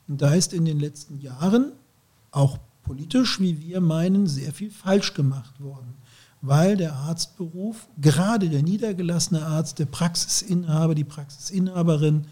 Und 0.09 0.21
da 0.23 0.35
ist 0.35 0.53
in 0.53 0.65
den 0.65 0.81
letzten 0.81 1.21
Jahren 1.21 1.73
auch 2.31 2.59
politisch, 2.83 3.41
wie 3.41 3.61
wir 3.61 3.81
meinen, 3.81 4.27
sehr 4.27 4.53
viel 4.53 4.71
falsch 4.71 5.15
gemacht 5.15 5.61
worden. 5.61 5.95
weil 6.41 6.77
der 6.77 6.95
Arztberuf, 6.95 7.89
gerade 8.01 8.49
der 8.49 8.63
niedergelassene 8.63 9.45
Arzt, 9.45 9.79
der 9.79 9.87
Praxisinhaber, 9.87 10.95
die 10.95 11.05
Praxisinhaberin, 11.05 12.27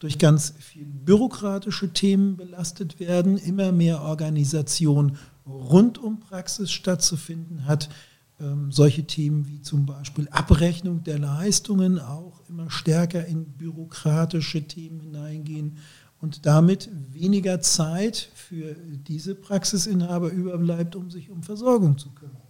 durch 0.00 0.18
ganz 0.18 0.54
viel 0.58 0.84
bürokratische 0.84 1.92
Themen 1.92 2.36
belastet 2.36 2.98
werden, 3.00 3.38
immer 3.38 3.72
mehr 3.72 4.02
Organisation 4.02 5.16
rund 5.46 5.98
um 5.98 6.20
Praxis 6.20 6.72
stattzufinden 6.72 7.66
hat. 7.66 7.88
Ähm, 8.40 8.72
solche 8.72 9.04
Themen 9.04 9.46
wie 9.46 9.62
zum 9.62 9.86
Beispiel 9.86 10.28
Abrechnung 10.30 11.04
der 11.04 11.20
Leistungen 11.20 12.00
auch 12.00 12.40
immer 12.48 12.68
stärker 12.68 13.24
in 13.26 13.44
bürokratische 13.44 14.66
Themen 14.66 14.98
hineingehen 15.00 15.78
und 16.20 16.46
damit 16.46 16.90
weniger 17.12 17.60
Zeit 17.60 18.30
für 18.34 18.74
diese 18.74 19.34
Praxisinhaber 19.34 20.30
überbleibt, 20.30 20.96
um 20.96 21.10
sich 21.10 21.30
um 21.30 21.42
Versorgung 21.42 21.96
zu 21.96 22.10
kümmern. 22.10 22.42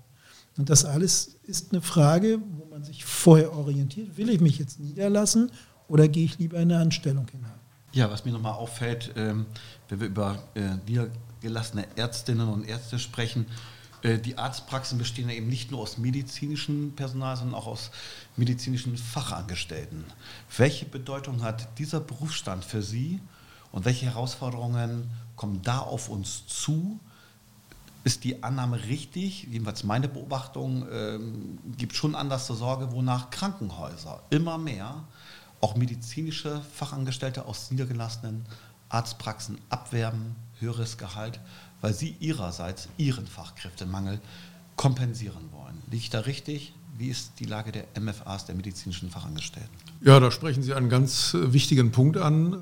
Und 0.57 0.71
das 0.71 0.85
alles 0.85 1.37
ist 1.43 1.73
eine 1.73 1.83
Frage, 1.83 2.41
wo 2.57 2.67
man 2.67 2.85
sich 2.85 3.05
vorher 3.05 3.53
orientiert. 3.53 4.17
Will 4.17 4.31
ich 4.31 4.41
mich 4.41 4.59
jetzt 4.59 4.81
niederlassen 4.81 5.51
oder 5.89 6.09
gehe 6.09 6.25
ich 6.25 6.39
lieber 6.39 6.59
in 6.59 6.71
eine 6.71 6.81
Anstellung 6.81 7.27
hinein? 7.29 7.51
Ja, 7.93 8.11
was 8.11 8.25
mir 8.25 8.33
nochmal 8.33 8.55
auffällt, 8.55 9.13
ähm, 9.17 9.47
wenn 9.89 10.01
wir 10.01 10.07
über 10.07 10.43
äh, 10.55 10.77
niedergelassene 10.87 11.87
Ärztinnen 11.97 12.49
und 12.49 12.69
Ärzte 12.69 12.99
sprechen, 12.99 13.47
die 14.05 14.37
Arztpraxen 14.37 14.99
bestehen 14.99 15.31
ja 15.31 15.35
eben 15.35 15.49
nicht 15.49 15.71
nur 15.71 15.81
aus 15.81 15.97
medizinischem 15.97 16.93
Personal, 16.95 17.37
sondern 17.37 17.55
auch 17.55 17.67
aus 17.67 17.91
medizinischen 18.37 18.99
Fachangestellten. 18.99 20.05
Welche 20.57 20.85
Bedeutung 20.85 21.43
hat 21.43 21.79
dieser 21.79 22.01
Berufsstand 22.01 22.65
für 22.65 22.83
Sie 22.83 23.21
und 23.73 23.87
welche 23.87 24.07
Herausforderungen 24.07 25.11
kommen 25.37 25.63
da 25.63 25.79
auf 25.79 26.11
uns 26.11 26.47
zu? 26.47 27.01
Ist 28.05 28.25
die 28.25 28.43
Annahme 28.43 28.85
richtig? 28.85 29.45
Jedenfalls 29.45 29.85
meine 29.85 30.09
Beobachtung 30.09 30.87
ähm, 30.93 31.59
gibt 31.79 31.97
schon 31.97 32.15
Anlass 32.15 32.47
zur 32.47 32.57
Sorge, 32.57 32.93
wonach 32.93 33.31
Krankenhäuser 33.31 34.23
immer 34.29 34.59
mehr 34.59 35.05
auch 35.63 35.77
medizinische 35.77 36.61
Fachangestellte 36.75 37.47
aus 37.47 37.71
niedergelassenen 37.71 38.45
Arztpraxen 38.91 39.59
abwerben, 39.71 40.37
höheres 40.61 40.99
Gehalt, 40.99 41.41
weil 41.85 41.93
sie 41.93 42.17
ihrerseits 42.19 42.89
ihren 42.97 43.27
Fachkräftemangel 43.27 44.19
kompensieren 44.75 45.51
wollen. 45.53 45.77
Liege 45.91 45.97
ich 46.05 46.09
da 46.09 46.21
richtig? 46.21 46.73
Wie 46.97 47.09
ist 47.09 47.33
die 47.41 47.45
Lage 47.45 47.73
der 47.73 47.85
MFAs, 48.01 48.47
der 48.47 48.55
medizinischen 48.55 49.11
Fachangestellten? 49.11 49.69
Ja, 50.01 50.19
da 50.19 50.31
sprechen 50.31 50.63
Sie 50.63 50.73
einen 50.73 50.89
ganz 50.89 51.35
äh, 51.35 51.53
wichtigen 51.53 51.93
Punkt 51.93 52.17
an. 52.17 52.55
Äh, 52.55 52.57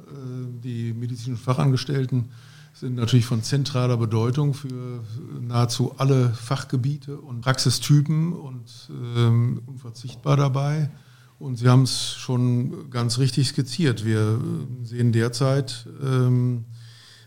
die 0.64 0.92
medizinischen 0.92 1.40
Fachangestellten 1.40 2.30
sind 2.74 2.96
natürlich 2.96 3.24
von 3.24 3.44
zentraler 3.44 3.96
Bedeutung 3.96 4.54
für 4.54 5.04
nahezu 5.40 5.94
alle 5.98 6.34
Fachgebiete 6.34 7.20
und 7.20 7.42
Praxistypen 7.42 8.32
und 8.32 8.90
ähm, 8.90 9.62
unverzichtbar 9.66 10.36
dabei. 10.36 10.90
Und 11.38 11.58
Sie 11.58 11.68
haben 11.68 11.82
es 11.82 12.14
schon 12.14 12.90
ganz 12.90 13.18
richtig 13.18 13.46
skizziert. 13.46 14.04
Wir 14.04 14.40
äh, 14.82 14.84
sehen 14.84 15.12
derzeit 15.12 15.86
ähm, 16.02 16.64
äh, 16.68 16.71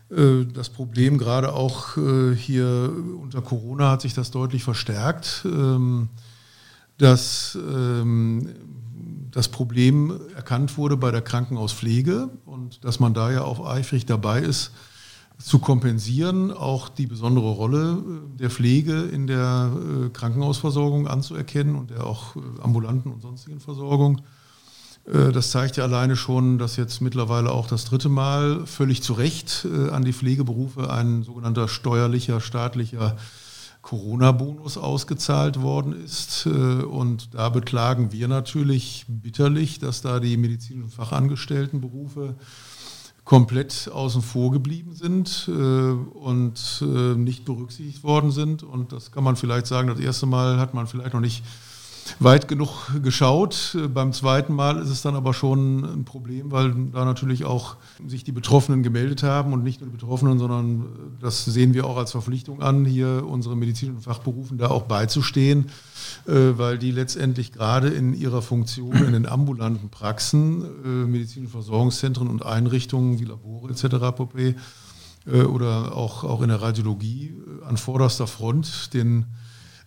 das 0.08 0.68
Problem, 0.68 1.18
gerade 1.18 1.52
auch 1.52 1.96
äh, 1.96 2.34
hier 2.34 2.92
unter 3.20 3.42
Corona 3.42 3.90
hat 3.90 4.02
sich 4.02 4.14
das 4.14 4.30
deutlich 4.30 4.62
verstärkt, 4.62 5.42
ähm, 5.44 6.08
dass 6.98 7.58
ähm, 7.60 8.48
das 9.32 9.48
Problem 9.48 10.18
erkannt 10.34 10.78
wurde 10.78 10.96
bei 10.96 11.10
der 11.10 11.22
Krankenhauspflege 11.22 12.30
und 12.46 12.84
dass 12.84 13.00
man 13.00 13.14
da 13.14 13.30
ja 13.30 13.42
auch 13.42 13.66
eifrig 13.66 14.06
dabei 14.06 14.40
ist, 14.40 14.72
zu 15.38 15.58
kompensieren, 15.58 16.50
auch 16.50 16.88
die 16.88 17.06
besondere 17.06 17.50
Rolle 17.50 17.98
äh, 17.98 18.38
der 18.38 18.50
Pflege 18.50 19.02
in 19.02 19.26
der 19.26 19.70
äh, 20.06 20.08
Krankenhausversorgung 20.10 21.06
anzuerkennen 21.06 21.76
und 21.76 21.90
der 21.90 22.06
auch 22.06 22.36
äh, 22.36 22.40
ambulanten 22.62 23.12
und 23.12 23.20
sonstigen 23.20 23.60
Versorgung. 23.60 24.22
Das 25.06 25.52
zeigt 25.52 25.76
ja 25.76 25.84
alleine 25.84 26.16
schon, 26.16 26.58
dass 26.58 26.76
jetzt 26.76 27.00
mittlerweile 27.00 27.52
auch 27.52 27.68
das 27.68 27.84
dritte 27.84 28.08
Mal 28.08 28.66
völlig 28.66 29.04
zu 29.04 29.12
Recht 29.12 29.64
an 29.92 30.04
die 30.04 30.12
Pflegeberufe 30.12 30.90
ein 30.90 31.22
sogenannter 31.22 31.68
steuerlicher, 31.68 32.40
staatlicher 32.40 33.16
Corona-Bonus 33.82 34.76
ausgezahlt 34.78 35.62
worden 35.62 35.92
ist. 36.04 36.46
Und 36.46 37.34
da 37.34 37.50
beklagen 37.50 38.10
wir 38.10 38.26
natürlich 38.26 39.04
bitterlich, 39.06 39.78
dass 39.78 40.02
da 40.02 40.18
die 40.18 40.36
medizinischen 40.36 40.90
Fachangestelltenberufe 40.90 42.34
komplett 43.26 43.90
außen 43.92 44.22
vor 44.22 44.52
geblieben 44.52 44.94
sind 44.94 45.48
äh, 45.48 45.52
und 45.52 46.80
äh, 46.80 47.16
nicht 47.16 47.44
berücksichtigt 47.44 48.04
worden 48.04 48.30
sind. 48.30 48.62
Und 48.62 48.92
das 48.92 49.10
kann 49.10 49.24
man 49.24 49.34
vielleicht 49.34 49.66
sagen, 49.66 49.88
das 49.88 49.98
erste 49.98 50.26
Mal 50.26 50.58
hat 50.58 50.74
man 50.74 50.86
vielleicht 50.86 51.12
noch 51.12 51.20
nicht 51.20 51.42
weit 52.18 52.48
genug 52.48 53.02
geschaut. 53.02 53.76
Beim 53.92 54.12
zweiten 54.12 54.54
Mal 54.54 54.78
ist 54.78 54.90
es 54.90 55.02
dann 55.02 55.14
aber 55.14 55.34
schon 55.34 55.84
ein 55.84 56.04
Problem, 56.04 56.50
weil 56.50 56.74
da 56.92 57.04
natürlich 57.04 57.44
auch 57.44 57.76
sich 58.06 58.24
die 58.24 58.32
Betroffenen 58.32 58.82
gemeldet 58.82 59.22
haben 59.22 59.52
und 59.52 59.62
nicht 59.62 59.80
nur 59.80 59.90
die 59.90 59.96
Betroffenen, 59.96 60.38
sondern 60.38 60.86
das 61.20 61.44
sehen 61.44 61.74
wir 61.74 61.86
auch 61.86 61.96
als 61.96 62.12
Verpflichtung 62.12 62.62
an, 62.62 62.84
hier 62.84 63.24
unsere 63.26 63.56
medizinischen 63.56 64.00
Fachberufen 64.02 64.58
da 64.58 64.68
auch 64.68 64.84
beizustehen, 64.84 65.66
äh, 66.26 66.32
weil 66.56 66.78
die 66.78 66.90
letztendlich 66.90 67.52
gerade 67.52 67.88
in 67.88 68.14
ihrer 68.14 68.42
Funktion 68.42 68.94
in 68.96 69.12
den 69.12 69.26
ambulanten 69.26 69.88
Praxen, 69.88 70.64
äh, 70.84 70.88
medizinischen 70.88 71.52
Versorgungszentren 71.52 72.28
und 72.28 72.44
Einrichtungen 72.44 73.18
wie 73.18 73.24
Labore 73.24 73.70
etc. 73.70 73.84
Äh, 75.26 75.42
oder 75.42 75.96
auch, 75.96 76.24
auch 76.24 76.42
in 76.42 76.48
der 76.48 76.62
Radiologie 76.62 77.34
an 77.66 77.76
vorderster 77.76 78.26
Front 78.26 78.94
den 78.94 79.26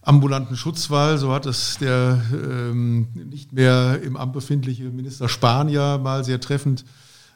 ambulanten 0.01 0.55
Schutzwall, 0.55 1.17
so 1.17 1.33
hat 1.33 1.45
es 1.45 1.77
der 1.79 2.21
ähm, 2.33 3.07
nicht 3.13 3.53
mehr 3.53 4.01
im 4.01 4.15
Amt 4.15 4.33
befindliche 4.33 4.85
Minister 4.85 5.27
ja 5.69 5.97
mal 5.97 6.23
sehr 6.23 6.39
treffend 6.39 6.85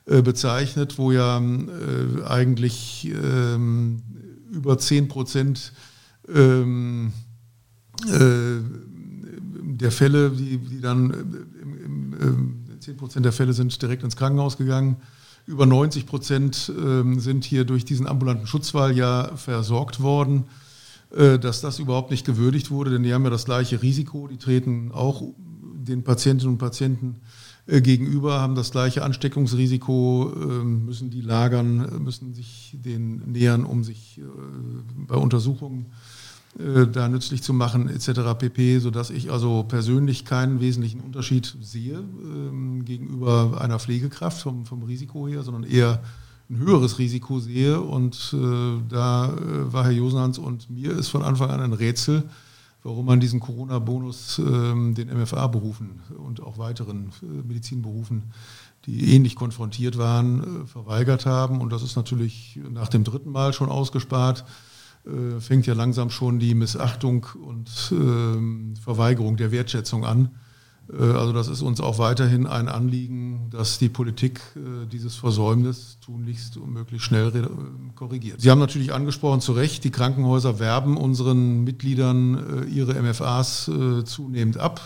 äh, 0.06 0.22
bezeichnet, 0.22 0.98
wo 0.98 1.12
ja 1.12 1.40
äh, 1.40 2.24
eigentlich 2.26 3.12
ähm, 3.12 4.02
über 4.52 4.78
10 4.78 5.08
Prozent 5.08 5.74
ähm, 6.34 7.14
äh, 8.08 8.60
der 9.76 9.92
Fälle, 9.92 10.30
die, 10.32 10.58
die 10.58 10.82
dann 10.82 11.10
im, 11.62 12.14
im, 12.14 12.80
10 12.80 12.98
Prozent 12.98 13.26
der 13.26 13.32
Fälle 13.32 13.54
sind 13.54 13.82
direkt 13.82 14.04
ins 14.04 14.16
Krankenhaus 14.16 14.58
gegangen. 14.58 14.98
Über 15.46 15.66
90 15.66 16.06
Prozent 16.06 16.72
ähm, 16.78 17.20
sind 17.20 17.44
hier 17.44 17.66
durch 17.66 17.84
diesen 17.86 18.08
ambulanten 18.08 18.48
Schutzwall 18.48 18.96
ja 18.96 19.36
versorgt 19.36 20.02
worden. 20.02 20.46
Äh, 21.14 21.38
dass 21.38 21.62
das 21.62 21.78
überhaupt 21.78 22.10
nicht 22.10 22.26
gewürdigt 22.26 22.72
wurde, 22.72 22.90
denn 22.90 23.04
die 23.04 23.14
haben 23.14 23.24
ja 23.24 23.30
das 23.30 23.46
gleiche 23.46 23.84
Risiko, 23.84 24.28
die 24.28 24.38
treten 24.38 24.92
auch 24.92 25.22
den 25.36 26.04
Patientinnen 26.04 26.54
und 26.54 26.58
Patienten 26.58 27.18
äh, 27.68 27.82
gegenüber, 27.82 28.40
haben 28.40 28.56
das 28.56 28.72
gleiche 28.72 29.04
Ansteckungsrisiko, 29.04 30.34
ähm, 30.36 30.86
müssen 30.86 31.12
die 31.12 31.22
lagern, 31.22 32.04
müssen 32.04 32.34
sich 32.34 32.76
den 32.84 33.32
nähern, 33.32 33.64
um 33.64 33.84
sich 33.84 34.20
äh, 34.20 34.24
bei 35.08 35.16
Untersuchungen 35.16 35.88
da 36.56 37.10
nützlich 37.10 37.42
zu 37.42 37.52
machen, 37.52 37.90
etc. 37.90 38.38
pp., 38.38 38.78
sodass 38.78 39.10
ich 39.10 39.32
also 39.32 39.64
persönlich 39.64 40.24
keinen 40.24 40.60
wesentlichen 40.60 41.00
Unterschied 41.00 41.58
sehe 41.64 41.96
ähm, 41.96 42.86
gegenüber 42.86 43.60
einer 43.60 43.80
Pflegekraft 43.80 44.40
vom, 44.40 44.68
vom 44.68 44.84
Risiko 44.84 45.28
her, 45.28 45.42
sondern 45.42 45.64
eher 45.64 46.04
ein 46.54 46.60
höheres 46.60 47.00
Risiko 47.00 47.40
sehe. 47.40 47.82
Und 47.82 48.34
äh, 48.34 48.82
da 48.90 49.34
äh, 49.34 49.74
war 49.74 49.84
Herr 49.84 49.92
Josenhans 49.92 50.38
und 50.38 50.70
mir 50.70 50.92
ist 50.92 51.10
von 51.10 51.24
Anfang 51.24 51.50
an 51.50 51.60
ein 51.60 51.74
Rätsel, 51.74 52.24
warum 52.84 53.06
man 53.06 53.20
diesen 53.20 53.40
Corona-Bonus 53.40 54.40
äh, 54.40 54.44
den 54.44 55.10
MFA-Berufen 55.14 56.02
und 56.18 56.42
auch 56.42 56.58
weiteren 56.58 57.12
äh, 57.22 57.48
Medizinberufen, 57.48 58.24
die 58.86 59.16
ähnlich 59.16 59.36
konfrontiert 59.36 59.98
waren, 59.98 60.64
äh, 60.64 60.68
verweigert 60.68 61.26
haben. 61.26 61.62
Und 61.62 61.72
das 61.72 61.84
ist 61.84 61.96
natürlich 61.96 62.60
nach 62.72 62.90
dem 62.90 63.04
dritten 63.04 63.32
Mal 63.32 63.54
schon 63.54 63.70
ausgespart. 63.70 64.46
Äh, 65.06 65.40
fängt 65.40 65.66
ja 65.66 65.74
langsam 65.74 66.10
schon 66.10 66.40
die 66.40 66.56
Missachtung 66.56 67.26
und 67.46 67.70
ähm, 67.92 68.76
Verweigerung 68.82 69.38
der 69.38 69.52
Wertschätzung 69.52 70.06
an 70.06 70.30
also 70.92 71.32
das 71.32 71.48
ist 71.48 71.62
uns 71.62 71.80
auch 71.80 71.98
weiterhin 71.98 72.46
ein 72.46 72.68
Anliegen, 72.68 73.48
dass 73.52 73.80
die 73.80 73.90
Politik 73.90 74.42
äh, 74.56 74.86
dieses 74.86 75.16
Versäumnis 75.16 75.98
tunlichst 76.02 76.58
und 76.58 76.74
möglichst 76.74 77.08
schnell 77.08 77.30
äh, 77.30 77.48
korrigiert. 77.96 78.42
Sie 78.42 78.52
haben 78.52 78.60
natürlich 78.60 78.94
angesprochen, 78.94 79.40
zu 79.40 79.54
Recht, 79.54 79.84
die 79.84 79.92
Krankenhäuser 79.92 80.60
werben 80.60 80.98
unseren 80.98 81.64
Mitgliedern 81.64 82.68
ihre 82.70 83.02
MFAs 83.02 83.72
zunehmend 84.06 84.58
ab, 84.58 84.82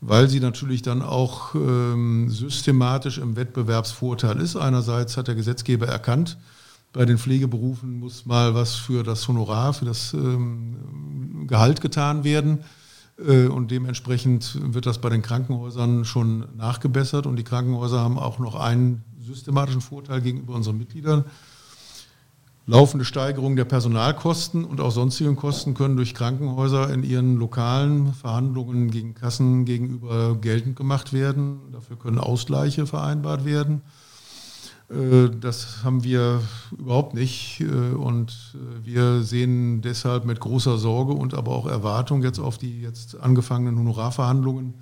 weil 0.00 0.28
sie 0.28 0.40
natürlich 0.40 0.82
dann 0.82 1.02
auch 1.02 1.54
ähm, 1.54 2.30
systematisch 2.30 3.18
im 3.18 3.36
Wettbewerbsvorteil 3.36 4.40
ist. 4.40 4.56
Einerseits 4.56 5.16
hat 5.16 5.28
der 5.28 5.34
Gesetzgeber 5.34 5.86
erkannt, 5.88 6.38
bei 6.92 7.04
den 7.04 7.18
Pflegeberufen 7.18 7.98
muss 7.98 8.24
mal 8.24 8.54
was 8.54 8.74
für 8.74 9.02
das 9.02 9.28
Honorar, 9.28 9.74
für 9.74 9.84
das 9.84 10.14
ähm, 10.14 11.46
Gehalt 11.46 11.82
getan 11.82 12.24
werden. 12.24 12.60
Äh, 13.18 13.46
und 13.46 13.70
dementsprechend 13.70 14.58
wird 14.74 14.86
das 14.86 15.00
bei 15.00 15.08
den 15.08 15.22
Krankenhäusern 15.22 16.04
schon 16.04 16.46
nachgebessert. 16.56 17.26
Und 17.26 17.36
die 17.36 17.44
Krankenhäuser 17.44 18.00
haben 18.00 18.18
auch 18.18 18.38
noch 18.38 18.54
einen 18.54 19.04
systematischen 19.20 19.80
Vorteil 19.80 20.20
gegenüber 20.20 20.54
unseren 20.54 20.78
Mitgliedern. 20.78 21.24
Laufende 22.68 23.04
Steigerung 23.04 23.54
der 23.54 23.64
Personalkosten 23.64 24.64
und 24.64 24.80
auch 24.80 24.90
sonstigen 24.90 25.36
Kosten 25.36 25.74
können 25.74 25.96
durch 25.96 26.14
Krankenhäuser 26.14 26.92
in 26.92 27.04
ihren 27.04 27.36
lokalen 27.36 28.12
Verhandlungen 28.12 28.90
gegen 28.90 29.14
Kassen 29.14 29.64
gegenüber 29.64 30.36
geltend 30.40 30.74
gemacht 30.74 31.12
werden. 31.12 31.60
Dafür 31.70 31.96
können 31.96 32.18
Ausgleiche 32.18 32.86
vereinbart 32.86 33.44
werden. 33.44 33.82
Äh, 34.88 35.30
das 35.40 35.82
haben 35.84 36.04
wir 36.04 36.42
überhaupt 36.76 37.14
nicht 37.14 37.60
äh, 37.60 37.64
und 37.64 38.54
äh, 38.54 38.84
wir 38.84 39.22
sehen 39.22 39.82
deshalb 39.82 40.24
mit 40.24 40.38
großer 40.40 40.78
Sorge 40.78 41.12
und 41.12 41.34
aber 41.34 41.52
auch 41.52 41.66
Erwartung 41.66 42.22
jetzt 42.22 42.38
auf 42.38 42.56
die 42.58 42.80
jetzt 42.82 43.18
angefangenen 43.20 43.78
Honorarverhandlungen 43.78 44.74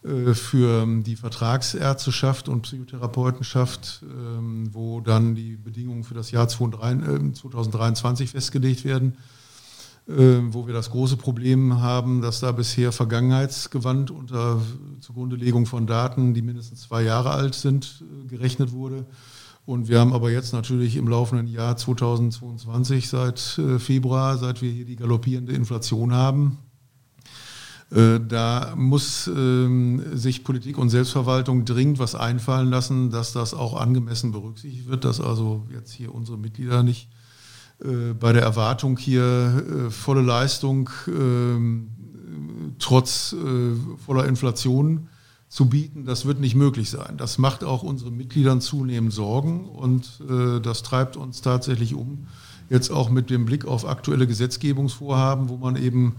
für 0.00 0.82
ähm, 0.84 1.02
die 1.02 1.16
Vertragsärzteschaft 1.16 2.48
und 2.48 2.62
Psychotherapeutenschaft, 2.62 4.04
ähm, 4.04 4.72
wo 4.72 5.00
dann 5.00 5.34
die 5.34 5.56
Bedingungen 5.56 6.04
für 6.04 6.14
das 6.14 6.30
Jahr 6.30 6.46
2023 6.46 8.30
festgelegt 8.30 8.84
werden, 8.84 9.16
wo 10.10 10.66
wir 10.66 10.72
das 10.72 10.90
große 10.90 11.18
Problem 11.18 11.82
haben, 11.82 12.22
dass 12.22 12.40
da 12.40 12.52
bisher 12.52 12.92
vergangenheitsgewandt 12.92 14.10
unter 14.10 14.58
Zugrundelegung 15.00 15.66
von 15.66 15.86
Daten, 15.86 16.32
die 16.32 16.40
mindestens 16.40 16.82
zwei 16.82 17.02
Jahre 17.02 17.30
alt 17.32 17.54
sind, 17.54 18.02
äh, 18.02 18.26
gerechnet 18.26 18.72
wurde. 18.72 19.04
Und 19.66 19.88
wir 19.88 20.00
haben 20.00 20.14
aber 20.14 20.30
jetzt 20.30 20.54
natürlich 20.54 20.96
im 20.96 21.08
laufenden 21.08 21.46
Jahr 21.46 21.76
2022 21.76 23.06
seit 23.06 23.58
äh, 23.58 23.78
Februar, 23.78 24.38
seit 24.38 24.62
wir 24.62 24.70
hier 24.70 24.86
die 24.86 24.96
galoppierende 24.96 25.52
Inflation 25.52 26.14
haben, 26.14 26.56
äh, 27.90 28.20
da 28.20 28.74
muss 28.76 29.28
ähm, 29.28 30.02
sich 30.16 30.44
Politik 30.44 30.76
und 30.78 30.90
Selbstverwaltung 30.90 31.64
dringend 31.64 31.98
was 31.98 32.14
einfallen 32.14 32.70
lassen, 32.70 33.10
dass 33.10 33.32
das 33.32 33.54
auch 33.54 33.80
angemessen 33.80 34.32
berücksichtigt 34.32 34.88
wird, 34.88 35.04
dass 35.04 35.20
also 35.20 35.66
jetzt 35.72 35.92
hier 35.92 36.14
unsere 36.14 36.36
Mitglieder 36.36 36.82
nicht 36.82 37.08
bei 37.80 38.32
der 38.32 38.42
Erwartung 38.42 38.96
hier 38.96 39.22
äh, 39.86 39.90
volle 39.90 40.22
Leistung 40.22 40.90
ähm, 41.06 41.90
trotz 42.80 43.34
voller 44.04 44.26
Inflation 44.26 45.08
zu 45.48 45.68
bieten, 45.68 46.04
das 46.04 46.26
wird 46.26 46.40
nicht 46.40 46.54
möglich 46.54 46.90
sein. 46.90 47.16
Das 47.16 47.38
macht 47.38 47.64
auch 47.64 47.82
unseren 47.82 48.16
Mitgliedern 48.16 48.60
zunehmend 48.60 49.12
Sorgen 49.12 49.68
und 49.68 50.22
das 50.62 50.82
treibt 50.82 51.16
uns 51.16 51.40
tatsächlich 51.40 51.94
um. 51.94 52.28
Jetzt 52.70 52.90
auch 52.90 53.10
mit 53.10 53.30
dem 53.30 53.46
Blick 53.46 53.64
auf 53.64 53.88
aktuelle 53.88 54.26
Gesetzgebungsvorhaben, 54.26 55.48
wo 55.48 55.56
man 55.56 55.76
eben 55.76 56.16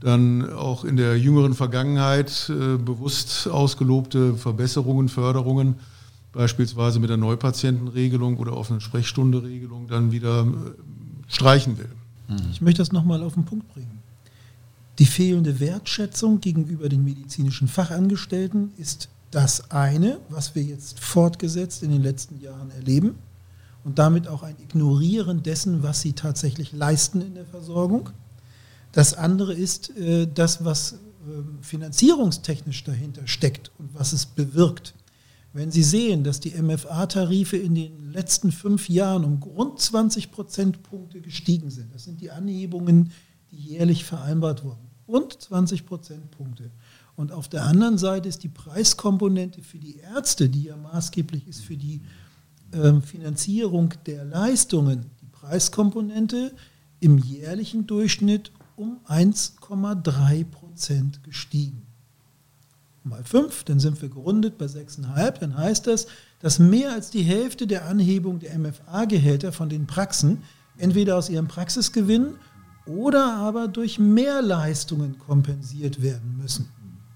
dann 0.00 0.50
auch 0.52 0.84
in 0.84 0.96
der 0.96 1.18
jüngeren 1.18 1.54
Vergangenheit 1.54 2.48
äh, 2.50 2.78
bewusst 2.78 3.48
ausgelobte 3.48 4.34
Verbesserungen, 4.34 5.08
Förderungen, 5.08 5.74
beispielsweise 6.32 7.00
mit 7.00 7.10
der 7.10 7.18
Neupatientenregelung 7.18 8.38
oder 8.38 8.56
offenen 8.56 8.80
Sprechstunde-Regelung, 8.80 9.88
dann 9.88 10.10
wieder 10.10 10.42
äh, 10.42 10.46
streichen 11.30 11.78
will. 11.78 11.90
Ich 12.52 12.60
möchte 12.60 12.80
das 12.80 12.92
nochmal 12.92 13.22
auf 13.22 13.34
den 13.34 13.44
Punkt 13.44 13.66
bringen. 13.68 14.00
Die 14.98 15.06
fehlende 15.06 15.58
Wertschätzung 15.58 16.40
gegenüber 16.40 16.88
den 16.88 17.02
medizinischen 17.02 17.68
Fachangestellten 17.68 18.72
ist 18.76 19.08
das 19.30 19.70
eine, 19.70 20.18
was 20.28 20.54
wir 20.54 20.62
jetzt 20.62 21.00
fortgesetzt 21.00 21.82
in 21.82 21.90
den 21.90 22.02
letzten 22.02 22.40
Jahren 22.40 22.70
erleben 22.70 23.14
und 23.84 23.98
damit 23.98 24.28
auch 24.28 24.42
ein 24.42 24.56
Ignorieren 24.60 25.42
dessen, 25.42 25.82
was 25.82 26.02
sie 26.02 26.12
tatsächlich 26.12 26.72
leisten 26.72 27.20
in 27.22 27.34
der 27.34 27.46
Versorgung. 27.46 28.10
Das 28.92 29.14
andere 29.14 29.54
ist 29.54 29.96
äh, 29.96 30.26
das, 30.32 30.64
was 30.64 30.92
äh, 30.92 30.96
finanzierungstechnisch 31.62 32.84
dahinter 32.84 33.26
steckt 33.26 33.70
und 33.78 33.94
was 33.94 34.12
es 34.12 34.26
bewirkt. 34.26 34.94
Wenn 35.52 35.72
Sie 35.72 35.82
sehen, 35.82 36.22
dass 36.22 36.38
die 36.38 36.50
MFA-Tarife 36.50 37.56
in 37.56 37.74
den 37.74 38.12
letzten 38.12 38.52
fünf 38.52 38.88
Jahren 38.88 39.24
um 39.24 39.42
rund 39.42 39.80
20 39.80 40.30
Prozentpunkte 40.30 41.20
gestiegen 41.20 41.70
sind, 41.70 41.92
das 41.92 42.04
sind 42.04 42.20
die 42.20 42.30
Anhebungen, 42.30 43.10
die 43.50 43.56
jährlich 43.56 44.04
vereinbart 44.04 44.62
wurden, 44.62 44.88
rund 45.08 45.40
20 45.40 45.86
Prozentpunkte. 45.86 46.70
Und 47.16 47.32
auf 47.32 47.48
der 47.48 47.64
anderen 47.64 47.98
Seite 47.98 48.28
ist 48.28 48.44
die 48.44 48.48
Preiskomponente 48.48 49.62
für 49.62 49.78
die 49.78 49.96
Ärzte, 49.96 50.48
die 50.48 50.64
ja 50.64 50.76
maßgeblich 50.76 51.48
ist 51.48 51.62
für 51.62 51.76
die 51.76 52.00
äh, 52.70 53.00
Finanzierung 53.00 53.92
der 54.06 54.24
Leistungen, 54.24 55.06
die 55.20 55.26
Preiskomponente 55.26 56.54
im 57.00 57.18
jährlichen 57.18 57.88
Durchschnitt 57.88 58.52
um 58.76 59.00
1,3 59.06 60.44
Prozent 60.44 61.24
gestiegen. 61.24 61.89
Mal 63.10 63.24
5, 63.24 63.64
dann 63.64 63.80
sind 63.80 64.00
wir 64.00 64.08
gerundet 64.08 64.56
bei 64.56 64.66
6,5. 64.66 65.40
Dann 65.40 65.58
heißt 65.58 65.86
das, 65.86 66.06
dass 66.40 66.58
mehr 66.58 66.92
als 66.92 67.10
die 67.10 67.22
Hälfte 67.22 67.66
der 67.66 67.86
Anhebung 67.86 68.38
der 68.38 68.58
MFA-Gehälter 68.58 69.52
von 69.52 69.68
den 69.68 69.86
Praxen 69.86 70.38
entweder 70.78 71.18
aus 71.18 71.28
ihrem 71.28 71.48
Praxisgewinn 71.48 72.34
oder 72.86 73.34
aber 73.34 73.68
durch 73.68 73.98
Mehrleistungen 73.98 75.18
kompensiert 75.18 76.02
werden 76.02 76.38
müssen, 76.40 76.68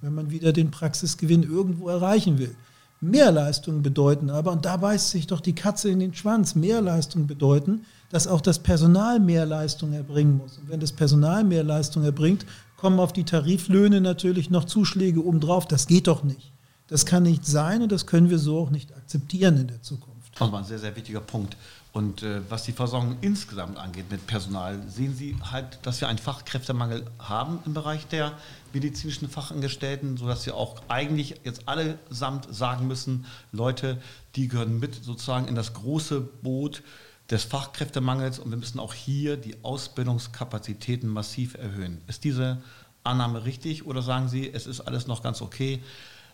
wenn 0.03 0.15
man 0.15 0.31
wieder 0.31 0.53
den 0.53 0.71
Praxisgewinn 0.71 1.43
irgendwo 1.43 1.89
erreichen 1.89 2.39
will. 2.39 2.55
Mehrleistungen 3.01 3.83
bedeuten 3.83 4.31
aber, 4.31 4.53
und 4.53 4.65
da 4.65 4.77
beißt 4.77 5.11
sich 5.11 5.27
doch 5.27 5.41
die 5.41 5.55
Katze 5.55 5.91
in 5.91 6.01
den 6.01 6.15
Schwanz, 6.15 6.55
Mehrleistungen 6.55 7.27
bedeuten, 7.27 7.85
dass 8.11 8.27
auch 8.27 8.41
das 8.41 8.59
Personal 8.59 9.21
mehr 9.21 9.47
Leistung 9.47 9.93
erbringen 9.93 10.39
muss. 10.39 10.59
Und 10.59 10.71
wenn 10.71 10.81
das 10.81 10.93
Personal 10.93 11.45
mehr 11.45 11.65
Leistung 11.65 12.05
erbringt, 12.05 12.47
kommen 12.85 13.01
auf 13.01 13.15
die 13.15 13.25
Tariflöhne 13.25 14.03
natürlich 14.03 14.51
noch 14.51 14.67
Zuschläge 14.67 15.25
obendrauf. 15.25 15.67
Das 15.67 15.87
geht 15.87 16.07
doch 16.07 16.23
nicht. 16.23 16.53
Das 16.87 17.07
kann 17.07 17.23
nicht 17.23 17.47
sein 17.47 17.81
und 17.81 17.91
das 17.91 18.05
können 18.07 18.29
wir 18.29 18.39
so 18.39 18.59
auch 18.59 18.69
nicht 18.69 18.95
akzeptieren 18.95 19.57
in 19.57 19.69
der 19.69 19.81
Zukunft. 19.81 20.39
Das 20.39 20.53
war 20.53 20.59
ein 20.59 20.67
sehr, 20.67 20.79
sehr 20.79 20.95
wichtiger 20.95 21.23
Punkt. 21.23 21.57
Und 21.95 22.23
äh, 22.23 22.43
was 22.51 22.65
die 22.65 22.73
Versorgung 22.73 23.17
insgesamt 23.23 23.79
angeht 23.79 24.11
mit 24.11 24.27
Personal, 24.27 24.83
sehen 24.87 25.15
Sie 25.17 25.35
halt, 25.51 25.79
dass 25.81 26.03
wir 26.03 26.09
einen 26.09 26.19
Fachkräftemangel 26.19 27.07
haben 27.19 27.61
im 27.65 27.73
Bereich 27.73 28.07
der 28.09 28.33
medizinischen 28.75 29.31
Fachangestellten, 29.31 30.19
sodass 30.19 30.45
wir 30.45 30.55
auch 30.55 30.83
eigentlich 30.89 31.37
jetzt 31.43 31.67
allesamt 31.67 32.55
sagen 32.55 32.87
müssen, 32.87 33.25
Leute, 33.51 33.97
die 34.37 34.49
gehören 34.49 34.79
mit 34.79 34.95
sozusagen 35.03 35.49
in 35.49 35.55
das 35.55 35.73
große 35.73 36.21
Boot 36.21 36.83
des 37.31 37.45
Fachkräftemangels 37.45 38.39
und 38.39 38.51
wir 38.51 38.59
müssen 38.59 38.79
auch 38.79 38.95
hier 38.95 39.37
die 39.37 39.57
Ausbildungskapazitäten 39.63 41.09
massiv 41.09 41.55
erhöhen. 41.55 42.01
Ist 42.07 42.25
diese 42.25 42.59
Annahme 43.03 43.45
richtig 43.45 43.87
oder 43.87 44.03
sagen 44.03 44.29
Sie, 44.29 44.51
es 44.53 44.67
ist 44.67 44.81
alles 44.81 45.07
noch 45.07 45.23
ganz 45.23 45.41
okay? 45.41 45.81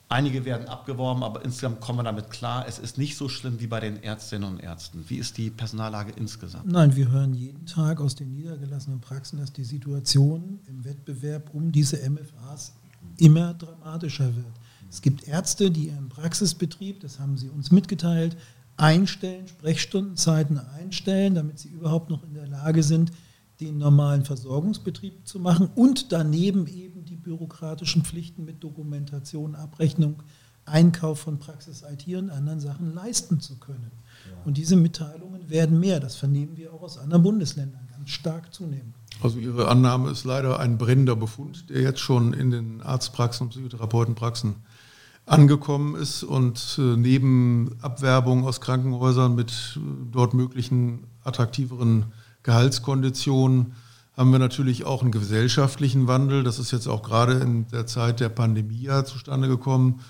Einige 0.09 0.45
werden 0.45 0.67
abgeworben, 0.67 1.23
aber 1.23 1.45
insgesamt 1.45 1.81
kommen 1.81 2.01
wir 2.01 2.03
damit 2.03 2.31
klar. 2.31 2.65
Es 2.67 2.81
ist 2.81 2.99
nicht 2.99 3.17
so 3.17 3.29
schlimm 3.29 3.61
wie 3.61 3.69
bei 3.69 3.79
den 3.79 4.03
Ärztinnen 4.03 4.49
und 4.49 4.59
Ärzten. 4.59 5.05
Wie 5.07 5.19
ist 5.19 5.39
die 5.39 5.51
Personallage 5.51 6.13
insgesamt? 6.17 6.67
Nein, 6.67 6.97
wir 6.97 7.09
hören 7.13 7.33
jeden 7.33 7.65
Tag 7.65 8.01
aus 8.01 8.17
den 8.17 8.35
niedergelassenen 8.35 9.01
Praxen, 9.01 9.39
dass 9.39 9.53
die 9.53 9.63
Situation 9.63 10.59
im 10.67 10.85
Wettbewerb 10.85 11.55
um 11.55 11.71
diese 11.71 11.99
MFAs 12.11 12.73
immer 13.19 13.55
dramatischer 13.55 14.35
wird. 14.35 14.53
Es 14.91 15.01
gibt 15.01 15.29
Ärzte, 15.29 15.71
die 15.71 15.89
im 15.89 16.09
Praxisbetrieb, 16.09 16.99
das 16.99 17.21
haben 17.21 17.37
sie 17.37 17.49
uns 17.49 17.71
mitgeteilt, 17.71 18.37
einstellen, 18.81 19.47
Sprechstundenzeiten 19.47 20.59
einstellen, 20.59 21.35
damit 21.35 21.59
sie 21.59 21.69
überhaupt 21.69 22.11
noch 22.11 22.25
in 22.25 22.35
der 22.35 22.47
Lage 22.47 22.83
sind, 22.83 23.13
den 23.61 23.77
normalen 23.77 24.25
Versorgungsbetrieb 24.25 25.27
zu 25.27 25.39
machen 25.39 25.69
und 25.75 26.13
daneben 26.13 26.67
eben 26.67 27.05
die 27.05 27.17
bürokratischen 27.17 28.05
Pflichten 28.05 28.45
mit 28.45 28.65
Dokumentation, 28.65 29.55
Abrechnung, 29.55 30.23
Einkauf 30.65 31.21
von 31.21 31.39
Praxis-IT 31.39 32.07
und 32.17 32.31
anderen 32.31 32.61
Sachen 32.61 32.95
leisten 32.95 33.41
zu 33.41 33.59
können. 33.59 33.91
Ja. 34.31 34.37
Und 34.45 34.57
diese 34.57 34.77
Mitteilungen 34.77 35.51
werden 35.51 35.79
mehr. 35.79 36.01
Das 36.01 36.17
vernehmen 36.17 36.57
wir 36.57 36.73
auch 36.73 36.83
aus 36.83 36.97
anderen 36.97 37.23
Bundesländern 37.23 37.87
ganz 37.91 38.11
stark 38.11 38.55
zunehmen. 38.55 38.95
Also 39.23 39.39
Ihre 39.39 39.69
Annahme 39.69 40.11
ist 40.11 40.25
leider 40.25 40.59
ein 40.59 40.79
brennender 40.79 41.17
Befund, 41.17 41.69
der 41.69 41.83
jetzt 41.83 42.01
schon 42.01 42.33
in 42.33 42.51
den 42.51 42.81
Arztpraxen 42.81 43.47
und 43.47 43.51
Psychotherapeutenpraxen 43.51 44.57
angekommen 45.31 45.95
ist 45.95 46.25
und 46.25 46.77
äh, 46.79 46.97
neben 46.97 47.77
Abwerbung 47.83 48.45
aus 48.45 48.61
Krankenhäusern 48.61 49.37
mit 49.37 49.51
äh, 49.77 49.81
dort 50.11 50.35
möglichen 50.35 51.05
attraktiveren 51.23 52.07
Gehaltskonditionen 52.43 53.75
haben 54.17 54.33
wir 54.33 54.41
natürlich 54.41 54.85
auch 54.85 55.03
einen 55.03 55.13
gesellschaftlichen 55.13 56.09
Wandel. 56.09 56.43
Das 56.43 56.59
ist 56.59 56.73
jetzt 56.73 56.89
auch 56.89 57.03
gerade 57.03 57.35
in 57.35 57.69
der 57.69 57.87
Zeit 57.87 58.19
der 58.19 58.29
Pandemie 58.29 58.83
ja 58.83 59.05
zustande 59.05 59.47
gekommen, 59.47 60.01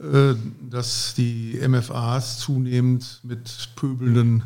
äh, 0.00 0.34
dass 0.68 1.14
die 1.14 1.58
MFAs 1.66 2.38
zunehmend 2.38 3.20
mit 3.22 3.70
pöbelnden 3.74 4.44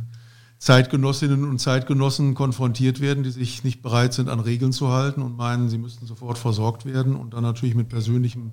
Zeitgenossinnen 0.58 1.42
und 1.50 1.58
Zeitgenossen 1.58 2.34
konfrontiert 2.34 3.00
werden, 3.00 3.24
die 3.24 3.32
sich 3.32 3.64
nicht 3.64 3.82
bereit 3.82 4.14
sind, 4.14 4.28
an 4.28 4.38
Regeln 4.38 4.72
zu 4.72 4.90
halten 4.90 5.20
und 5.20 5.36
meinen, 5.36 5.68
sie 5.68 5.78
müssten 5.78 6.06
sofort 6.06 6.38
versorgt 6.38 6.84
werden 6.84 7.16
und 7.16 7.34
dann 7.34 7.42
natürlich 7.42 7.74
mit 7.74 7.88
persönlichem 7.88 8.52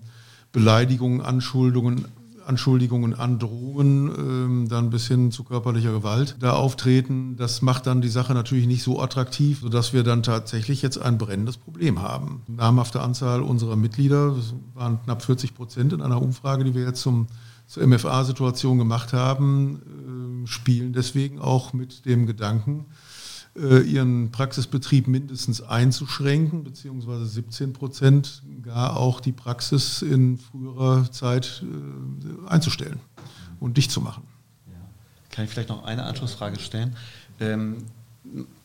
Beleidigungen, 0.52 1.22
Anschuldungen, 1.22 2.06
Anschuldigungen, 2.50 3.14
Androhungen, 3.14 4.12
ähm, 4.18 4.70
dann 4.70 4.90
bis 4.90 5.08
hin 5.08 5.32
zu 5.32 5.44
körperlicher 5.44 5.92
Gewalt 5.92 6.36
da 6.40 6.54
auftreten. 6.54 7.36
Das 7.38 7.62
macht 7.62 7.86
dann 7.86 8.02
die 8.02 8.10
Sache 8.10 8.34
natürlich 8.34 8.66
nicht 8.66 8.82
so 8.82 9.00
attraktiv, 9.00 9.60
sodass 9.62 9.94
wir 9.94 10.04
dann 10.04 10.24
tatsächlich 10.24 10.82
jetzt 10.82 10.98
ein 10.98 11.20
brennendes 11.20 11.58
Problem 11.58 12.02
haben. 12.02 12.42
Namhafte 12.48 13.02
Anzahl 13.02 13.44
unserer 13.44 13.76
Mitglieder, 13.76 14.32
das 14.36 14.56
waren 14.74 15.00
knapp 15.04 15.22
40 15.22 15.54
Prozent 15.54 15.94
in 15.94 16.02
einer 16.02 16.20
Umfrage, 16.20 16.64
die 16.64 16.74
wir 16.74 16.84
jetzt 16.84 17.02
zum, 17.02 17.28
zur 17.68 17.86
MFA-Situation 17.86 18.80
gemacht 18.80 19.14
haben, 19.14 20.44
äh, 20.44 20.48
spielen 20.48 20.92
deswegen 20.92 21.40
auch 21.40 21.74
mit 21.74 22.06
dem 22.08 22.26
Gedanken, 22.26 22.88
ihren 23.60 24.32
Praxisbetrieb 24.32 25.08
mindestens 25.08 25.62
einzuschränken, 25.62 26.64
beziehungsweise 26.64 27.26
17 27.26 27.74
Prozent 27.74 28.42
gar 28.64 28.98
auch 28.98 29.20
die 29.20 29.32
Praxis 29.32 30.02
in 30.02 30.38
früherer 30.38 31.12
Zeit 31.12 31.64
äh, 31.64 32.50
einzustellen 32.50 33.00
und 33.60 33.78
dicht 33.78 33.92
zu 33.92 34.02
machen. 34.02 34.24
Kann 35.32 35.46
ich 35.46 35.52
vielleicht 35.52 35.70
noch 35.70 35.84
eine 35.84 36.04
Anschlussfrage 36.04 36.60
stellen? 36.60 36.96
Ähm, 37.40 37.78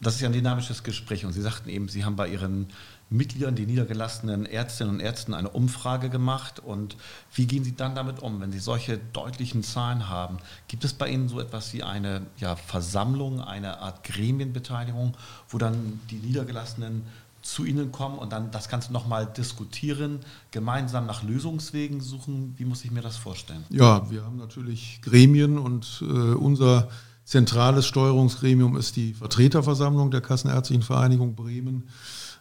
das 0.00 0.16
ist 0.16 0.20
ja 0.20 0.28
ein 0.28 0.32
dynamisches 0.32 0.82
Gespräch 0.82 1.24
und 1.24 1.32
Sie 1.32 1.40
sagten 1.40 1.68
eben, 1.68 1.88
Sie 1.88 2.04
haben 2.04 2.16
bei 2.16 2.28
Ihren 2.28 2.66
Mitgliedern, 3.14 3.54
die 3.54 3.66
niedergelassenen 3.66 4.46
Ärztinnen 4.46 4.94
und 4.94 5.00
Ärzten, 5.00 5.34
eine 5.34 5.50
Umfrage 5.50 6.10
gemacht. 6.10 6.60
Und 6.60 6.96
wie 7.34 7.46
gehen 7.46 7.64
Sie 7.64 7.74
dann 7.74 7.94
damit 7.94 8.20
um, 8.20 8.40
wenn 8.40 8.52
Sie 8.52 8.58
solche 8.58 8.98
deutlichen 9.12 9.62
Zahlen 9.62 10.08
haben? 10.08 10.38
Gibt 10.68 10.84
es 10.84 10.92
bei 10.92 11.08
Ihnen 11.08 11.28
so 11.28 11.40
etwas 11.40 11.72
wie 11.72 11.82
eine 11.82 12.22
ja, 12.38 12.56
Versammlung, 12.56 13.40
eine 13.40 13.78
Art 13.80 14.04
Gremienbeteiligung, 14.04 15.16
wo 15.48 15.58
dann 15.58 16.00
die 16.10 16.16
Niedergelassenen 16.16 17.02
zu 17.42 17.64
Ihnen 17.64 17.92
kommen 17.92 18.18
und 18.18 18.32
dann 18.32 18.50
das 18.50 18.68
Ganze 18.68 18.92
nochmal 18.92 19.26
diskutieren, 19.26 20.20
gemeinsam 20.50 21.06
nach 21.06 21.22
Lösungswegen 21.22 22.00
suchen? 22.00 22.54
Wie 22.56 22.64
muss 22.64 22.84
ich 22.84 22.90
mir 22.90 23.02
das 23.02 23.16
vorstellen? 23.16 23.64
Ja, 23.68 24.10
wir 24.10 24.24
haben 24.24 24.38
natürlich 24.38 25.00
Gremien 25.02 25.58
und 25.58 26.02
äh, 26.02 26.04
unser 26.04 26.88
zentrales 27.24 27.86
Steuerungsgremium 27.86 28.76
ist 28.76 28.96
die 28.96 29.14
Vertreterversammlung 29.14 30.10
der 30.10 30.20
Kassenärztlichen 30.20 30.82
Vereinigung 30.82 31.34
Bremen, 31.34 31.88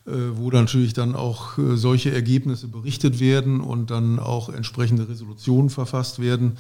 äh, 0.06 0.12
wo 0.36 0.50
natürlich 0.52 0.94
dann 0.94 1.16
auch 1.16 1.58
äh, 1.58 1.78
solche 1.78 2.12
Ergebnisse 2.12 2.68
berichtet 2.68 3.22
werden 3.22 3.62
und 3.62 3.90
dann 3.90 4.20
auch 4.20 4.50
entsprechende 4.50 5.08
Resolutionen 5.08 5.70
verfasst 5.70 6.20
werden, 6.20 6.58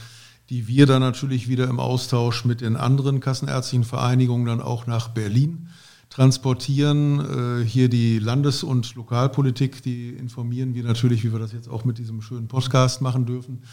die 0.49 0.67
wir 0.67 0.86
dann 0.86 1.01
natürlich 1.01 1.49
wieder 1.49 1.67
im 1.67 1.79
Austausch 1.79 2.45
mit 2.45 2.62
den 2.62 2.77
anderen 2.77 3.19
Kassenärztlichen 3.19 3.84
Vereinigungen 3.84 4.45
dann 4.45 4.62
auch 4.62 4.88
nach 4.88 5.10
Berlin 5.10 5.67
transportieren. 6.10 7.19
Äh, 7.63 7.65
hier 7.65 7.89
die 7.89 8.19
Landes- 8.19 8.63
und 8.63 8.95
Lokalpolitik, 8.95 9.82
die 9.82 10.10
informieren 10.10 10.73
wir 10.73 10.84
natürlich, 10.84 11.23
wie 11.23 11.34
wir 11.34 11.39
das 11.39 11.51
jetzt 11.51 11.69
auch 11.69 11.86
mit 11.86 11.97
diesem 11.97 12.21
schönen 12.21 12.47
Podcast 12.47 13.01
machen 13.01 13.25
dürfen, 13.25 13.63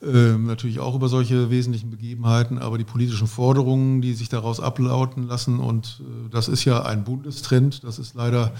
natürlich 0.00 0.80
auch 0.80 0.94
über 0.94 1.08
solche 1.08 1.50
wesentlichen 1.50 1.90
Begebenheiten, 1.90 2.58
aber 2.58 2.76
die 2.78 2.84
politischen 2.84 3.26
Forderungen, 3.26 4.02
die 4.02 4.12
sich 4.12 4.28
daraus 4.28 4.60
ablauten 4.60 5.26
lassen, 5.26 5.60
und 5.60 6.00
äh, 6.00 6.30
das 6.30 6.48
ist 6.48 6.64
ja 6.64 6.82
ein 6.82 7.04
Bundestrend, 7.04 7.84
das 7.84 7.98
ist 7.98 8.14
leider, 8.14 8.52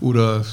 oder 0.00 0.44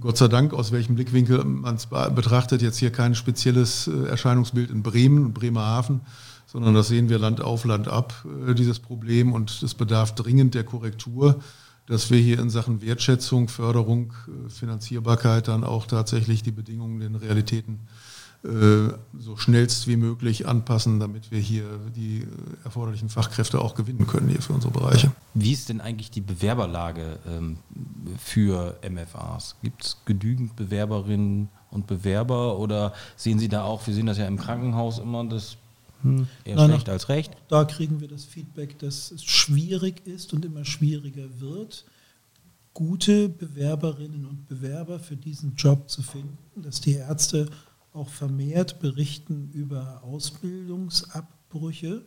Gott 0.00 0.16
sei 0.16 0.28
Dank, 0.28 0.54
aus 0.54 0.72
welchem 0.72 0.94
Blickwinkel 0.94 1.44
man 1.44 1.74
es 1.74 1.86
betrachtet, 1.86 2.62
jetzt 2.62 2.78
hier 2.78 2.90
kein 2.90 3.14
spezielles 3.14 3.86
äh, 3.88 4.08
Erscheinungsbild 4.08 4.70
in 4.70 4.82
Bremen, 4.82 5.32
Bremerhaven, 5.32 6.00
sondern 6.46 6.74
das 6.74 6.88
sehen 6.88 7.08
wir 7.08 7.18
Land 7.18 7.40
auf, 7.40 7.64
Land 7.64 7.88
ab, 7.88 8.14
dieses 8.56 8.78
Problem, 8.78 9.32
und 9.32 9.62
es 9.62 9.74
bedarf 9.74 10.14
dringend 10.14 10.54
der 10.54 10.64
Korrektur 10.64 11.40
dass 11.86 12.10
wir 12.10 12.18
hier 12.18 12.38
in 12.38 12.48
Sachen 12.48 12.80
Wertschätzung, 12.80 13.48
Förderung, 13.48 14.14
äh, 14.26 14.48
Finanzierbarkeit 14.48 15.48
dann 15.48 15.64
auch 15.64 15.86
tatsächlich 15.86 16.42
die 16.42 16.50
Bedingungen 16.50 17.00
den 17.00 17.14
Realitäten 17.14 17.74
äh, 17.74 18.03
so 19.18 19.36
schnellst 19.38 19.88
wie 19.88 19.96
möglich 19.96 20.46
anpassen, 20.46 21.00
damit 21.00 21.30
wir 21.30 21.38
hier 21.38 21.64
die 21.96 22.20
äh, 22.20 22.26
erforderlichen 22.64 23.08
Fachkräfte 23.08 23.58
auch 23.58 23.74
gewinnen 23.74 24.06
können 24.06 24.28
hier 24.28 24.42
für 24.42 24.52
unsere 24.52 24.70
Bereiche. 24.72 25.12
Wie 25.32 25.52
ist 25.52 25.70
denn 25.70 25.80
eigentlich 25.80 26.10
die 26.10 26.20
Bewerberlage 26.20 27.18
ähm, 27.26 27.56
für 28.18 28.78
MFAs? 28.86 29.56
Gibt 29.62 29.84
es 29.84 29.96
genügend 30.04 30.56
Bewerberinnen 30.56 31.48
und 31.70 31.86
Bewerber 31.86 32.58
oder 32.58 32.92
sehen 33.16 33.38
Sie 33.38 33.48
da 33.48 33.64
auch, 33.64 33.86
wir 33.86 33.94
sehen 33.94 34.06
das 34.06 34.18
ja 34.18 34.26
im 34.26 34.38
Krankenhaus 34.38 34.98
immer, 34.98 35.24
dass 35.24 35.56
hm, 36.02 36.28
eher 36.44 36.56
Nein, 36.56 36.70
schlecht 36.70 36.90
als 36.90 37.08
recht. 37.08 37.32
Da 37.48 37.64
kriegen 37.64 38.02
wir 38.02 38.08
das 38.08 38.26
Feedback, 38.26 38.78
dass 38.78 39.10
es 39.10 39.24
schwierig 39.24 40.06
ist 40.06 40.34
und 40.34 40.44
immer 40.44 40.66
schwieriger 40.66 41.40
wird, 41.40 41.86
gute 42.74 43.30
Bewerberinnen 43.30 44.26
und 44.26 44.48
Bewerber 44.48 44.98
für 44.98 45.16
diesen 45.16 45.54
Job 45.56 45.88
zu 45.88 46.02
finden, 46.02 46.36
dass 46.56 46.82
die 46.82 46.94
Ärzte 46.94 47.48
auch 47.94 48.08
vermehrt 48.08 48.80
berichten 48.80 49.50
über 49.52 50.02
Ausbildungsabbrüche 50.02 52.04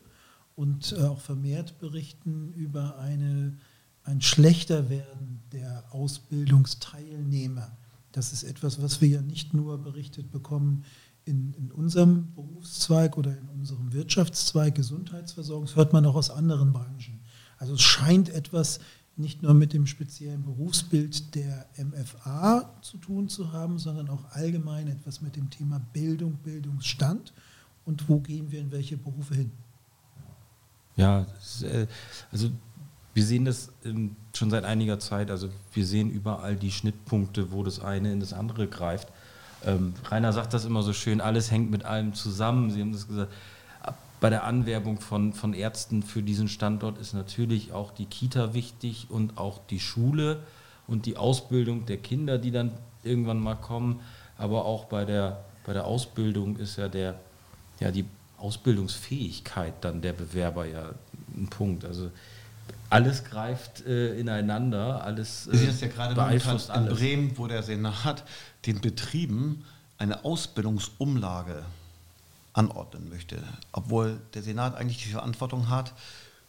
und 0.55 0.93
äh, 0.97 1.03
auch 1.03 1.21
vermehrt 1.21 1.79
berichten 1.79 2.51
über 2.53 2.99
eine, 2.99 3.57
ein 4.03 4.21
Schlechterwerden 4.21 5.41
der 5.51 5.85
Ausbildungsteilnehmer. 5.91 7.77
Das 8.11 8.33
ist 8.33 8.43
etwas, 8.43 8.81
was 8.81 8.99
wir 9.01 9.07
ja 9.07 9.21
nicht 9.21 9.53
nur 9.53 9.81
berichtet 9.81 10.31
bekommen 10.31 10.83
in, 11.23 11.53
in 11.53 11.71
unserem 11.71 12.33
Berufszweig 12.33 13.17
oder 13.17 13.37
in 13.37 13.47
unserem 13.49 13.93
Wirtschaftszweig 13.93 14.75
Gesundheitsversorgung, 14.75 15.67
das 15.67 15.75
hört 15.75 15.93
man 15.93 16.05
auch 16.05 16.15
aus 16.15 16.29
anderen 16.29 16.73
Branchen. 16.73 17.21
Also 17.57 17.75
es 17.75 17.81
scheint 17.81 18.29
etwas 18.29 18.79
nicht 19.17 19.41
nur 19.41 19.53
mit 19.53 19.73
dem 19.73 19.87
speziellen 19.87 20.43
Berufsbild 20.43 21.35
der 21.35 21.65
MFA 21.77 22.71
zu 22.81 22.97
tun 22.97 23.29
zu 23.29 23.51
haben, 23.51 23.79
sondern 23.79 24.09
auch 24.09 24.23
allgemein 24.31 24.87
etwas 24.87 25.21
mit 25.21 25.35
dem 25.35 25.49
Thema 25.49 25.79
Bildung, 25.93 26.33
Bildungsstand 26.43 27.33
und 27.85 28.07
wo 28.09 28.19
gehen 28.19 28.51
wir 28.51 28.59
in 28.59 28.71
welche 28.71 28.97
Berufe 28.97 29.33
hin. 29.35 29.51
Ja, 30.95 31.25
äh, 31.63 31.87
also 32.31 32.49
wir 33.13 33.23
sehen 33.25 33.45
das 33.45 33.71
schon 34.35 34.51
seit 34.51 34.63
einiger 34.63 34.99
Zeit. 34.99 35.31
Also 35.31 35.49
wir 35.73 35.85
sehen 35.85 36.11
überall 36.11 36.55
die 36.55 36.71
Schnittpunkte, 36.71 37.51
wo 37.51 37.63
das 37.63 37.79
eine 37.79 38.11
in 38.11 38.19
das 38.19 38.33
andere 38.33 38.67
greift. 38.67 39.07
Ähm, 39.65 39.93
Rainer 40.05 40.33
sagt 40.33 40.53
das 40.53 40.65
immer 40.65 40.83
so 40.83 40.93
schön, 40.93 41.19
alles 41.19 41.49
hängt 41.49 41.71
mit 41.71 41.83
allem 41.83 42.13
zusammen. 42.13 42.69
Sie 42.69 42.81
haben 42.81 42.91
das 42.91 43.07
gesagt. 43.07 43.33
Bei 44.19 44.29
der 44.29 44.45
Anwerbung 44.45 44.99
von, 44.99 45.33
von 45.33 45.53
Ärzten 45.53 46.01
für 46.01 46.23
diesen 46.23 46.47
Standort 46.47 46.97
ist 46.97 47.13
natürlich 47.13 47.71
auch 47.71 47.91
die 47.91 48.05
Kita 48.05 48.53
wichtig 48.53 49.07
und 49.09 49.37
auch 49.37 49.59
die 49.69 49.79
Schule 49.79 50.43
und 50.87 51.05
die 51.05 51.17
Ausbildung 51.17 51.85
der 51.85 51.97
Kinder, 51.97 52.39
die 52.39 52.51
dann 52.51 52.71
irgendwann 53.03 53.39
mal 53.39 53.55
kommen. 53.55 54.01
Aber 54.37 54.65
auch 54.65 54.85
bei 54.85 55.05
der, 55.05 55.43
bei 55.65 55.73
der 55.73 55.85
Ausbildung 55.85 56.57
ist 56.57 56.77
ja, 56.77 56.87
der, 56.87 57.19
ja 57.79 57.91
die 57.91 58.05
Ausbildungsfähigkeit 58.37 59.73
dann 59.81 60.01
der 60.01 60.13
Bewerber 60.13 60.65
ja 60.65 60.91
ein 61.35 61.47
Punkt. 61.47 61.85
Also 61.85 62.11
alles 62.89 63.23
greift 63.23 63.85
äh, 63.85 64.17
ineinander, 64.19 65.03
alles 65.03 65.47
äh, 65.47 65.57
Sie 65.57 65.65
ist 65.65 65.81
ja 65.81 65.89
gerade 65.89 66.15
beeinflusst 66.15 66.69
in 66.69 66.85
Bremen, 66.87 67.37
wo 67.37 67.47
der 67.47 67.61
Senat 67.63 68.23
den 68.65 68.79
Betrieben 68.79 69.63
eine 69.97 70.23
Ausbildungsumlage 70.23 71.63
anordnen 72.57 73.09
möchte, 73.09 73.41
obwohl 73.71 74.19
der 74.33 74.43
Senat 74.43 74.75
eigentlich 74.75 75.03
die 75.03 75.09
Verantwortung 75.09 75.69
hat, 75.69 75.93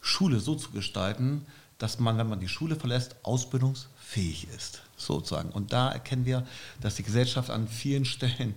Schule 0.00 0.40
so 0.40 0.54
zu 0.54 0.70
gestalten, 0.70 1.46
dass 1.78 1.98
man, 2.00 2.18
wenn 2.18 2.28
man 2.28 2.40
die 2.40 2.48
Schule 2.48 2.76
verlässt, 2.76 3.16
ausbildungsfähig 3.22 4.48
ist, 4.56 4.82
sozusagen. 4.96 5.50
Und 5.50 5.72
da 5.72 5.90
erkennen 5.90 6.24
wir, 6.24 6.46
dass 6.80 6.96
die 6.96 7.02
Gesellschaft 7.02 7.50
an 7.50 7.68
vielen 7.68 8.04
Stellen 8.04 8.54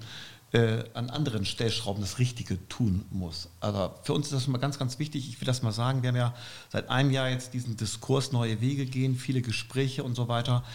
äh, 0.53 0.83
an 0.93 1.09
anderen 1.09 1.45
Stellschrauben 1.45 2.01
das 2.01 2.19
Richtige 2.19 2.67
tun 2.67 3.05
muss. 3.09 3.47
Also 3.61 3.93
für 4.03 4.13
uns 4.13 4.25
ist 4.27 4.33
das 4.33 4.47
mal 4.47 4.57
ganz, 4.57 4.77
ganz 4.77 4.99
wichtig. 4.99 5.29
Ich 5.29 5.39
will 5.39 5.45
das 5.45 5.61
mal 5.61 5.71
sagen. 5.71 6.01
Wir 6.01 6.09
haben 6.09 6.17
ja 6.17 6.35
seit 6.69 6.89
einem 6.89 7.11
Jahr 7.11 7.29
jetzt 7.29 7.53
diesen 7.53 7.77
Diskurs 7.77 8.33
neue 8.33 8.59
Wege 8.59 8.85
gehen, 8.85 9.15
viele 9.15 9.41
Gespräche 9.41 10.03
und 10.03 10.15
so 10.15 10.27
weiter. 10.27 10.65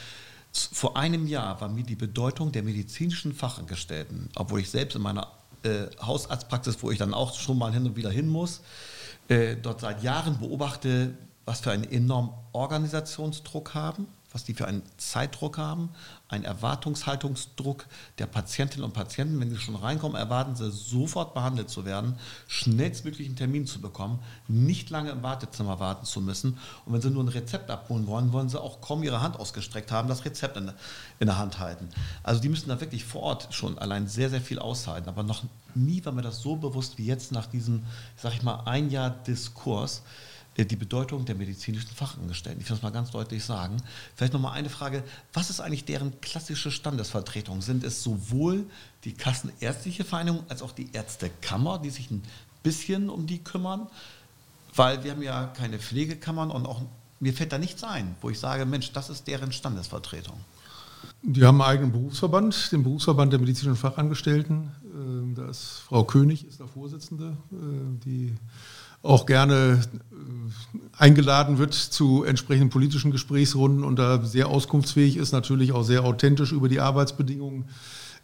Vor 0.53 0.97
einem 0.97 1.27
Jahr 1.27 1.61
war 1.61 1.69
mir 1.69 1.85
die 1.85 1.97
Bedeutung 1.97 2.53
der 2.53 2.63
medizinischen 2.63 3.35
Fachangestellten, 3.35 4.31
obwohl 4.37 4.61
ich 4.61 4.71
selbst 4.71 4.97
in 4.97 5.03
meiner 5.03 5.31
äh, 5.67 5.89
Hausarztpraxis, 6.01 6.83
wo 6.83 6.91
ich 6.91 6.99
dann 6.99 7.15
auch 7.15 7.35
schon 7.35 7.59
mal 7.59 7.73
hin 7.73 7.85
und 7.87 7.97
wieder 7.97 8.11
hin 8.11 8.29
muss, 8.29 8.63
äh, 9.29 9.57
dort 9.57 9.81
seit 9.81 10.03
Jahren 10.03 10.39
beobachte, 10.39 11.15
was 11.45 11.61
für 11.61 11.71
einen 11.71 11.85
enormen 11.85 12.31
Organisationsdruck 12.53 13.75
haben, 13.75 14.07
was 14.37 14.45
die 14.45 14.53
für 14.53 14.69
einen 14.69 14.83
Zeitdruck 14.99 15.57
haben, 15.57 15.89
einen 16.29 16.45
Erwartungshaltungsdruck 16.45 17.87
der 18.19 18.27
Patientinnen 18.27 18.85
und 18.85 18.93
Patienten. 18.93 19.41
Wenn 19.41 19.49
sie 19.49 19.57
schon 19.57 19.77
reinkommen, 19.77 20.15
erwarten 20.15 20.55
sie 20.55 20.71
sofort 20.71 21.33
behandelt 21.33 21.71
zu 21.71 21.87
werden, 21.87 22.19
schnellstmöglich 22.47 23.29
einen 23.29 23.37
Termin 23.37 23.67
zu 23.67 23.81
bekommen, 23.81 24.19
nicht 24.47 24.91
lange 24.91 25.09
im 25.09 25.23
Wartezimmer 25.23 25.81
warten 25.81 26.05
zu 26.05 26.21
müssen. 26.21 26.59
Und 26.85 26.93
wenn 26.93 27.01
sie 27.01 27.09
nur 27.09 27.25
ein 27.25 27.29
Rezept 27.29 27.71
abholen 27.71 28.07
wollen, 28.07 28.31
wollen 28.35 28.51
sie 28.51 28.61
auch 28.61 28.83
kaum 28.83 29.03
ihre 29.03 29.23
Hand 29.23 29.41
ausgestreckt 29.41 29.91
haben, 29.91 30.07
das 30.07 30.27
Rezept 30.27 30.59
in, 30.59 30.71
in 31.19 31.29
der 31.29 31.39
Hand 31.39 31.59
halten. 31.59 31.89
Also 32.23 32.43
die 32.43 32.51
müssen 32.51 32.69
da 32.69 32.79
wirklich 32.79 33.07
vor 33.07 33.23
Ort 33.23 33.49
schon 33.55 33.79
allein 33.79 34.07
sehr, 34.07 34.29
sehr 34.29 34.43
viel 34.43 34.59
aushalten. 34.59 35.09
Aber 35.09 35.23
noch 35.23 35.45
nie 35.75 36.05
war 36.05 36.13
mir 36.13 36.21
das 36.21 36.43
so 36.43 36.57
bewusst 36.57 36.99
wie 36.99 37.07
jetzt 37.07 37.33
nach 37.33 37.47
diesem, 37.47 37.85
sag 38.19 38.35
ich 38.35 38.43
mal, 38.43 38.65
ein 38.67 38.91
Jahr 38.91 39.09
Diskurs. 39.09 40.03
Äh, 40.57 40.65
die 40.65 40.77
Bedeutung 40.77 41.25
der 41.25 41.35
medizinischen 41.35 41.91
Fachangestellten. 41.91 42.61
Ich 42.61 42.69
will 42.69 42.77
das 42.77 42.83
mal 42.83 42.91
ganz 42.91 43.11
deutlich 43.11 43.45
sagen. 43.45 43.77
Vielleicht 44.15 44.33
noch 44.33 44.41
mal 44.41 44.53
eine 44.53 44.71
Frage. 44.71 45.03
Was 45.33 45.51
ist 45.51 45.61
eigentlich 45.61 45.85
deren 45.85 46.21
klassische 46.21 46.71
Standesvertretung? 46.71 47.63
Sind 47.63 47.85
es 47.85 48.03
sowohl 48.03 48.65
die 49.05 49.13
Kassenärztliche 49.13 50.05
Vereinigung 50.05 50.45
als 50.49 50.63
auch 50.63 50.73
die 50.73 50.93
Ärztekammer, 50.93 51.79
die 51.79 51.91
sich 51.91 52.11
ein 52.11 52.23
bisschen 52.63 53.11
um 53.11 53.27
die 53.27 53.39
kümmern? 53.39 53.87
Weil 54.75 55.05
wir 55.05 55.13
haben 55.13 55.23
ja 55.23 55.47
keine 55.47 55.79
Pflegekammern 55.79 56.51
und 56.51 56.67
auch 56.67 56.83
mir 57.19 57.33
fällt 57.33 57.53
da 57.53 57.59
nichts 57.59 57.83
ein, 57.83 58.15
wo 58.21 58.29
ich 58.29 58.39
sage, 58.39 58.67
Mensch, 58.67 58.93
das 58.93 59.09
ist 59.09 59.27
deren 59.27 59.51
Standesvertretung. 59.51 60.37
Die 61.23 61.45
haben 61.45 61.61
einen 61.63 61.71
eigenen 61.71 61.93
Berufsverband, 61.93 62.73
den 62.73 62.83
Berufsverband 62.83 63.33
der 63.33 63.41
medizinischen 63.41 63.77
Fachangestellten. 63.77 64.71
Ähm, 64.95 65.35
da 65.35 65.49
ist 65.49 65.83
Frau 65.87 66.05
König, 66.05 66.47
ist 66.47 66.61
der 66.61 66.69
Vorsitzende, 66.69 67.37
äh, 67.53 68.05
die 68.05 68.35
auch 69.07 69.27
gerne 69.27 69.81
äh, 70.13 70.99
eingeladen 70.99 71.59
wird 71.59 71.75
zu 71.75 72.25
entsprechenden 72.25 72.71
politischen 72.71 73.11
Gesprächsrunden 73.11 73.85
und 73.85 73.99
da 73.99 74.25
sehr 74.25 74.49
auskunftsfähig 74.49 75.17
ist, 75.17 75.33
natürlich 75.33 75.73
auch 75.73 75.83
sehr 75.83 76.05
authentisch 76.05 76.53
über 76.53 76.69
die 76.69 76.81
Arbeitsbedingungen 76.81 77.67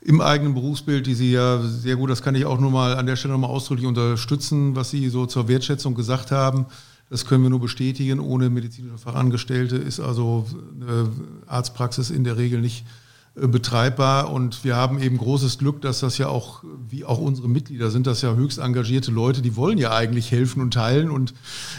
im 0.05 0.21
eigenen 0.21 0.55
Berufsbild, 0.55 1.07
die 1.07 1.15
Sie 1.15 1.33
ja 1.33 1.61
sehr 1.63 1.97
gut, 1.97 2.11
das 2.11 2.23
kann 2.23 2.35
ich 2.35 2.45
auch 2.45 2.59
nur 2.59 2.71
mal 2.71 2.97
an 2.97 3.07
der 3.07 3.17
Stelle 3.17 3.35
nochmal 3.35 3.51
ausdrücklich 3.51 3.87
unterstützen, 3.87 4.75
was 4.75 4.91
Sie 4.91 5.09
so 5.09 5.27
zur 5.27 5.47
Wertschätzung 5.49 5.95
gesagt 5.95 6.33
haben. 6.33 6.67
Das 7.09 7.27
können 7.27 7.43
wir 7.43 7.51
nur 7.51 7.61
bestätigen. 7.61 8.19
Ohne 8.19 8.51
medizinische 8.51 8.99
Fachangestellte 8.99 9.77
ist 9.77 10.01
also 10.01 10.47
eine 10.81 11.11
Arztpraxis 11.47 12.11
in 12.11 12.25
der 12.25 12.37
Regel 12.37 12.61
nicht 12.61 12.85
betreibbar. 13.35 14.31
Und 14.31 14.63
wir 14.65 14.77
haben 14.77 15.01
eben 15.01 15.17
großes 15.17 15.59
Glück, 15.59 15.81
dass 15.81 16.01
das 16.01 16.19
ja 16.19 16.29
auch, 16.29 16.63
wie 16.89 17.05
auch 17.05 17.19
unsere 17.19 17.49
Mitglieder 17.49 17.91
sind, 17.91 18.07
das 18.07 18.21
ja 18.21 18.35
höchst 18.35 18.59
engagierte 18.59 19.11
Leute, 19.11 19.41
die 19.41 19.57
wollen 19.57 19.79
ja 19.79 19.93
eigentlich 19.93 20.31
helfen 20.31 20.61
und 20.61 20.75
teilen 20.75 21.11
und 21.11 21.33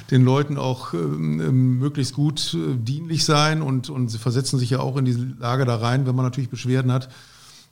den 0.09 0.23
Leuten 0.23 0.57
auch 0.57 0.93
ähm, 0.93 1.77
möglichst 1.77 2.15
gut 2.15 2.55
äh, 2.55 2.75
dienlich 2.75 3.23
sein 3.23 3.61
und, 3.61 3.89
und 3.89 4.09
sie 4.09 4.17
versetzen 4.17 4.57
sich 4.57 4.71
ja 4.71 4.79
auch 4.79 4.97
in 4.97 5.05
diese 5.05 5.23
Lage 5.39 5.65
da 5.65 5.75
rein, 5.75 6.07
wenn 6.07 6.15
man 6.15 6.25
natürlich 6.25 6.49
Beschwerden 6.49 6.91
hat. 6.91 7.09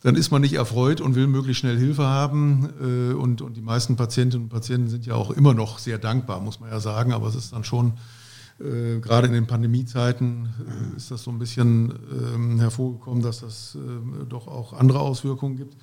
Dann 0.04 0.16
ist 0.16 0.32
man 0.32 0.42
nicht 0.42 0.54
erfreut 0.54 1.00
und 1.00 1.14
will 1.14 1.28
möglichst 1.28 1.60
schnell 1.60 1.78
Hilfe 1.78 2.06
haben. 2.06 2.70
Äh, 2.82 3.14
und, 3.14 3.42
und 3.42 3.58
die 3.58 3.62
meisten 3.62 3.96
Patientinnen 3.96 4.46
und 4.46 4.50
Patienten 4.50 4.90
sind 4.90 5.06
ja 5.08 5.16
auch 5.16 5.32
immer 5.32 5.54
noch 5.54 5.80
sehr 5.80 5.98
dankbar, 5.98 6.40
muss 6.40 6.60
man 6.60 6.70
ja 6.70 6.80
sagen. 6.80 7.14
Aber 7.14 7.28
es 7.28 7.36
ist 7.36 7.54
dann 7.54 7.64
schon 7.64 7.94
äh, 8.64 9.00
gerade 9.00 9.28
in 9.28 9.34
den 9.34 9.48
Pandemiezeiten 9.48 10.50
äh, 10.94 10.98
ist 10.98 11.12
das 11.12 11.24
so 11.24 11.32
ein 11.32 11.40
bisschen 11.40 11.94
ähm, 12.34 12.60
hervorgekommen, 12.60 13.22
dass 13.22 13.42
das 13.42 13.76
äh, 13.76 14.26
doch 14.28 14.48
auch 14.48 14.74
andere 14.74 15.00
Auswirkungen 15.00 15.58
gibt. 15.58 15.76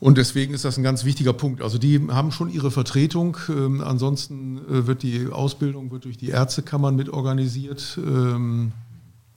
Und 0.00 0.18
deswegen 0.18 0.52
ist 0.52 0.64
das 0.64 0.76
ein 0.76 0.82
ganz 0.82 1.04
wichtiger 1.04 1.32
Punkt. 1.32 1.62
Also 1.62 1.78
die 1.78 2.08
haben 2.10 2.30
schon 2.30 2.50
ihre 2.50 2.70
Vertretung. 2.70 3.38
Ähm, 3.48 3.80
ansonsten 3.80 4.58
äh, 4.58 4.86
wird 4.86 5.02
die 5.02 5.28
Ausbildung 5.28 5.90
wird 5.90 6.04
durch 6.04 6.18
die 6.18 6.28
Ärztekammern 6.28 6.94
mit 6.94 7.08
organisiert. 7.08 7.98
Ähm, 7.98 8.72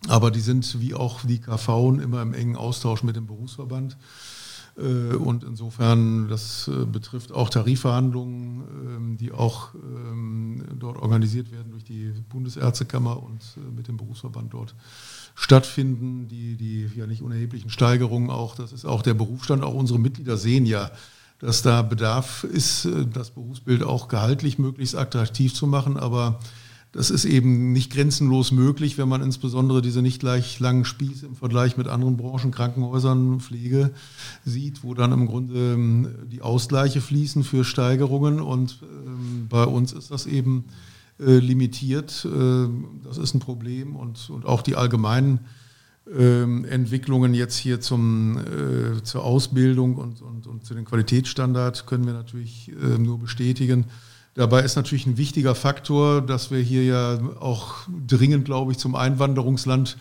aber 0.08 0.30
die 0.30 0.42
sind 0.42 0.82
wie 0.82 0.94
auch 0.94 1.22
die 1.22 1.40
KV 1.40 2.00
immer 2.02 2.22
im 2.22 2.34
engen 2.34 2.56
Austausch 2.56 3.04
mit 3.04 3.16
dem 3.16 3.28
Berufsverband. 3.28 3.98
Äh, 4.78 5.16
und 5.16 5.44
insofern, 5.44 6.28
das 6.28 6.68
äh, 6.68 6.86
betrifft 6.86 7.32
auch 7.32 7.50
Tarifverhandlungen, 7.50 8.64
ähm, 8.86 9.18
die 9.18 9.32
auch 9.32 9.74
ähm, 9.76 10.64
dort 10.80 10.98
organisiert 10.98 11.52
werden 11.52 11.72
durch 11.72 11.84
die 11.84 12.14
Bundesärztekammer 12.30 13.22
und 13.22 13.42
äh, 13.58 13.76
mit 13.76 13.88
dem 13.88 13.98
Berufsverband 13.98 14.54
dort 14.54 14.76
stattfinden. 15.36 16.28
Die, 16.28 16.56
die 16.56 16.90
ja 16.96 17.08
nicht 17.08 17.22
unerheblichen 17.22 17.70
Steigerungen 17.70 18.30
auch, 18.30 18.56
das 18.56 18.72
ist 18.72 18.86
auch 18.86 19.02
der 19.02 19.16
Berufsstand. 19.16 19.64
Auch 19.64 19.74
unsere 19.74 20.00
Mitglieder 20.00 20.38
sehen 20.38 20.66
ja, 20.66 20.92
dass 21.40 21.62
da 21.62 21.82
Bedarf 21.82 22.44
ist, 22.44 22.88
das 23.14 23.30
Berufsbild 23.30 23.84
auch 23.84 24.08
gehaltlich 24.08 24.58
möglichst 24.58 24.96
attraktiv 24.96 25.54
zu 25.54 25.68
machen. 25.68 25.96
Aber 25.96 26.40
das 26.98 27.12
ist 27.12 27.26
eben 27.26 27.74
nicht 27.74 27.94
grenzenlos 27.94 28.52
möglich, 28.52 28.98
wenn 28.98 29.08
man 29.08 29.22
insbesondere 29.22 29.84
diese 29.84 30.02
nicht 30.02 30.20
gleich 30.20 30.60
langen 30.60 30.84
Spieß 30.84 31.22
im 31.22 31.36
Vergleich 31.36 31.78
mit 31.78 31.88
anderen 31.88 32.18
Branchen, 32.18 32.50
Krankenhäusern, 32.50 33.40
Pflege 33.40 33.92
sieht, 34.46 34.84
wo 34.84 34.96
dann 34.96 35.12
im 35.12 35.28
Grunde 35.28 35.74
ähm, 35.74 36.10
die 36.26 36.42
Ausgleiche 36.42 37.00
fließen 37.00 37.44
für 37.44 37.64
Steigerungen. 37.64 38.42
Und 38.42 38.80
ähm, 38.82 39.46
bei 39.48 39.64
uns 39.64 39.94
ist 39.94 40.10
das 40.10 40.26
eben 40.26 40.66
äh, 41.20 41.38
limitiert. 41.38 42.26
Äh, 42.26 42.68
das 43.04 43.20
ist 43.20 43.36
ein 43.36 43.42
Problem. 43.42 43.96
Und, 43.96 44.32
auch 44.46 44.64
die 44.64 44.76
allgemeinen 44.76 45.42
ähm, 46.12 46.66
Entwicklungen 46.66 47.36
jetzt 47.36 47.58
hier 47.58 47.80
zum, 47.80 48.40
äh, 48.40 49.04
zur 49.04 49.24
Ausbildung 49.24 49.98
und, 49.98 50.24
und, 50.24 50.48
und 50.48 50.66
zu 50.66 50.74
den 50.74 50.86
Qualitätsstandards 50.86 51.86
können 51.86 52.08
wir 52.08 52.14
natürlich 52.14 52.72
nur 52.98 53.20
bestätigen. 53.20 53.86
Dabei 54.38 54.62
ist 54.62 54.76
natürlich 54.76 55.08
ein 55.08 55.18
wichtiger 55.18 55.56
Faktor, 55.56 56.22
dass 56.22 56.52
wir 56.52 56.60
hier 56.60 56.84
ja 56.84 57.20
auch 57.40 57.88
dringend, 58.06 58.46
glaube 58.46 58.72
ich, 58.72 58.78
zum 58.78 58.94
Einwanderungsland 58.94 59.98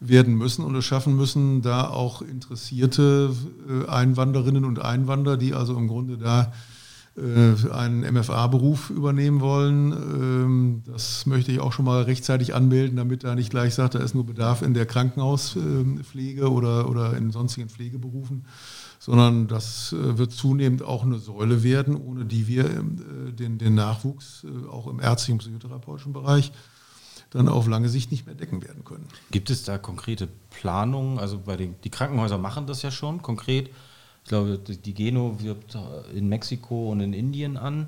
werden 0.00 0.34
müssen 0.34 0.64
und 0.64 0.74
es 0.74 0.84
schaffen 0.84 1.14
müssen, 1.14 1.62
da 1.62 1.88
auch 1.88 2.20
interessierte 2.20 3.32
äh, 3.68 3.88
Einwanderinnen 3.88 4.64
und 4.64 4.80
Einwanderer, 4.80 5.36
die 5.36 5.54
also 5.54 5.76
im 5.76 5.86
Grunde 5.86 6.18
da 6.18 6.52
äh, 7.16 7.70
einen 7.70 8.00
MFA-Beruf 8.12 8.90
übernehmen 8.90 9.40
wollen. 9.40 9.92
Ähm, 9.92 10.82
das 10.84 11.24
möchte 11.26 11.52
ich 11.52 11.60
auch 11.60 11.72
schon 11.72 11.84
mal 11.84 12.02
rechtzeitig 12.02 12.56
anmelden, 12.56 12.96
damit 12.96 13.22
da 13.22 13.36
nicht 13.36 13.50
gleich 13.50 13.74
sagt, 13.74 13.94
da 13.94 14.00
ist 14.00 14.16
nur 14.16 14.26
Bedarf 14.26 14.62
in 14.62 14.74
der 14.74 14.86
Krankenhauspflege 14.86 16.50
oder, 16.50 16.90
oder 16.90 17.16
in 17.16 17.30
sonstigen 17.30 17.68
Pflegeberufen 17.68 18.46
sondern 19.06 19.46
das 19.46 19.92
äh, 19.92 20.18
wird 20.18 20.32
zunehmend 20.32 20.82
auch 20.82 21.04
eine 21.04 21.18
Säule 21.18 21.62
werden, 21.62 21.94
ohne 21.94 22.24
die 22.24 22.48
wir 22.48 22.64
äh, 22.64 23.32
den, 23.32 23.56
den 23.56 23.76
Nachwuchs 23.76 24.44
äh, 24.44 24.68
auch 24.68 24.88
im 24.88 24.98
ärztlichen 24.98 25.38
psychotherapeutischen 25.38 26.12
Bereich 26.12 26.50
dann 27.30 27.48
auf 27.48 27.68
lange 27.68 27.88
Sicht 27.88 28.10
nicht 28.10 28.26
mehr 28.26 28.34
decken 28.34 28.64
werden 28.64 28.84
können. 28.84 29.06
Gibt 29.30 29.50
es 29.50 29.62
da 29.62 29.78
konkrete 29.78 30.28
Planungen? 30.50 31.20
Also 31.20 31.38
bei 31.38 31.56
den 31.56 31.76
die 31.84 31.90
Krankenhäuser 31.90 32.36
machen 32.36 32.66
das 32.66 32.82
ja 32.82 32.90
schon 32.90 33.22
konkret. 33.22 33.68
Ich 34.24 34.28
glaube, 34.28 34.58
die 34.58 34.94
Geno 34.94 35.38
wirbt 35.40 35.78
in 36.12 36.28
Mexiko 36.28 36.90
und 36.90 37.00
in 37.00 37.12
Indien 37.12 37.56
an. 37.56 37.86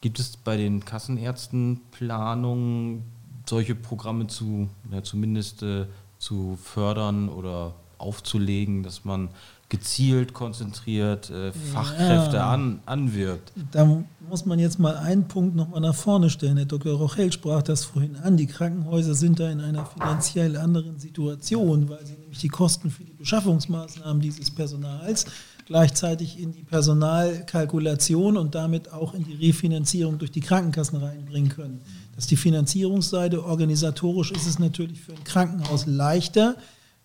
Gibt 0.00 0.18
es 0.18 0.36
bei 0.36 0.56
den 0.56 0.84
Kassenärzten 0.84 1.80
Planungen, 1.92 3.04
solche 3.48 3.74
Programme 3.76 4.26
zu, 4.26 4.68
ja, 4.90 5.02
zumindest 5.02 5.62
äh, 5.62 5.86
zu 6.18 6.58
fördern 6.60 7.28
oder 7.28 7.74
aufzulegen, 7.98 8.82
dass 8.82 9.04
man 9.04 9.28
gezielt, 9.68 10.32
konzentriert 10.32 11.30
äh, 11.30 11.52
Fachkräfte 11.52 12.36
ja. 12.36 12.50
an, 12.50 12.80
anwirbt. 12.86 13.52
Da 13.72 14.02
muss 14.28 14.46
man 14.46 14.58
jetzt 14.58 14.78
mal 14.78 14.96
einen 14.96 15.26
Punkt 15.26 15.56
nochmal 15.56 15.80
nach 15.80 15.94
vorne 15.94 16.30
stellen. 16.30 16.56
Herr 16.56 16.66
Dr. 16.66 16.96
Rochel 16.96 17.32
sprach 17.32 17.62
das 17.62 17.84
vorhin 17.84 18.16
an. 18.16 18.36
Die 18.36 18.46
Krankenhäuser 18.46 19.14
sind 19.14 19.40
da 19.40 19.50
in 19.50 19.60
einer 19.60 19.84
finanziell 19.86 20.56
anderen 20.56 20.98
Situation, 20.98 21.88
weil 21.88 22.04
sie 22.06 22.14
nämlich 22.14 22.38
die 22.38 22.48
Kosten 22.48 22.90
für 22.90 23.04
die 23.04 23.14
Beschaffungsmaßnahmen 23.14 24.22
dieses 24.22 24.50
Personals 24.50 25.26
gleichzeitig 25.66 26.40
in 26.40 26.52
die 26.52 26.62
Personalkalkulation 26.62 28.36
und 28.36 28.54
damit 28.54 28.92
auch 28.92 29.14
in 29.14 29.24
die 29.24 29.34
Refinanzierung 29.34 30.16
durch 30.16 30.30
die 30.30 30.40
Krankenkassen 30.40 30.98
reinbringen 30.98 31.50
können. 31.50 31.80
Das 32.14 32.24
ist 32.24 32.30
die 32.30 32.36
Finanzierungsseite. 32.36 33.44
Organisatorisch 33.44 34.30
ist 34.30 34.46
es 34.46 34.58
natürlich 34.60 35.00
für 35.00 35.12
ein 35.12 35.24
Krankenhaus 35.24 35.86
leichter, 35.86 36.56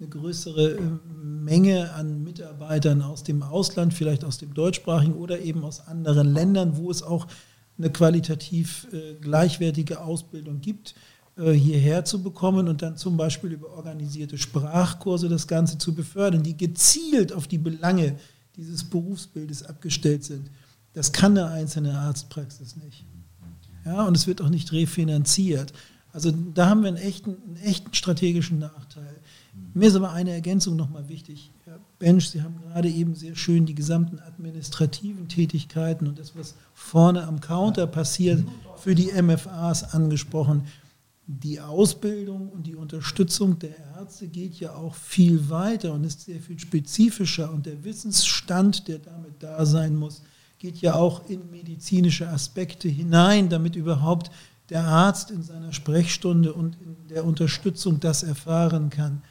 eine 0.01 0.09
größere 0.09 0.77
äh, 0.77 0.81
Menge 1.23 1.93
an 1.93 2.23
Mitarbeitern 2.23 3.01
aus 3.01 3.23
dem 3.23 3.43
Ausland, 3.43 3.93
vielleicht 3.93 4.25
aus 4.25 4.39
dem 4.39 4.53
deutschsprachigen 4.53 5.13
oder 5.13 5.39
eben 5.39 5.63
aus 5.63 5.87
anderen 5.87 6.33
Ländern, 6.33 6.77
wo 6.77 6.89
es 6.89 7.03
auch 7.03 7.27
eine 7.77 7.91
qualitativ 7.91 8.87
äh, 8.91 9.15
gleichwertige 9.15 10.01
Ausbildung 10.01 10.59
gibt, 10.59 10.95
äh, 11.37 11.51
hierher 11.51 12.03
zu 12.03 12.23
bekommen 12.23 12.67
und 12.67 12.81
dann 12.81 12.97
zum 12.97 13.15
Beispiel 13.15 13.51
über 13.51 13.69
organisierte 13.69 14.37
Sprachkurse 14.37 15.29
das 15.29 15.47
Ganze 15.47 15.77
zu 15.77 15.93
befördern, 15.93 16.43
die 16.43 16.57
gezielt 16.57 17.31
auf 17.31 17.47
die 17.47 17.59
Belange 17.59 18.17
dieses 18.55 18.83
Berufsbildes 18.83 19.63
abgestellt 19.63 20.23
sind. 20.23 20.49
Das 20.93 21.13
kann 21.13 21.37
eine 21.37 21.47
einzelne 21.47 21.97
Arztpraxis 21.97 22.75
nicht. 22.75 23.05
Ja, 23.85 24.05
und 24.05 24.17
es 24.17 24.27
wird 24.27 24.41
auch 24.41 24.49
nicht 24.49 24.71
refinanziert. 24.73 25.73
Also 26.13 26.31
da 26.31 26.69
haben 26.69 26.81
wir 26.81 26.89
einen 26.89 26.97
echten, 26.97 27.37
einen 27.47 27.57
echten 27.57 27.93
strategischen 27.93 28.59
Nachteil. 28.59 29.20
Mir 29.73 29.87
ist 29.87 29.95
aber 29.95 30.11
eine 30.11 30.31
Ergänzung 30.31 30.75
nochmal 30.75 31.09
wichtig. 31.09 31.51
Herr 31.65 31.79
Bench, 31.99 32.29
Sie 32.29 32.41
haben 32.41 32.59
gerade 32.61 32.89
eben 32.89 33.15
sehr 33.15 33.35
schön 33.35 33.65
die 33.65 33.75
gesamten 33.75 34.19
administrativen 34.19 35.27
Tätigkeiten 35.27 36.07
und 36.07 36.19
das, 36.19 36.35
was 36.35 36.55
vorne 36.73 37.27
am 37.27 37.41
Counter 37.41 37.87
passiert, 37.87 38.43
für 38.77 38.95
die 38.95 39.11
MFAs 39.21 39.93
angesprochen. 39.93 40.67
Die 41.27 41.61
Ausbildung 41.61 42.49
und 42.49 42.67
die 42.67 42.75
Unterstützung 42.75 43.59
der 43.59 43.77
Ärzte 43.97 44.27
geht 44.27 44.55
ja 44.55 44.75
auch 44.75 44.95
viel 44.95 45.49
weiter 45.49 45.93
und 45.93 46.03
ist 46.03 46.21
sehr 46.21 46.41
viel 46.41 46.59
spezifischer 46.59 47.51
und 47.51 47.65
der 47.65 47.83
Wissensstand, 47.83 48.87
der 48.87 48.99
damit 48.99 49.41
da 49.41 49.65
sein 49.65 49.95
muss, 49.95 50.23
geht 50.59 50.77
ja 50.77 50.95
auch 50.95 51.27
in 51.29 51.49
medizinische 51.49 52.27
Aspekte 52.27 52.87
hinein, 52.87 53.49
damit 53.49 53.75
überhaupt 53.75 54.31
der 54.69 54.83
Arzt 54.85 55.31
in 55.31 55.43
seiner 55.43 55.73
Sprechstunde 55.73 56.53
und 56.53 56.77
in 56.81 57.07
der 57.09 57.25
Unterstützung 57.25 57.99
das 57.99 58.23
erfahren 58.23 58.89
kann. 58.89 59.21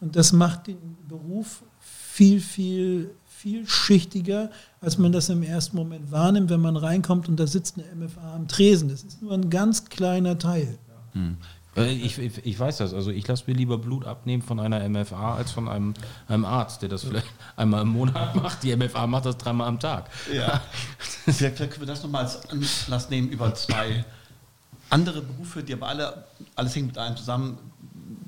Und 0.00 0.16
das 0.16 0.32
macht 0.32 0.68
den 0.68 0.96
Beruf 1.08 1.62
viel, 1.80 2.40
viel, 2.40 3.10
vielschichtiger, 3.26 4.50
als 4.80 4.98
man 4.98 5.12
das 5.12 5.28
im 5.28 5.42
ersten 5.42 5.76
Moment 5.76 6.10
wahrnimmt, 6.10 6.50
wenn 6.50 6.60
man 6.60 6.76
reinkommt 6.76 7.28
und 7.28 7.38
da 7.38 7.46
sitzt 7.46 7.76
eine 7.78 8.06
MFA 8.06 8.34
am 8.34 8.48
Tresen. 8.48 8.88
Das 8.88 9.02
ist 9.02 9.22
nur 9.22 9.32
ein 9.32 9.50
ganz 9.50 9.84
kleiner 9.86 10.38
Teil. 10.38 10.78
Hm. 11.12 11.36
Ich, 11.76 12.18
ich, 12.18 12.44
ich, 12.44 12.58
weiß 12.58 12.78
das. 12.78 12.92
Also 12.92 13.10
ich 13.10 13.26
lasse 13.28 13.44
mir 13.46 13.52
lieber 13.52 13.78
Blut 13.78 14.04
abnehmen 14.04 14.42
von 14.42 14.58
einer 14.58 14.86
MFA 14.88 15.36
als 15.36 15.52
von 15.52 15.68
einem, 15.68 15.94
einem, 16.26 16.44
Arzt, 16.44 16.82
der 16.82 16.88
das 16.88 17.04
vielleicht 17.04 17.28
einmal 17.56 17.82
im 17.82 17.88
Monat 17.88 18.34
macht. 18.42 18.64
Die 18.64 18.74
MFA 18.74 19.06
macht 19.06 19.26
das 19.26 19.38
dreimal 19.38 19.68
am 19.68 19.78
Tag. 19.78 20.10
Ja. 20.34 20.60
Vielleicht 20.98 21.56
können 21.56 21.72
wir 21.78 21.86
das 21.86 22.02
nochmal 22.02 22.24
als 22.24 22.50
Anlass 22.50 23.10
nehmen 23.10 23.28
über 23.28 23.54
zwei 23.54 24.04
andere 24.90 25.22
Berufe, 25.22 25.62
die 25.62 25.74
aber 25.74 25.88
alle, 25.88 26.24
alles 26.56 26.74
hängt 26.74 26.88
mit 26.88 26.98
einem 26.98 27.16
zusammen, 27.16 27.58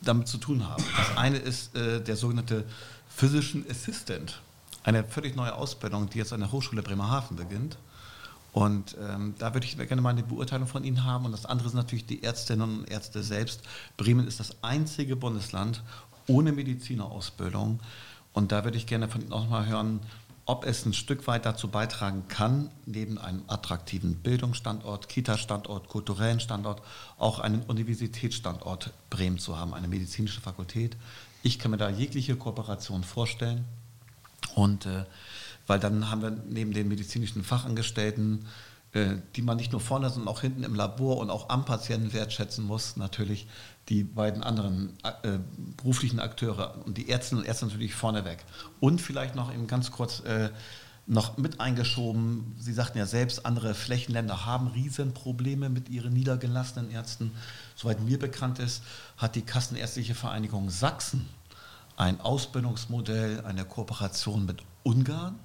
damit 0.02 0.28
zu 0.28 0.38
tun 0.38 0.66
haben. 0.68 0.82
Das 0.96 1.16
eine 1.16 1.38
ist 1.38 1.76
äh, 1.76 2.00
der 2.02 2.16
sogenannte 2.16 2.64
Physician 3.08 3.64
Assistant, 3.68 4.40
eine 4.84 5.04
völlig 5.04 5.36
neue 5.36 5.54
Ausbildung, 5.54 6.08
die 6.08 6.18
jetzt 6.18 6.32
an 6.32 6.40
der 6.40 6.52
Hochschule 6.52 6.82
Bremerhaven 6.82 7.36
beginnt 7.36 7.76
Und 8.52 8.96
ähm, 9.00 9.34
da 9.38 9.54
würde 9.54 9.66
ich 9.66 9.76
gerne 9.76 10.02
mal 10.02 10.10
eine 10.10 10.22
Beurteilung 10.22 10.66
von 10.66 10.84
Ihnen 10.84 11.04
haben. 11.04 11.24
Und 11.24 11.32
das 11.32 11.46
andere 11.46 11.68
sind 11.68 11.76
natürlich 11.76 12.06
die 12.06 12.22
Ärztinnen 12.22 12.80
und 12.80 12.90
Ärzte 12.90 13.22
selbst. 13.22 13.62
Bremen 13.96 14.26
ist 14.26 14.40
das 14.40 14.62
einzige 14.62 15.16
Bundesland 15.16 15.82
ohne 16.26 16.52
Medizinerausbildung. 16.52 17.80
Und 18.32 18.52
da 18.52 18.64
würde 18.64 18.76
ich 18.76 18.86
gerne 18.86 19.08
von 19.08 19.20
Ihnen 19.20 19.32
auch 19.32 19.48
mal 19.48 19.66
hören, 19.66 20.00
ob 20.50 20.66
es 20.66 20.84
ein 20.84 20.94
Stück 20.94 21.28
weit 21.28 21.46
dazu 21.46 21.68
beitragen 21.68 22.24
kann, 22.26 22.72
neben 22.84 23.18
einem 23.18 23.44
attraktiven 23.46 24.16
Bildungsstandort, 24.16 25.08
Kita-Standort, 25.08 25.86
kulturellen 25.86 26.40
Standort, 26.40 26.82
auch 27.18 27.38
einen 27.38 27.62
Universitätsstandort 27.62 28.90
Bremen 29.10 29.38
zu 29.38 29.56
haben, 29.56 29.74
eine 29.74 29.86
medizinische 29.86 30.40
Fakultät. 30.40 30.96
Ich 31.44 31.60
kann 31.60 31.70
mir 31.70 31.76
da 31.76 31.88
jegliche 31.88 32.34
Kooperation 32.34 33.04
vorstellen. 33.04 33.64
Und 34.56 34.86
äh, 34.86 35.04
weil 35.68 35.78
dann 35.78 36.10
haben 36.10 36.22
wir 36.22 36.30
neben 36.30 36.72
den 36.72 36.88
medizinischen 36.88 37.44
Fachangestellten, 37.44 38.44
die 38.92 39.42
man 39.42 39.56
nicht 39.56 39.70
nur 39.70 39.80
vorne, 39.80 40.10
sondern 40.10 40.28
auch 40.28 40.40
hinten 40.40 40.64
im 40.64 40.74
Labor 40.74 41.18
und 41.18 41.30
auch 41.30 41.48
am 41.48 41.64
Patienten 41.64 42.12
wertschätzen 42.12 42.64
muss, 42.64 42.96
natürlich 42.96 43.46
die 43.88 44.02
beiden 44.02 44.42
anderen 44.42 44.96
äh, 45.22 45.38
beruflichen 45.76 46.18
Akteure 46.18 46.74
und 46.84 46.98
die 46.98 47.08
Ärztinnen 47.08 47.42
und 47.42 47.48
Ärzte 47.48 47.66
natürlich 47.66 47.94
vorneweg. 47.94 48.44
Und 48.80 49.00
vielleicht 49.00 49.36
noch 49.36 49.52
eben 49.54 49.68
ganz 49.68 49.92
kurz 49.92 50.20
äh, 50.20 50.50
noch 51.06 51.36
mit 51.36 51.60
eingeschoben, 51.60 52.54
Sie 52.58 52.72
sagten 52.72 52.98
ja 52.98 53.06
selbst, 53.06 53.46
andere 53.46 53.74
Flächenländer 53.74 54.44
haben 54.44 54.68
Riesenprobleme 54.68 55.68
mit 55.68 55.88
ihren 55.88 56.12
niedergelassenen 56.12 56.90
Ärzten. 56.90 57.32
Soweit 57.76 58.00
mir 58.00 58.18
bekannt 58.18 58.58
ist, 58.58 58.82
hat 59.16 59.36
die 59.36 59.42
Kassenärztliche 59.42 60.14
Vereinigung 60.14 60.68
Sachsen 60.68 61.28
ein 61.96 62.20
Ausbildungsmodell, 62.20 63.44
eine 63.44 63.64
Kooperation 63.64 64.46
mit 64.46 64.62
Ungarn 64.82 65.38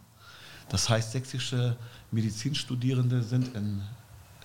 das 0.70 0.90
heißt, 0.90 1.12
sächsische 1.12 1.78
Medizinstudierende 2.16 3.22
sind 3.22 3.56
in 3.56 3.82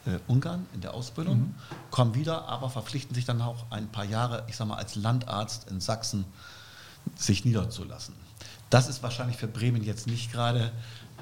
äh, 0.07 0.19
Ungarn 0.27 0.67
in 0.75 0.81
der 0.81 0.95
Ausbildung, 0.95 1.39
mhm. 1.39 1.55
kommen 1.91 2.15
wieder, 2.15 2.49
aber 2.49 2.71
verpflichten 2.71 3.15
sich 3.15 3.25
dann 3.25 3.41
auch 3.41 3.71
ein 3.71 3.89
paar 3.89 4.05
Jahre, 4.05 4.45
ich 4.49 4.57
sage 4.57 4.69
mal, 4.69 4.77
als 4.77 4.97
Landarzt 4.97 5.71
in 5.71 5.81
Sachsen 5.81 6.25
sich 7.17 7.45
niederzulassen. 7.45 8.15
Das 8.71 8.89
ist 8.89 9.03
wahrscheinlich 9.03 9.37
für 9.37 9.49
Bremen 9.49 9.83
jetzt 9.83 10.07
nicht 10.07 10.33
gerade 10.33 10.73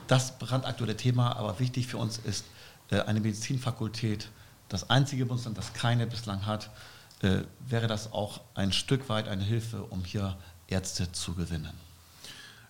das 0.06 0.38
brandaktuelle 0.38 0.96
Thema, 0.96 1.36
aber 1.36 1.58
wichtig 1.60 1.86
für 1.86 1.98
uns 1.98 2.18
ist 2.18 2.44
äh, 2.90 3.00
eine 3.00 3.20
Medizinfakultät, 3.20 4.30
das 4.68 4.90
einzige 4.90 5.26
Bundesland, 5.26 5.56
das 5.56 5.72
keine 5.72 6.06
bislang 6.06 6.46
hat, 6.46 6.70
äh, 7.22 7.42
wäre 7.66 7.86
das 7.86 8.12
auch 8.12 8.40
ein 8.54 8.72
Stück 8.72 9.08
weit 9.08 9.28
eine 9.28 9.42
Hilfe, 9.42 9.82
um 9.84 10.04
hier 10.04 10.36
Ärzte 10.68 11.10
zu 11.12 11.34
gewinnen. 11.34 11.87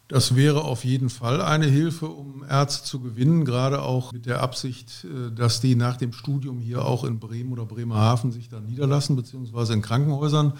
Das 0.08 0.34
wäre 0.34 0.64
auf 0.64 0.86
jeden 0.86 1.10
Fall 1.10 1.42
eine 1.42 1.66
Hilfe, 1.66 2.06
um 2.06 2.42
Ärzte 2.48 2.82
zu 2.82 3.00
gewinnen, 3.00 3.44
gerade 3.44 3.82
auch 3.82 4.12
mit 4.12 4.24
der 4.24 4.40
Absicht, 4.40 5.04
äh, 5.04 5.30
dass 5.30 5.60
die 5.60 5.74
nach 5.74 5.98
dem 5.98 6.14
Studium 6.14 6.60
hier 6.60 6.86
auch 6.86 7.04
in 7.04 7.18
Bremen 7.18 7.52
oder 7.52 7.66
Bremerhaven 7.66 8.32
sich 8.32 8.48
dann 8.48 8.64
niederlassen, 8.64 9.16
beziehungsweise 9.16 9.74
in 9.74 9.82
Krankenhäusern 9.82 10.54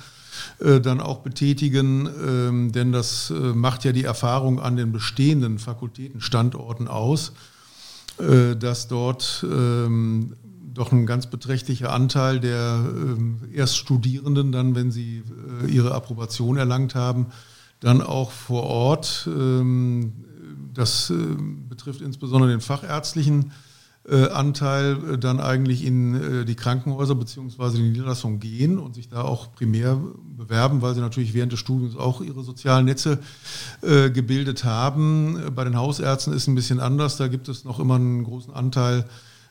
äh, 0.59 0.80
dann 0.80 1.01
auch 1.01 1.20
betätigen. 1.20 2.11
Ähm, 2.22 2.72
denn 2.72 2.92
das 2.92 3.30
äh, 3.30 3.34
macht 3.34 3.84
ja 3.84 3.92
die 3.92 4.05
Erfahrung 4.05 4.61
an 4.61 4.76
den 4.76 4.92
bestehenden 4.92 5.59
Fakultätenstandorten 5.59 6.86
aus, 6.86 7.32
dass 8.18 8.88
dort 8.88 9.46
ähm, 9.49 10.34
doch 10.74 10.90
ein 10.90 11.07
ganz 11.07 11.28
beträchtlicher 11.28 11.92
Anteil 11.92 12.40
der 12.40 12.84
ähm, 12.84 13.38
Erststudierenden 13.53 14.51
dann, 14.51 14.74
wenn 14.74 14.90
sie 14.90 15.22
ihre 15.68 15.94
Approbation 15.94 16.57
erlangt 16.57 16.96
haben, 16.96 17.26
dann 17.81 18.03
auch 18.03 18.31
vor 18.31 18.64
Ort. 18.64 19.29
Ähm, 19.33 20.12
das 20.74 21.11
äh, 21.11 21.14
betrifft 21.68 22.01
insbesondere 22.01 22.51
den 22.51 22.61
fachärztlichen 22.61 23.53
äh, 24.09 24.29
Anteil, 24.29 25.14
äh, 25.14 25.18
dann 25.18 25.41
eigentlich 25.41 25.85
in 25.85 26.45
die 26.47 26.55
Krankenhäuser 26.55 27.14
bzw. 27.14 27.76
die 27.76 27.83
Niederlassung 27.83 28.39
gehen 28.39 28.79
und 28.79 28.95
sich 28.95 29.09
da 29.09 29.22
auch 29.22 29.53
primär 29.53 30.01
bewerben, 30.37 30.83
weil 30.83 30.95
sie 30.95 31.01
natürlich 31.01 31.35
während 31.35 31.53
des 31.53 31.61
Studiums 31.61 31.97
auch 31.97 32.20
ihre 32.20 32.43
sozialen 32.43 32.85
Netze 32.85 33.18
gebildet 33.83 34.64
haben. 34.64 35.53
Bei 35.55 35.64
den 35.64 35.76
Hausärzten 35.76 36.33
ist 36.33 36.43
es 36.43 36.49
ein 36.49 36.55
bisschen 36.55 36.79
anders. 36.79 37.16
Da 37.16 37.26
gibt 37.26 37.49
es 37.49 37.64
noch 37.64 37.81
immer 37.81 37.97
einen 37.97 38.22
großen 38.22 38.55
Anteil 38.55 39.05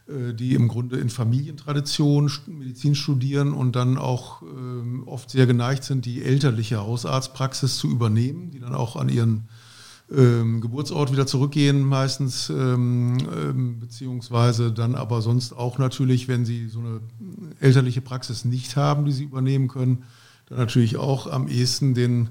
die 0.08 0.54
im 0.54 0.70
Grunde 0.70 0.98
in 0.98 1.10
Familientradition 1.10 2.32
Medizin 2.48 2.96
studieren 2.96 3.52
und 3.52 3.76
dann 3.76 3.98
auch 3.98 4.42
ähm, 4.42 5.04
oft 5.06 5.30
sehr 5.30 5.48
geneigt 5.48 5.84
sind, 5.84 6.06
die 6.06 6.24
elterliche 6.24 6.78
Hausarztpraxis 6.78 7.78
zu 7.78 7.90
übernehmen, 7.90 8.52
die 8.52 8.60
dann 8.60 8.74
auch 8.74 8.96
an 8.96 9.10
ihren 9.10 9.50
ähm, 10.10 10.62
Geburtsort 10.62 11.12
wieder 11.12 11.28
zurückgehen 11.28 11.82
meistens, 11.82 12.50
ähm, 12.50 13.80
beziehungsweise 13.80 14.72
dann 14.72 14.96
aber 14.96 15.22
sonst 15.22 15.54
auch 15.54 15.78
natürlich, 15.78 16.28
wenn 16.28 16.46
sie 16.46 16.68
so 16.68 16.80
eine 16.80 17.02
elterliche 17.60 18.02
Praxis 18.02 18.46
nicht 18.46 18.78
haben, 18.78 19.06
die 19.06 19.12
sie 19.12 19.26
übernehmen 19.26 19.68
können, 19.68 20.04
dann 20.48 20.58
natürlich 20.58 20.96
auch 20.96 21.28
am 21.28 21.48
ehesten 21.48 21.94
den 21.94 22.30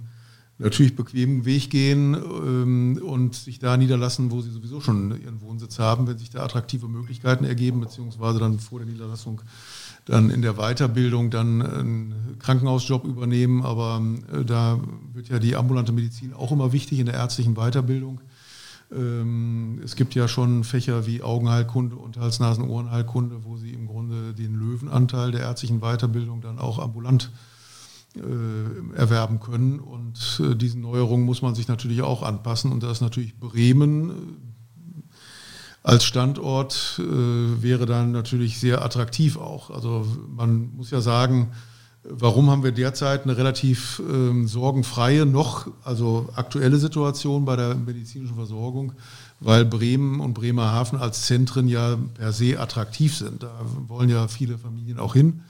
natürlich 0.58 0.96
bequemen 0.96 1.44
Weg 1.44 1.70
gehen 1.70 2.14
ähm, 2.14 3.00
und 3.04 3.34
sich 3.34 3.58
da 3.58 3.76
niederlassen, 3.76 4.30
wo 4.30 4.40
sie 4.40 4.50
sowieso 4.50 4.80
schon 4.80 5.20
ihren 5.20 5.40
Wohnsitz 5.40 5.78
haben, 5.78 6.06
wenn 6.06 6.18
sich 6.18 6.30
da 6.30 6.42
attraktive 6.42 6.88
Möglichkeiten 6.88 7.44
ergeben, 7.44 7.80
beziehungsweise 7.80 8.38
dann 8.38 8.58
vor 8.58 8.78
der 8.78 8.88
Niederlassung 8.88 9.42
dann 10.06 10.30
in 10.30 10.40
der 10.40 10.54
Weiterbildung 10.54 11.30
dann 11.30 11.60
einen 11.60 12.36
Krankenhausjob 12.38 13.04
übernehmen. 13.04 13.62
Aber 13.62 14.00
äh, 14.32 14.44
da 14.44 14.80
wird 15.12 15.28
ja 15.28 15.38
die 15.38 15.56
ambulante 15.56 15.92
Medizin 15.92 16.32
auch 16.32 16.52
immer 16.52 16.72
wichtig 16.72 17.00
in 17.00 17.06
der 17.06 17.16
ärztlichen 17.16 17.54
Weiterbildung. 17.54 18.20
Ähm, 18.92 19.80
es 19.84 19.96
gibt 19.96 20.14
ja 20.14 20.28
schon 20.28 20.64
Fächer 20.64 21.06
wie 21.06 21.22
Augenheilkunde 21.22 21.96
und 21.96 22.16
Hals-Nasen-Ohrenheilkunde, 22.16 23.44
wo 23.44 23.56
sie 23.56 23.72
im 23.72 23.88
Grunde 23.88 24.32
den 24.32 24.54
Löwenanteil 24.54 25.32
der 25.32 25.42
ärztlichen 25.42 25.80
Weiterbildung 25.80 26.40
dann 26.40 26.58
auch 26.58 26.78
ambulant 26.78 27.30
erwerben 28.94 29.40
können. 29.40 29.80
Und 29.80 30.40
äh, 30.40 30.54
diesen 30.54 30.82
Neuerungen 30.82 31.24
muss 31.24 31.42
man 31.42 31.54
sich 31.54 31.68
natürlich 31.68 32.02
auch 32.02 32.22
anpassen. 32.22 32.72
Und 32.72 32.82
da 32.82 32.90
ist 32.90 33.00
natürlich 33.00 33.38
Bremen 33.38 34.10
äh, 34.10 34.12
als 35.82 36.04
Standort 36.04 36.98
wäre 36.98 37.86
dann 37.86 38.10
natürlich 38.10 38.58
sehr 38.58 38.84
attraktiv 38.84 39.36
auch. 39.36 39.70
Also 39.70 40.04
man 40.34 40.74
muss 40.74 40.90
ja 40.90 41.00
sagen, 41.00 41.52
warum 42.08 42.50
haben 42.50 42.62
wir 42.62 42.72
derzeit 42.72 43.24
eine 43.24 43.36
relativ 43.36 44.02
ähm, 44.08 44.46
sorgenfreie, 44.46 45.26
noch, 45.26 45.68
also 45.84 46.28
aktuelle 46.34 46.78
Situation 46.78 47.44
bei 47.44 47.56
der 47.56 47.74
medizinischen 47.74 48.36
Versorgung? 48.36 48.92
Weil 49.40 49.64
Bremen 49.64 50.20
und 50.20 50.34
Bremerhaven 50.34 50.98
als 50.98 51.22
Zentren 51.22 51.68
ja 51.68 51.96
per 52.14 52.32
se 52.32 52.58
attraktiv 52.58 53.16
sind. 53.16 53.42
Da 53.42 53.52
wollen 53.86 54.08
ja 54.08 54.28
viele 54.28 54.56
Familien 54.58 54.98
auch 54.98 55.14
hin. 55.14 55.42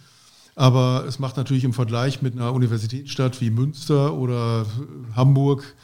Aber 0.57 1.05
es 1.07 1.19
macht 1.19 1.37
natürlich 1.37 1.65
im 1.65 1.75
Vergleich 1.75 2.23
mit 2.23 2.35
einer 2.35 2.53
Universitätsstadt 2.53 3.41
wie 3.41 3.51
Münster 3.51 4.15
oder 4.15 4.67
Hamburg, 5.15 5.77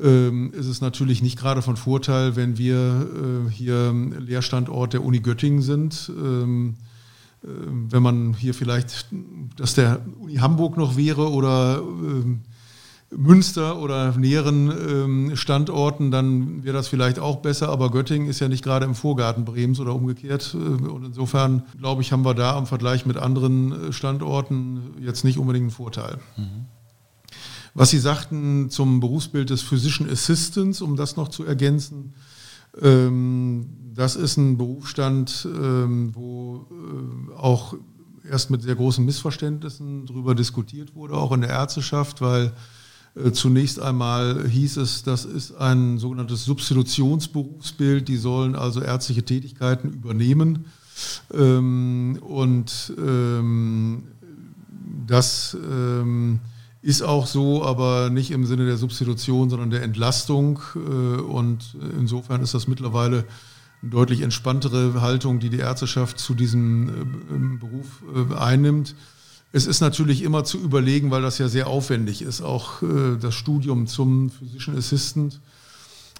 ähm, 0.00 0.52
ist 0.52 0.66
es 0.66 0.80
natürlich 0.80 1.22
nicht 1.22 1.38
gerade 1.38 1.62
von 1.62 1.76
Vorteil, 1.76 2.36
wenn 2.36 2.58
wir 2.58 3.06
äh, 3.46 3.50
hier 3.50 3.92
Lehrstandort 3.92 4.92
der 4.92 5.04
Uni 5.04 5.20
Göttingen 5.20 5.62
sind. 5.62 6.10
Ähm, 6.16 6.74
äh, 7.42 7.48
wenn 7.90 8.02
man 8.02 8.34
hier 8.34 8.54
vielleicht, 8.54 9.06
dass 9.56 9.74
der 9.74 10.00
Uni 10.20 10.36
Hamburg 10.36 10.76
noch 10.76 10.96
wäre 10.96 11.30
oder 11.30 11.80
ähm, 11.80 12.40
Münster 13.16 13.80
oder 13.80 14.16
näheren 14.16 14.70
ähm, 14.70 15.36
Standorten, 15.36 16.10
dann 16.10 16.64
wäre 16.64 16.76
das 16.76 16.88
vielleicht 16.88 17.18
auch 17.18 17.36
besser. 17.36 17.68
Aber 17.68 17.90
Göttingen 17.90 18.28
ist 18.28 18.40
ja 18.40 18.48
nicht 18.48 18.64
gerade 18.64 18.84
im 18.84 18.94
Vorgarten 18.94 19.44
Bremens 19.44 19.80
oder 19.80 19.94
umgekehrt. 19.94 20.54
Äh, 20.54 20.58
und 20.58 21.04
insofern, 21.04 21.62
glaube 21.78 22.02
ich, 22.02 22.12
haben 22.12 22.24
wir 22.24 22.34
da 22.34 22.58
im 22.58 22.66
Vergleich 22.66 23.06
mit 23.06 23.16
anderen 23.16 23.88
äh, 23.88 23.92
Standorten 23.92 24.82
jetzt 25.00 25.24
nicht 25.24 25.38
unbedingt 25.38 25.64
einen 25.64 25.70
Vorteil. 25.70 26.18
Mhm. 26.36 26.66
Was 27.74 27.90
Sie 27.90 27.98
sagten 27.98 28.70
zum 28.70 29.00
Berufsbild 29.00 29.50
des 29.50 29.62
Physician 29.62 30.08
Assistants, 30.08 30.80
um 30.80 30.96
das 30.96 31.16
noch 31.16 31.28
zu 31.28 31.44
ergänzen, 31.44 32.14
ähm, 32.80 33.66
das 33.94 34.16
ist 34.16 34.36
ein 34.36 34.56
Berufsstand, 34.56 35.46
ähm, 35.46 36.14
wo 36.14 36.66
äh, 36.70 37.34
auch 37.36 37.74
erst 38.28 38.50
mit 38.50 38.62
sehr 38.62 38.74
großen 38.74 39.04
Missverständnissen 39.04 40.06
darüber 40.06 40.34
diskutiert 40.34 40.94
wurde, 40.94 41.14
auch 41.14 41.32
in 41.32 41.42
der 41.42 41.50
Ärzteschaft, 41.50 42.20
weil 42.20 42.52
zunächst 43.32 43.80
einmal 43.80 44.48
hieß 44.48 44.76
es, 44.78 45.04
das 45.04 45.24
ist 45.24 45.56
ein 45.56 45.98
sogenanntes 45.98 46.44
Substitutionsberufsbild, 46.44 48.08
die 48.08 48.16
sollen 48.16 48.56
also 48.56 48.80
ärztliche 48.80 49.22
Tätigkeiten 49.22 49.92
übernehmen. 49.92 50.66
Ähm, 51.32 52.18
und 52.20 52.92
ähm, 52.98 54.04
das 55.06 55.56
ähm, 55.70 56.40
ist 56.82 57.02
auch 57.02 57.26
so, 57.26 57.64
aber 57.64 58.10
nicht 58.10 58.30
im 58.30 58.46
Sinne 58.46 58.66
der 58.66 58.76
Substitution, 58.76 59.50
sondern 59.50 59.70
der 59.70 59.82
Entlastung. 59.82 60.60
Äh, 60.74 60.78
und 60.78 61.76
insofern 61.98 62.42
ist 62.42 62.54
das 62.54 62.68
mittlerweile 62.68 63.24
eine 63.82 63.90
deutlich 63.90 64.22
entspanntere 64.22 65.00
Haltung, 65.00 65.40
die 65.40 65.50
die 65.50 65.58
Ärzteschaft 65.58 66.18
zu 66.18 66.34
diesem 66.34 66.88
äh, 66.88 67.58
Beruf 67.58 68.02
einnimmt. 68.36 68.94
Es 69.56 69.68
ist 69.68 69.80
natürlich 69.80 70.22
immer 70.22 70.42
zu 70.42 70.58
überlegen, 70.58 71.12
weil 71.12 71.22
das 71.22 71.38
ja 71.38 71.46
sehr 71.46 71.68
aufwendig 71.68 72.22
ist, 72.22 72.42
auch 72.42 72.82
äh, 72.82 73.16
das 73.20 73.36
Studium 73.36 73.86
zum 73.86 74.30
Physician 74.30 74.76
Assistant. 74.76 75.40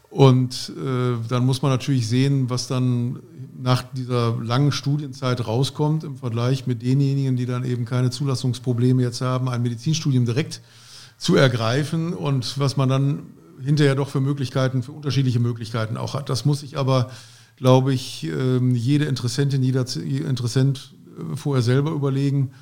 Und 0.09 0.73
äh, 0.77 1.17
dann 1.29 1.45
muss 1.45 1.61
man 1.61 1.73
natürlich 1.73 2.07
sehen, 2.07 2.49
was 2.49 2.69
dann 2.69 3.19
nach 3.61 3.83
dieser 3.93 4.37
langen 4.41 4.71
Studienzeit 4.71 5.49
rauskommt 5.49 6.05
im 6.05 6.17
Vergleich 6.17 6.69
mit 6.69 6.83
denjenigen, 6.83 7.37
die 7.37 7.45
dann 7.45 7.65
eben 7.65 7.87
keine 7.87 8.11
Zulassungsprobleme 8.11 9.03
jetzt 9.03 9.21
haben, 9.21 9.49
ein 9.49 9.63
Medizinstudium 9.63 10.27
direkt 10.27 10.61
zu 11.19 11.35
ergreifen 11.35 12.13
und 12.13 12.57
was 12.61 12.77
man 12.77 12.89
dann 12.89 13.27
hinterher 13.61 13.97
doch 13.97 14.11
für 14.11 14.21
Möglichkeiten, 14.21 14.85
für 14.85 14.93
unterschiedliche 14.93 15.41
Möglichkeiten 15.41 15.97
auch 15.97 16.15
hat. 16.15 16.29
Das 16.29 16.45
muss 16.45 16.61
sich 16.61 16.79
aber, 16.79 17.11
glaube 17.57 17.93
ich, 17.93 18.29
ähm, 18.29 18.77
jede 18.77 19.07
Interessentin, 19.07 19.65
jeder 19.65 19.85
Interessent 19.97 20.95
äh, 21.19 21.35
vorher 21.35 21.65
selber 21.65 21.91
überlegen. 21.91 22.53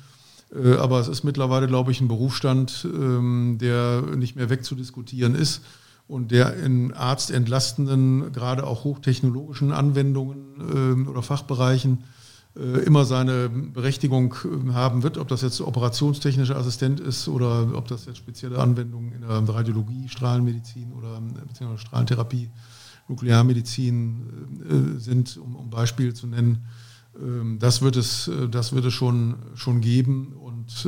Äh, 0.53 0.75
aber 0.75 0.99
es 0.99 1.07
ist 1.07 1.23
mittlerweile, 1.23 1.67
glaube 1.67 1.91
ich, 1.91 2.01
ein 2.01 2.07
Berufsstand, 2.07 2.87
ähm, 2.93 3.57
der 3.59 4.01
nicht 4.15 4.35
mehr 4.35 4.49
wegzudiskutieren 4.49 5.35
ist 5.35 5.61
und 6.07 6.31
der 6.31 6.55
in 6.57 6.93
arztentlastenden, 6.93 8.31
gerade 8.33 8.67
auch 8.67 8.83
hochtechnologischen 8.83 9.71
Anwendungen 9.71 10.37
ähm, 10.59 11.07
oder 11.07 11.21
Fachbereichen 11.21 12.03
äh, 12.55 12.83
immer 12.83 13.05
seine 13.05 13.49
Berechtigung 13.49 14.35
äh, 14.43 14.73
haben 14.73 15.01
wird, 15.01 15.17
ob 15.17 15.27
das 15.27 15.41
jetzt 15.41 15.61
operationstechnischer 15.61 16.55
Assistent 16.55 16.99
ist 16.99 17.27
oder 17.27 17.75
ob 17.75 17.87
das 17.87 18.05
jetzt 18.05 18.17
spezielle 18.17 18.59
Anwendungen 18.59 19.13
in 19.13 19.21
der 19.21 19.29
Radiologie, 19.29 20.07
Strahlenmedizin 20.09 20.91
oder 20.93 21.17
äh, 21.17 21.45
beziehungsweise 21.47 21.81
Strahlentherapie, 21.81 22.49
Nuklearmedizin 23.09 24.95
sind, 24.97 25.35
um, 25.35 25.57
um 25.57 25.69
Beispiele 25.69 26.13
zu 26.13 26.25
nennen. 26.25 26.63
Ähm, 27.19 27.59
das 27.59 27.81
wird 27.81 27.95
es, 27.95 28.29
das 28.49 28.73
wird 28.73 28.85
es 28.85 28.93
schon, 28.93 29.35
schon 29.55 29.81
geben 29.81 30.33
und 30.33 30.87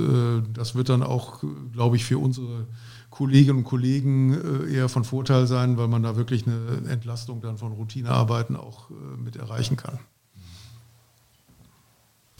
das 0.53 0.75
wird 0.75 0.89
dann 0.89 1.03
auch, 1.03 1.43
glaube 1.73 1.97
ich, 1.97 2.05
für 2.05 2.17
unsere 2.17 2.67
Kolleginnen 3.09 3.59
und 3.59 3.63
Kollegen 3.65 4.67
eher 4.69 4.87
von 4.87 5.03
Vorteil 5.03 5.47
sein, 5.47 5.77
weil 5.77 5.87
man 5.87 6.01
da 6.01 6.15
wirklich 6.15 6.47
eine 6.47 6.89
Entlastung 6.89 7.41
dann 7.41 7.57
von 7.57 7.73
Routinearbeiten 7.73 8.55
auch 8.55 8.89
mit 9.17 9.35
erreichen 9.35 9.75
kann. 9.75 9.99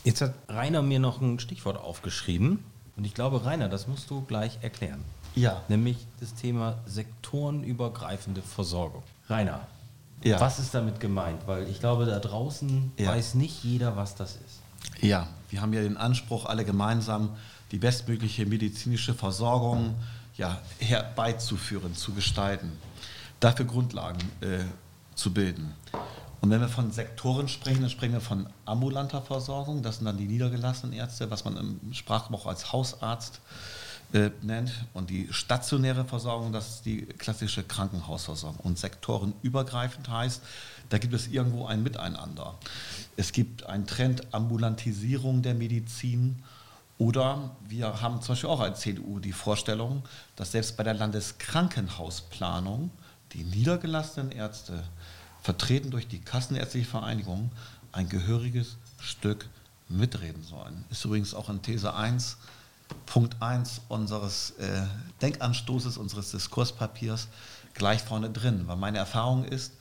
Jetzt 0.05 0.21
hat 0.21 0.35
Rainer 0.47 0.81
mir 0.81 0.99
noch 0.99 1.19
ein 1.19 1.39
Stichwort 1.39 1.77
aufgeschrieben. 1.77 2.59
Und 2.95 3.05
ich 3.05 3.13
glaube, 3.13 3.43
Rainer, 3.43 3.67
das 3.67 3.87
musst 3.87 4.09
du 4.11 4.21
gleich 4.21 4.59
erklären. 4.61 5.03
Ja. 5.35 5.61
Nämlich 5.67 5.97
das 6.19 6.35
Thema 6.35 6.77
sektorenübergreifende 6.85 8.41
Versorgung. 8.41 9.03
Rainer, 9.27 9.67
ja. 10.25 10.39
was 10.39 10.59
ist 10.59 10.73
damit 10.73 10.99
gemeint? 10.99 11.41
Weil 11.45 11.67
ich 11.69 11.79
glaube, 11.79 12.05
da 12.05 12.19
draußen 12.19 12.91
ja. 12.97 13.09
weiß 13.09 13.35
nicht 13.35 13.63
jeder, 13.63 13.95
was 13.95 14.15
das 14.15 14.35
ist. 14.35 14.61
Ja, 15.01 15.27
wir 15.49 15.61
haben 15.61 15.73
ja 15.73 15.81
den 15.81 15.97
Anspruch, 15.97 16.45
alle 16.45 16.65
gemeinsam 16.65 17.35
die 17.71 17.77
bestmögliche 17.77 18.45
medizinische 18.45 19.13
Versorgung 19.13 19.95
ja, 20.37 20.59
herbeizuführen, 20.79 21.95
zu 21.95 22.13
gestalten, 22.13 22.71
dafür 23.39 23.65
Grundlagen 23.65 24.19
äh, 24.41 24.59
zu 25.15 25.33
bilden. 25.33 25.73
Und 26.41 26.49
wenn 26.51 26.61
wir 26.61 26.69
von 26.69 26.91
Sektoren 26.91 27.47
sprechen, 27.47 27.81
dann 27.81 27.89
sprechen 27.89 28.13
wir 28.13 28.21
von 28.21 28.47
ambulanter 28.65 29.21
Versorgung. 29.21 29.81
Das 29.81 29.97
sind 29.97 30.05
dann 30.05 30.17
die 30.17 30.27
niedergelassenen 30.27 30.93
Ärzte, 30.93 31.31
was 31.31 31.45
man 31.45 31.57
im 31.57 31.93
Sprachgebrauch 31.93 32.45
als 32.45 32.71
Hausarzt 32.71 33.37
äh, 33.37 33.84
nennt. 34.41 34.71
Und 34.93 35.09
die 35.09 35.27
stationäre 35.31 36.05
Versorgung, 36.05 36.51
das 36.51 36.75
ist 36.75 36.85
die 36.85 37.05
klassische 37.05 37.63
Krankenhausversorgung. 37.63 38.59
Und 38.59 38.77
sektorenübergreifend 38.79 40.09
heißt, 40.09 40.41
da 40.89 40.97
gibt 40.97 41.13
es 41.13 41.27
irgendwo 41.27 41.65
ein 41.65 41.83
Miteinander. 41.83 42.57
Es 43.17 43.31
gibt 43.31 43.65
einen 43.65 43.87
Trend 43.87 44.33
Ambulantisierung 44.33 45.41
der 45.41 45.55
Medizin. 45.55 46.43
Oder 46.97 47.55
wir 47.67 48.01
haben 48.01 48.21
zum 48.21 48.33
Beispiel 48.33 48.49
auch 48.49 48.61
als 48.61 48.79
CDU 48.81 49.19
die 49.19 49.33
Vorstellung, 49.33 50.03
dass 50.35 50.51
selbst 50.53 50.77
bei 50.77 50.83
der 50.83 50.93
Landeskrankenhausplanung 50.93 52.91
die 53.33 53.43
niedergelassenen 53.43 54.31
Ärzte 54.31 54.83
vertreten 55.41 55.91
durch 55.91 56.07
die 56.07 56.21
Kassenärztliche 56.21 56.87
Vereinigung, 56.87 57.51
ein 57.91 58.09
gehöriges 58.09 58.77
Stück 58.99 59.47
mitreden 59.89 60.43
sollen. 60.43 60.85
Ist 60.89 61.05
übrigens 61.05 61.33
auch 61.33 61.49
in 61.49 61.61
These 61.61 61.93
1, 61.93 62.37
Punkt 63.05 63.41
1 63.41 63.81
unseres 63.87 64.51
äh, 64.51 64.83
Denkanstoßes, 65.21 65.97
unseres 65.97 66.31
Diskurspapiers 66.31 67.27
gleich 67.73 68.01
vorne 68.01 68.29
drin. 68.29 68.63
Weil 68.67 68.75
meine 68.75 68.97
Erfahrung 68.97 69.45
ist, 69.45 69.73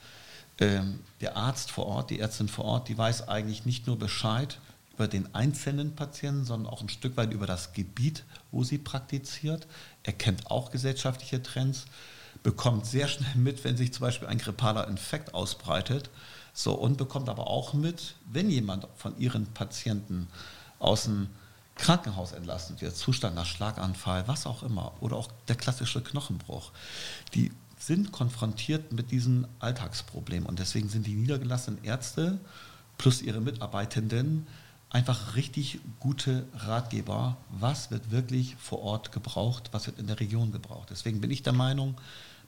äh, 0.59 0.81
der 1.21 1.37
Arzt 1.37 1.71
vor 1.71 1.87
Ort, 1.87 2.11
die 2.11 2.21
Ärztin 2.21 2.49
vor 2.49 2.65
Ort, 2.65 2.89
die 2.89 2.97
weiß 2.97 3.29
eigentlich 3.29 3.65
nicht 3.67 3.87
nur 3.87 3.99
Bescheid 3.99 4.59
über 4.93 5.09
den 5.09 5.35
einzelnen 5.35 5.97
Patienten, 5.97 6.45
sondern 6.45 6.73
auch 6.73 6.81
ein 6.81 6.89
Stück 6.89 7.17
weit 7.17 7.33
über 7.33 7.47
das 7.47 7.73
Gebiet, 7.73 8.25
wo 8.53 8.63
sie 8.63 8.79
praktiziert. 8.79 9.67
Er 10.05 10.13
kennt 10.13 10.51
auch 10.51 10.71
gesellschaftliche 10.71 11.43
Trends 11.43 11.87
bekommt 12.45 12.87
sehr 12.87 13.09
schnell 13.09 13.35
mit, 13.35 13.65
wenn 13.65 13.77
sich 13.77 13.93
zum 13.93 14.03
Beispiel 14.03 14.29
ein 14.29 14.39
grippaler 14.39 14.87
Infekt 14.87 15.35
ausbreitet. 15.35 16.11
So, 16.53 16.75
und 16.75 16.97
bekommt 16.97 17.29
aber 17.29 17.49
auch 17.49 17.73
mit, 17.73 18.15
wenn 18.31 18.49
jemand 18.51 18.87
von 18.97 19.19
ihren 19.19 19.47
Patienten 19.47 20.29
aus 20.79 21.05
dem 21.05 21.29
Krankenhaus 21.77 22.33
entlassen 22.33 22.81
wird, 22.81 22.97
Zustand 22.97 23.35
nach 23.35 23.47
Schlaganfall, 23.47 24.29
was 24.29 24.47
auch 24.47 24.63
immer, 24.63 24.93
oder 25.01 25.17
auch 25.17 25.29
der 25.49 25.57
klassische 25.57 26.03
Knochenbruch. 26.03 26.73
Die 27.35 27.51
sind 27.79 28.13
konfrontiert 28.13 28.93
mit 28.93 29.11
diesen 29.11 29.47
Alltagsproblemen. 29.59 30.49
Und 30.49 30.59
deswegen 30.59 30.89
sind 30.89 31.07
die 31.07 31.15
niedergelassenen 31.15 31.83
Ärzte 31.85 32.39
plus 32.97 33.21
ihre 33.21 33.41
Mitarbeitenden 33.41 34.47
einfach 34.89 35.35
richtig 35.35 35.81
gute 35.99 36.47
Ratgeber, 36.55 37.37
was 37.51 37.91
wird 37.91 38.13
wirklich 38.13 38.57
vor 38.57 38.81
Ort 38.81 39.11
gebraucht, 39.11 39.71
was 39.73 39.87
wird 39.87 39.99
in 39.99 40.07
der 40.07 40.21
Region 40.21 40.53
gebraucht. 40.53 40.89
Deswegen 40.91 41.21
bin 41.21 41.33
ich 41.33 41.43
der 41.43 41.53
Meinung, 41.53 41.97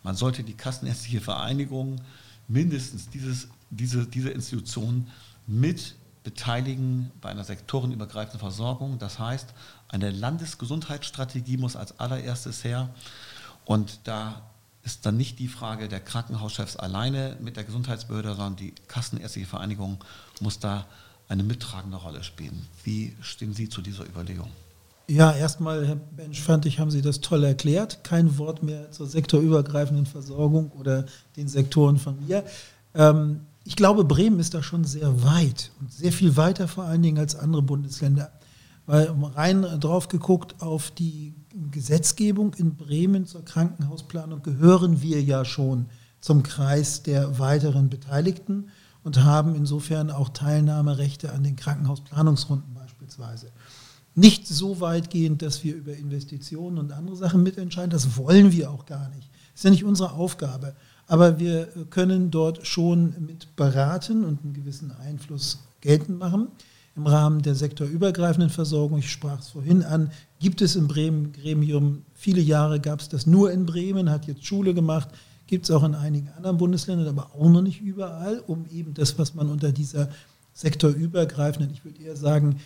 man 0.05 0.15
sollte 0.15 0.45
die 0.45 0.55
Kassenärztliche 0.55 1.21
Vereinigung 1.21 2.01
mindestens 2.47 3.11
dieses, 3.11 3.49
diese, 3.71 4.07
diese 4.07 4.31
Institution 4.31 5.09
mit 5.49 5.96
beteiligen 6.27 7.13
bei 7.21 7.29
einer 7.29 7.45
sektorenübergreifenden 7.45 8.41
Versorgung. 8.41 8.99
Das 8.99 9.21
heißt, 9.21 9.47
eine 9.87 10.11
Landesgesundheitsstrategie 10.11 11.57
muss 11.57 11.77
als 11.77 12.01
allererstes 12.01 12.65
her. 12.65 12.89
Und 13.65 14.01
da 14.03 14.43
ist 14.83 15.07
dann 15.07 15.17
nicht 15.17 15.39
die 15.39 15.47
Frage 15.47 15.87
der 15.87 16.01
Krankenhauschefs 16.01 16.75
alleine 16.75 17.37
mit 17.41 17.57
der 17.57 17.63
Gesundheitsbehörde, 17.63 18.31
sondern 18.31 18.57
die 18.57 18.75
Kassenärztliche 18.89 19.47
Vereinigung 19.47 19.99
muss 20.41 20.59
da 20.59 20.85
eine 21.29 21.45
mittragende 21.45 21.97
Rolle 21.97 22.25
spielen. 22.25 22.67
Wie 22.83 23.17
stehen 23.21 23.55
Sie 23.55 23.69
zu 23.69 23.81
dieser 23.81 24.05
Überlegung? 24.05 24.51
Ja, 25.07 25.31
erstmal, 25.31 25.87
Herr 25.87 25.95
Bensch, 25.95 26.41
fand 26.41 26.67
ich, 26.67 26.81
haben 26.81 26.91
Sie 26.91 27.03
das 27.03 27.21
toll 27.21 27.45
erklärt. 27.45 28.03
Kein 28.03 28.37
Wort 28.39 28.65
mehr 28.65 28.91
zur 28.91 29.07
sektorübergreifenden 29.07 30.07
Versorgung 30.07 30.73
oder 30.73 31.07
den 31.37 31.47
Sektoren 31.47 31.99
von 31.99 32.27
mir. 32.27 32.43
Ähm, 32.97 33.43
ich 33.67 33.77
glaube, 33.77 34.05
Bremen 34.05 34.39
ist 34.39 34.55
da 34.55 34.63
schon 34.63 34.85
sehr 34.85 35.25
weit 35.25 35.73
und 35.81 35.93
sehr 35.93 36.13
viel 36.13 36.37
weiter 36.37 36.69
vor 36.69 36.85
allen 36.85 37.03
Dingen 37.03 37.19
als 37.19 37.35
andere 37.35 37.63
Bundesländer. 37.63 38.33
Weil 38.87 39.13
rein 39.35 39.63
drauf 39.81 40.07
geguckt 40.07 40.63
auf 40.63 40.93
die 40.93 41.35
Gesetzgebung 41.73 42.55
in 42.55 42.77
Bremen 42.77 43.27
zur 43.27 43.45
Krankenhausplanung 43.45 44.43
gehören 44.43 45.03
wir 45.03 45.21
ja 45.21 45.45
schon 45.45 45.87
zum 46.21 46.45
Kreis 46.45 47.03
der 47.03 47.41
weiteren 47.41 47.91
Beteiligten 47.91 48.69
und 49.03 49.25
haben 49.25 49.57
insofern 49.57 50.11
auch 50.11 50.29
Teilnahmerechte 50.29 51.33
an 51.33 51.43
den 51.43 51.57
Krankenhausplanungsrunden 51.57 52.73
beispielsweise 52.75 53.51
nicht 54.17 54.49
so 54.49 54.81
weitgehend, 54.81 55.43
dass 55.43 55.63
wir 55.63 55.75
über 55.75 55.93
Investitionen 55.93 56.79
und 56.79 56.93
andere 56.93 57.17
Sachen 57.17 57.43
mitentscheiden. 57.43 57.91
Das 57.91 58.17
wollen 58.17 58.51
wir 58.51 58.71
auch 58.71 58.87
gar 58.87 59.09
nicht. 59.11 59.29
Das 59.53 59.61
ist 59.61 59.65
ja 59.65 59.71
nicht 59.71 59.85
unsere 59.85 60.13
Aufgabe. 60.13 60.75
Aber 61.07 61.39
wir 61.39 61.67
können 61.91 62.31
dort 62.31 62.67
schon 62.67 63.15
mit 63.25 63.55
beraten 63.57 64.25
und 64.25 64.43
einen 64.43 64.55
gewissen 64.55 64.91
Einfluss 64.91 65.61
geltend 65.81 66.19
machen. 66.19 66.49
Im 66.97 67.07
Rahmen 67.07 67.43
der 67.43 67.55
sektorübergreifenden 67.55 68.51
Versorgung, 68.51 68.99
ich 68.99 69.13
sprach 69.13 69.41
es 69.41 69.51
vorhin 69.51 69.83
an, 69.83 70.11
gibt 70.41 70.63
es 70.63 70.77
im 70.77 70.89
Bremen 70.89 71.33
Gremium, 71.33 72.03
viele 72.15 72.41
Jahre 72.41 72.81
gab 72.81 73.01
es 73.01 73.09
das 73.09 73.27
nur 73.27 73.53
in 73.53 73.67
Bremen, 73.67 74.11
hat 74.11 74.27
jetzt 74.27 74.47
Schule 74.47 74.73
gemacht, 74.73 75.09
gibt 75.47 75.65
es 75.65 75.71
auch 75.71 75.85
in 75.85 75.95
einigen 75.95 76.29
anderen 76.37 76.57
Bundesländern, 76.57 77.07
aber 77.09 77.31
auch 77.35 77.51
noch 77.51 77.63
nicht 77.63 77.83
überall, 77.83 78.43
um 78.47 78.65
eben 78.73 78.95
das, 78.95 79.19
was 79.19 79.35
man 79.35 79.51
unter 79.51 79.73
dieser 79.73 80.09
sektorübergreifenden, 80.55 81.71
ich 81.71 81.85
würde 81.85 82.03
eher 82.03 82.17
sagen, 82.17 82.57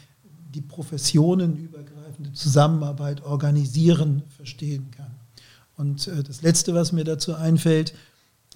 die 0.54 0.60
professionenübergreifende 0.60 2.32
Zusammenarbeit 2.32 3.24
organisieren 3.24 4.22
verstehen 4.36 4.90
kann. 4.92 5.10
Und 5.76 6.08
äh, 6.08 6.22
das 6.22 6.42
Letzte, 6.42 6.74
was 6.74 6.92
mir 6.92 7.04
dazu 7.04 7.34
einfällt, 7.34 7.94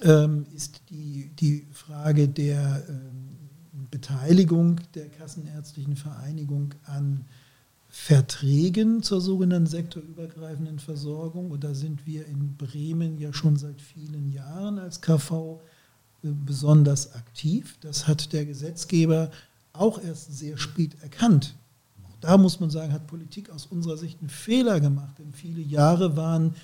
ähm, 0.02 0.46
ist 0.54 0.82
die, 0.90 1.30
die 1.38 1.66
Frage 1.72 2.28
der 2.28 2.84
ähm, 2.88 3.88
Beteiligung 3.90 4.80
der 4.94 5.08
Kassenärztlichen 5.08 5.96
Vereinigung 5.96 6.74
an 6.84 7.24
Verträgen 7.88 9.02
zur 9.02 9.20
sogenannten 9.20 9.68
sektorübergreifenden 9.68 10.80
Versorgung. 10.80 11.50
Und 11.50 11.62
da 11.62 11.74
sind 11.74 12.06
wir 12.06 12.26
in 12.26 12.56
Bremen 12.56 13.18
ja 13.18 13.32
schon 13.32 13.56
seit 13.56 13.80
vielen 13.80 14.32
Jahren 14.32 14.78
als 14.78 15.00
KV 15.00 15.60
äh, 16.22 16.28
besonders 16.44 17.14
aktiv. 17.14 17.78
Das 17.80 18.08
hat 18.08 18.32
der 18.32 18.46
Gesetzgeber 18.46 19.30
auch 19.72 20.02
erst 20.02 20.36
sehr 20.36 20.58
spät 20.58 20.96
erkannt 21.02 21.54
da 22.24 22.38
muss 22.38 22.58
man 22.58 22.70
sagen, 22.70 22.92
hat 22.92 23.06
Politik 23.06 23.50
aus 23.50 23.66
unserer 23.66 23.98
Sicht 23.98 24.20
einen 24.20 24.30
Fehler 24.30 24.80
gemacht. 24.80 25.18
Denn 25.18 25.32
viele 25.32 25.60
Jahre 25.60 26.16
waren 26.16 26.54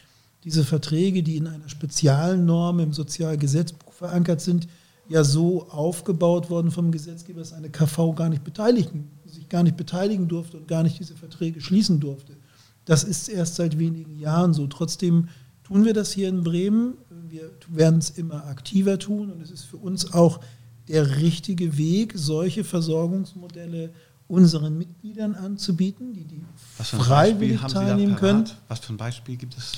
diese 0.45 0.65
Verträge, 0.65 1.23
die 1.23 1.37
in 1.37 1.47
einer 1.47 1.69
Spezialnorm 1.69 2.81
im 2.81 2.93
Sozialgesetzbuch 2.93 3.93
verankert 3.93 4.41
sind, 4.41 4.69
ja 5.09 5.25
so 5.25 5.69
aufgebaut 5.69 6.51
worden 6.51 6.71
vom 6.71 6.93
Gesetzgeber, 6.93 7.41
dass 7.41 7.53
eine 7.53 7.69
KV 7.69 8.15
gar 8.15 8.29
nicht 8.29 8.45
beteiligen, 8.45 9.11
sich 9.27 9.49
gar 9.49 9.65
nicht 9.65 9.77
beteiligen 9.77 10.29
durfte 10.29 10.57
und 10.57 10.69
gar 10.69 10.83
nicht 10.83 10.99
diese 10.99 11.17
Verträge 11.17 11.61
schließen 11.61 12.01
durfte. 12.01 12.37
Das 12.85 13.05
ist 13.05 13.29
erst 13.29 13.57
seit 13.57 13.79
wenigen 13.79 14.19
Jahren 14.19 14.55
so. 14.55 14.67
Trotzdem 14.69 15.29
tun 15.65 15.85
wir 15.85 15.95
das 15.95 16.13
hier 16.13 16.29
in 16.29 16.45
Bremen. 16.45 16.95
Wir 17.29 17.51
werden 17.69 17.99
es 17.99 18.11
immer 18.11 18.47
aktiver 18.47 18.99
tun 18.99 19.31
und 19.31 19.43
es 19.43 19.51
ist 19.51 19.65
für 19.65 19.77
uns 19.77 20.13
auch 20.13 20.41
der 20.89 21.19
richtige 21.19 21.77
Weg, 21.77 22.13
solche 22.17 22.65
Versorgungsmodelle 22.65 23.91
unseren 24.29 24.79
Mitgliedern 24.79 25.35
anzubieten, 25.35 26.15
die, 26.15 26.25
die 26.25 26.41
freiwillig 26.79 27.61
teilnehmen 27.63 28.15
können. 28.15 28.49
Was 28.69 28.79
für 28.79 28.93
ein 28.93 28.97
Beispiel 28.97 29.37
gibt 29.37 29.57
es? 29.59 29.73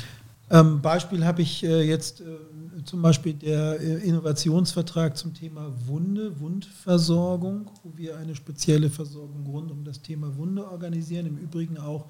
Ähm, 0.53 0.83
Beispiel 0.83 1.25
habe 1.25 1.41
ich 1.41 1.65
äh, 1.65 1.81
jetzt 1.83 2.21
äh, 2.21 2.85
zum 2.85 3.01
Beispiel 3.01 3.33
der 3.33 3.81
äh, 3.81 4.07
Innovationsvertrag 4.07 5.17
zum 5.17 5.33
Thema 5.33 5.73
Wunde, 5.87 6.39
Wundversorgung, 6.41 7.71
wo 7.83 7.97
wir 7.97 8.19
eine 8.19 8.35
spezielle 8.35 8.91
Versorgung 8.91 9.47
rund 9.47 9.73
um 9.73 9.83
das 9.83 10.03
Thema 10.03 10.37
Wunde 10.37 10.71
organisieren. 10.71 11.25
Im 11.25 11.39
Übrigen 11.39 11.79
auch 11.79 12.05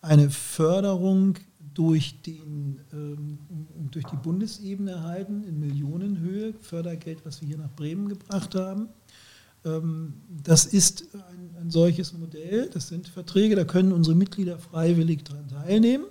eine 0.00 0.30
Förderung 0.30 1.38
durch, 1.74 2.22
den, 2.22 2.78
ähm, 2.92 3.38
durch 3.90 4.04
die 4.04 4.16
Bundesebene 4.16 4.92
erhalten 4.92 5.42
in 5.42 5.58
Millionenhöhe, 5.58 6.54
Fördergeld, 6.60 7.26
was 7.26 7.40
wir 7.40 7.48
hier 7.48 7.58
nach 7.58 7.74
Bremen 7.74 8.08
gebracht 8.08 8.54
haben. 8.54 8.90
Ähm, 9.64 10.14
das 10.44 10.66
ist 10.66 11.08
ein, 11.14 11.62
ein 11.62 11.70
solches 11.72 12.12
Modell, 12.12 12.70
das 12.72 12.86
sind 12.86 13.08
Verträge, 13.08 13.56
da 13.56 13.64
können 13.64 13.90
unsere 13.90 14.14
Mitglieder 14.14 14.56
freiwillig 14.56 15.24
daran 15.24 15.48
teilnehmen. 15.48 16.04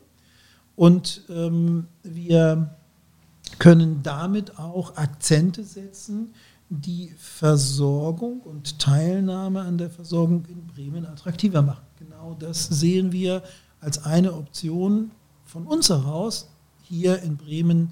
Und 0.77 1.23
ähm, 1.27 1.87
wir 2.03 2.75
können 3.57 4.03
damit 4.03 4.59
auch 4.59 4.95
Akzente 4.95 5.63
setzen, 5.63 6.33
die 6.69 7.13
Versorgung 7.17 8.41
und 8.41 8.77
Teilnahme 8.77 9.61
an 9.61 9.79
der 9.79 9.89
Versorgung 9.89 10.45
in 10.45 10.67
Bremen 10.67 11.07
attraktiver 11.07 11.63
machen. 11.63 11.83
Genau 11.97 12.35
das 12.37 12.67
sehen 12.67 13.11
wir 13.11 13.41
als 13.81 14.05
eine 14.05 14.33
Option 14.33 15.11
von 15.45 15.65
uns 15.65 15.89
heraus, 15.89 16.49
hier 16.83 17.23
in 17.23 17.37
Bremen 17.37 17.89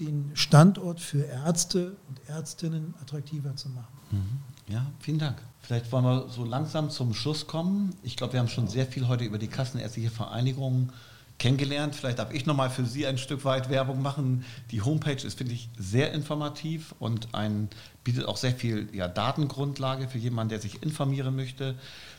den 0.00 0.30
Standort 0.32 1.00
für 1.00 1.24
Ärzte 1.24 1.96
und 2.08 2.20
Ärztinnen 2.28 2.94
attraktiver 3.02 3.54
zu 3.56 3.68
machen. 3.68 3.92
Mhm. 4.10 4.72
Ja, 4.72 4.86
vielen 5.00 5.18
Dank. 5.18 5.36
Vielleicht 5.60 5.92
wollen 5.92 6.04
wir 6.04 6.28
so 6.30 6.44
langsam 6.44 6.88
zum 6.88 7.12
Schluss 7.12 7.46
kommen. 7.46 7.94
Ich 8.02 8.16
glaube, 8.16 8.32
wir 8.32 8.40
haben 8.40 8.48
schon 8.48 8.68
sehr 8.68 8.86
viel 8.86 9.06
heute 9.06 9.24
über 9.24 9.38
die 9.38 9.48
Kassenärztliche 9.48 10.10
Vereinigung 10.10 10.90
kennengelernt. 11.38 11.94
Vielleicht 11.94 12.18
darf 12.18 12.32
ich 12.32 12.46
nochmal 12.46 12.70
für 12.70 12.84
Sie 12.84 13.06
ein 13.06 13.18
Stück 13.18 13.44
weit 13.44 13.68
Werbung 13.70 14.00
machen. 14.02 14.44
Die 14.70 14.82
Homepage 14.82 15.26
ist, 15.26 15.38
finde 15.38 15.54
ich, 15.54 15.68
sehr 15.78 16.12
informativ 16.12 16.94
und 16.98 17.34
ein, 17.34 17.68
bietet 18.04 18.26
auch 18.26 18.36
sehr 18.36 18.54
viel 18.54 18.88
ja, 18.92 19.08
Datengrundlage 19.08 20.08
für 20.08 20.18
jemanden, 20.18 20.50
der 20.50 20.60
sich 20.60 20.82
informieren 20.82 21.34
möchte. 21.36 21.74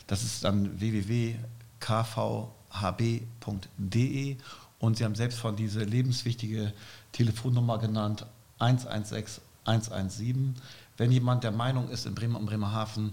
Das 0.06 0.22
ist 0.22 0.44
dann 0.44 0.80
www.kvhb.de 0.80 1.36
und 4.78 4.96
Sie 4.96 5.04
haben 5.04 5.14
selbst 5.14 5.38
von 5.38 5.56
diese 5.56 5.84
lebenswichtige 5.84 6.72
Telefonnummer 7.12 7.78
genannt, 7.78 8.26
116 8.58 9.42
117. 9.64 10.54
Wenn 10.96 11.10
jemand 11.10 11.44
der 11.44 11.50
Meinung 11.50 11.88
ist, 11.88 12.06
in 12.06 12.14
Bremen 12.14 12.36
und 12.36 12.46
Bremerhaven, 12.46 13.12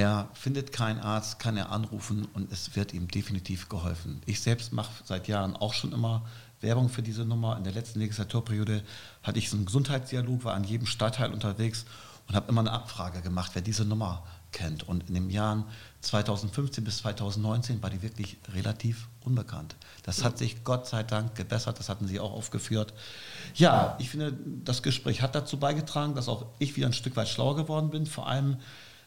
er 0.00 0.30
findet 0.32 0.72
keinen 0.72 0.98
Arzt, 0.98 1.38
kann 1.38 1.58
er 1.58 1.70
anrufen 1.70 2.26
und 2.32 2.50
es 2.50 2.74
wird 2.74 2.94
ihm 2.94 3.08
definitiv 3.08 3.68
geholfen. 3.68 4.22
Ich 4.24 4.40
selbst 4.40 4.72
mache 4.72 4.90
seit 5.04 5.28
Jahren 5.28 5.54
auch 5.54 5.74
schon 5.74 5.92
immer 5.92 6.24
Werbung 6.62 6.88
für 6.88 7.02
diese 7.02 7.26
Nummer. 7.26 7.58
In 7.58 7.64
der 7.64 7.74
letzten 7.74 7.98
Legislaturperiode 7.98 8.82
hatte 9.22 9.38
ich 9.38 9.50
so 9.50 9.58
einen 9.58 9.66
Gesundheitsdialog, 9.66 10.44
war 10.44 10.54
an 10.54 10.64
jedem 10.64 10.86
Stadtteil 10.86 11.34
unterwegs 11.34 11.84
und 12.28 12.34
habe 12.34 12.48
immer 12.48 12.62
eine 12.62 12.72
Abfrage 12.72 13.20
gemacht, 13.20 13.50
wer 13.52 13.60
diese 13.60 13.84
Nummer 13.84 14.24
kennt. 14.52 14.88
Und 14.88 15.06
in 15.08 15.14
den 15.14 15.28
Jahren 15.28 15.64
2015 16.00 16.82
bis 16.82 16.98
2019 16.98 17.82
war 17.82 17.90
die 17.90 18.00
wirklich 18.00 18.38
relativ 18.54 19.08
unbekannt. 19.20 19.76
Das 20.04 20.24
hat 20.24 20.38
sich 20.38 20.64
Gott 20.64 20.86
sei 20.86 21.02
Dank 21.02 21.34
gebessert, 21.34 21.78
das 21.78 21.90
hatten 21.90 22.06
Sie 22.06 22.20
auch 22.20 22.32
aufgeführt. 22.32 22.94
Ja, 23.54 23.96
ich 23.98 24.08
finde, 24.08 24.32
das 24.64 24.82
Gespräch 24.82 25.20
hat 25.20 25.34
dazu 25.34 25.58
beigetragen, 25.58 26.14
dass 26.14 26.28
auch 26.28 26.46
ich 26.58 26.74
wieder 26.74 26.86
ein 26.86 26.94
Stück 26.94 27.16
weit 27.16 27.28
schlauer 27.28 27.54
geworden 27.54 27.90
bin. 27.90 28.06
Vor 28.06 28.28
allem, 28.28 28.56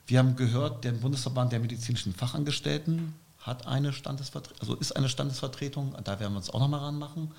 wir 0.08 0.20
haben 0.20 0.36
gehört, 0.36 0.84
der 0.84 0.91
Bundesverband 0.91 1.51
der 1.51 1.60
medizinischen 1.60 2.14
Fachangestellten 2.14 3.14
hat 3.39 3.68
eine 3.68 3.93
Standesvertretung, 3.93 4.60
also 4.62 4.76
ist 4.76 4.95
eine 4.95 5.10
Standesvertretung, 5.10 5.95
da 6.04 6.20
werden 6.20 6.34
wir 6.34 6.38
uns 6.38 6.49
auch 6.49 6.60
nochmal 6.60 6.82
ranmachen. 6.82 7.32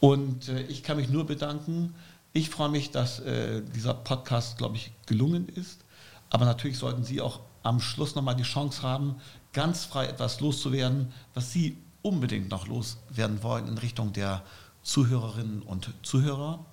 Und 0.00 0.48
äh, 0.48 0.62
ich 0.62 0.82
kann 0.82 0.96
mich 0.96 1.08
nur 1.08 1.26
bedanken. 1.26 1.94
Ich 2.32 2.50
freue 2.50 2.68
mich, 2.68 2.90
dass 2.90 3.20
äh, 3.20 3.62
dieser 3.74 3.94
Podcast, 3.94 4.58
glaube 4.58 4.76
ich, 4.76 4.92
gelungen 5.06 5.48
ist. 5.48 5.84
Aber 6.28 6.44
natürlich 6.44 6.78
sollten 6.78 7.04
Sie 7.04 7.20
auch 7.20 7.40
am 7.62 7.80
Schluss 7.80 8.14
nochmal 8.14 8.34
die 8.34 8.42
Chance 8.42 8.82
haben, 8.82 9.16
ganz 9.52 9.84
frei 9.84 10.06
etwas 10.06 10.40
loszuwerden, 10.40 11.12
was 11.34 11.52
Sie 11.52 11.76
unbedingt 12.02 12.50
noch 12.50 12.66
loswerden 12.66 13.42
wollen 13.42 13.68
in 13.68 13.78
Richtung 13.78 14.12
der 14.12 14.42
Zuhörerinnen 14.82 15.62
und 15.62 15.90
Zuhörer. 16.02 16.64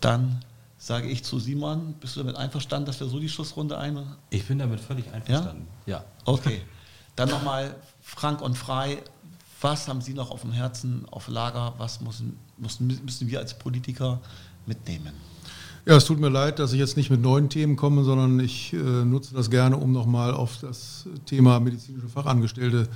Dann 0.00 0.44
sage 0.80 1.08
ich 1.08 1.22
zu 1.22 1.38
Simon, 1.38 1.94
bist 2.00 2.16
du 2.16 2.20
damit 2.20 2.36
einverstanden, 2.36 2.86
dass 2.86 2.98
wir 3.00 3.06
so 3.06 3.20
die 3.20 3.28
Schlussrunde 3.28 3.76
ein... 3.76 3.98
Ich 4.30 4.46
bin 4.46 4.58
damit 4.58 4.80
völlig 4.80 5.12
einverstanden. 5.12 5.66
Ja. 5.84 5.98
ja. 5.98 6.04
Okay. 6.24 6.62
Dann 7.16 7.28
nochmal 7.28 7.76
frank 8.00 8.40
und 8.40 8.56
frei. 8.56 9.02
Was 9.60 9.88
haben 9.88 10.00
Sie 10.00 10.14
noch 10.14 10.30
auf 10.30 10.40
dem 10.40 10.52
Herzen, 10.52 11.04
auf 11.10 11.28
Lager? 11.28 11.74
Was 11.76 12.00
müssen, 12.00 12.38
müssen, 12.56 12.86
müssen 13.04 13.28
wir 13.28 13.40
als 13.40 13.58
Politiker 13.58 14.20
mitnehmen? 14.64 15.12
Ja, 15.84 15.96
es 15.96 16.06
tut 16.06 16.18
mir 16.18 16.30
leid, 16.30 16.58
dass 16.58 16.72
ich 16.72 16.78
jetzt 16.78 16.96
nicht 16.96 17.10
mit 17.10 17.20
neuen 17.20 17.50
Themen 17.50 17.76
komme, 17.76 18.02
sondern 18.02 18.40
ich 18.40 18.72
äh, 18.72 18.76
nutze 18.76 19.34
das 19.34 19.50
gerne, 19.50 19.76
um 19.76 19.92
nochmal 19.92 20.32
auf 20.32 20.58
das 20.62 21.06
Thema 21.26 21.60
medizinische 21.60 22.08
Fachangestellte 22.08 22.88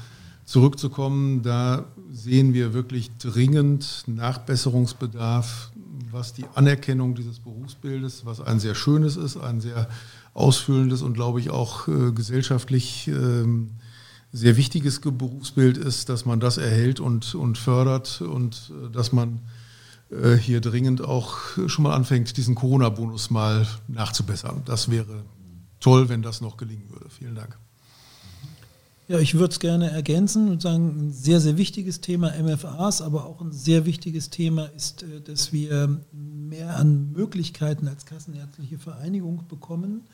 zurückzukommen. 0.47 1.43
Da 1.43 1.85
sehen 2.11 2.55
wir 2.55 2.73
wirklich 2.73 3.11
dringend 3.19 4.05
Nachbesserungsbedarf, 4.07 5.71
was 6.11 6.33
die 6.33 6.45
Anerkennung 6.55 7.15
dieses 7.15 7.41
Berufsbildes, 7.41 8.25
was 8.25 8.41
ein 8.41 8.61
sehr 8.61 8.75
schönes 8.75 9.17
ist, 9.17 9.37
ein 9.37 9.61
sehr 9.61 9.89
ausfüllendes 10.33 11.03
und, 11.03 11.15
glaube 11.15 11.41
ich, 11.41 11.51
auch 11.51 11.89
äh, 11.89 12.13
gesellschaftlich 12.13 13.09
äh, 13.09 13.45
sehr 14.33 14.57
wichtiges 14.57 15.01
Berufsbild 15.01 15.79
ist, 15.79 16.09
dass 16.09 16.27
man 16.27 16.41
das 16.41 16.59
erhält 16.59 16.99
und, 16.99 17.35
und 17.35 17.57
fördert 17.57 18.21
und 18.21 18.73
äh, 18.85 18.91
dass 18.91 19.13
man 19.13 19.41
äh, 20.11 20.35
hier 20.35 20.61
dringend 20.61 21.03
auch 21.03 21.37
schon 21.67 21.85
mal 21.85 21.95
anfängt, 21.95 22.37
diesen 22.37 22.55
Corona-Bonus 22.55 23.31
mal 23.31 23.67
nachzubessern. 23.89 24.63
Das 24.65 24.91
wäre 24.91 25.25
toll, 25.81 26.09
wenn 26.09 26.23
das 26.23 26.41
noch 26.41 26.57
gelingen 26.57 26.91
würde. 26.91 27.09
Vielen 27.11 27.35
Dank. 27.35 27.57
Ja, 29.07 29.19
ich 29.19 29.35
würde 29.35 29.53
es 29.53 29.61
gerne 29.61 29.91
ergänzen 29.91 30.49
und 30.49 30.63
sagen, 30.63 31.09
ein 31.09 31.13
sehr, 31.13 31.39
sehr 31.39 31.59
wichtiges 31.59 32.01
Thema 32.01 32.33
MFAs, 32.43 33.03
aber 33.03 33.27
auch 33.27 33.43
ein 33.43 33.53
sehr 33.53 33.85
wichtiges 33.85 34.31
Thema 34.31 34.65
ist, 34.75 35.03
äh, 35.03 35.21
dass 35.21 35.53
wir 35.53 36.01
mehr 36.13 36.77
an 36.77 37.13
Möglichkeiten 37.13 37.87
als 37.87 38.07
Kassenärztliche 38.07 38.79
Vereinigung 38.79 39.47
bekommen, 39.47 40.05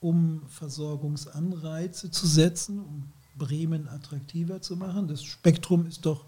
um 0.00 0.42
Versorgungsanreize 0.48 2.10
zu 2.10 2.26
setzen, 2.26 2.80
um 2.80 3.04
Bremen 3.38 3.88
attraktiver 3.88 4.60
zu 4.60 4.76
machen. 4.76 5.08
Das 5.08 5.24
Spektrum 5.24 5.86
ist 5.86 6.04
doch 6.04 6.26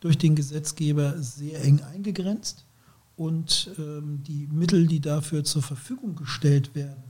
durch 0.00 0.18
den 0.18 0.34
Gesetzgeber 0.34 1.14
sehr 1.22 1.64
eng 1.64 1.80
eingegrenzt 1.80 2.66
und 3.16 3.70
ähm, 3.78 4.22
die 4.26 4.48
Mittel, 4.52 4.86
die 4.86 5.00
dafür 5.00 5.44
zur 5.44 5.62
Verfügung 5.62 6.14
gestellt 6.14 6.74
werden, 6.74 7.02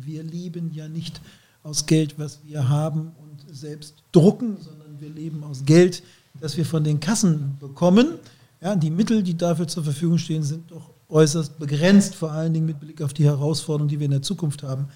wir 0.00 0.24
leben 0.24 0.72
ja 0.72 0.88
nicht 0.88 1.20
aus 1.62 1.86
Geld, 1.86 2.18
was 2.18 2.40
wir 2.44 2.68
haben 2.68 3.12
und 3.22 3.54
selbst 3.54 4.02
drucken, 4.12 4.56
sondern 4.60 5.00
wir 5.00 5.10
leben 5.10 5.44
aus 5.44 5.64
Geld, 5.64 6.02
das 6.40 6.56
wir 6.56 6.64
von 6.64 6.84
den 6.84 7.00
Kassen 7.00 7.56
bekommen. 7.60 8.14
Ja, 8.60 8.76
die 8.76 8.90
Mittel, 8.90 9.22
die 9.22 9.36
dafür 9.36 9.66
zur 9.66 9.84
Verfügung 9.84 10.18
stehen, 10.18 10.42
sind 10.42 10.70
doch 10.70 10.90
äußerst 11.08 11.58
begrenzt, 11.58 12.14
vor 12.14 12.32
allen 12.32 12.54
Dingen 12.54 12.66
mit 12.66 12.80
Blick 12.80 13.02
auf 13.02 13.12
die 13.12 13.24
Herausforderungen, 13.24 13.88
die 13.88 13.98
wir 13.98 14.04
in 14.04 14.12
der 14.12 14.22
Zukunft 14.22 14.62
haben. 14.62 14.88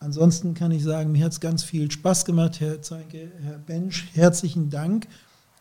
Ansonsten 0.00 0.54
kann 0.54 0.70
ich 0.70 0.84
sagen, 0.84 1.12
mir 1.12 1.24
hat 1.24 1.32
es 1.32 1.40
ganz 1.40 1.62
viel 1.62 1.90
Spaß 1.90 2.24
gemacht, 2.24 2.60
Herr 2.60 2.80
Zeinke, 2.82 3.30
Herr 3.42 3.58
Bensch. 3.58 4.08
Herzlichen 4.14 4.70
Dank 4.70 5.08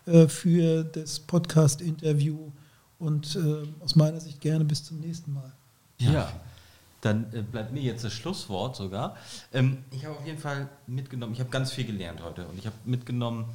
äh, 0.05 0.27
für 0.27 0.83
das 0.83 1.19
Podcast-Interview 1.19 2.37
und 2.99 3.35
äh, 3.35 3.83
aus 3.83 3.95
meiner 3.95 4.19
Sicht 4.19 4.39
gerne 4.39 4.63
bis 4.63 4.83
zum 4.83 4.99
nächsten 4.99 5.33
Mal. 5.33 5.51
Ja, 5.97 6.11
ja 6.11 6.41
dann 7.01 7.31
äh, 7.33 7.41
bleibt 7.41 7.71
mir 7.73 7.81
jetzt 7.81 8.03
das 8.03 8.13
Schlusswort 8.13 8.75
sogar. 8.75 9.17
Ähm, 9.53 9.83
ich 9.91 10.05
habe 10.05 10.17
auf 10.17 10.25
jeden 10.25 10.39
Fall 10.39 10.69
mitgenommen, 10.87 11.33
ich 11.33 11.39
habe 11.39 11.49
ganz 11.49 11.71
viel 11.71 11.85
gelernt 11.85 12.23
heute 12.23 12.47
und 12.47 12.57
ich 12.57 12.65
habe 12.65 12.75
mitgenommen, 12.85 13.45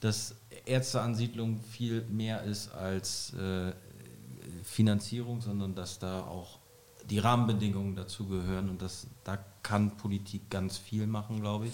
dass 0.00 0.34
Ärzteansiedlung 0.66 1.60
viel 1.62 2.02
mehr 2.02 2.42
ist 2.42 2.72
als 2.72 3.34
äh, 3.34 3.72
Finanzierung, 4.64 5.40
sondern 5.40 5.74
dass 5.74 5.98
da 5.98 6.22
auch 6.22 6.58
die 7.08 7.18
Rahmenbedingungen 7.18 7.96
dazu 7.96 8.26
gehören 8.26 8.68
und 8.68 8.82
dass 8.82 9.06
da 9.24 9.38
kann 9.62 9.96
Politik 9.96 10.50
ganz 10.50 10.78
viel 10.78 11.06
machen, 11.06 11.40
glaube 11.40 11.66
ich. 11.66 11.72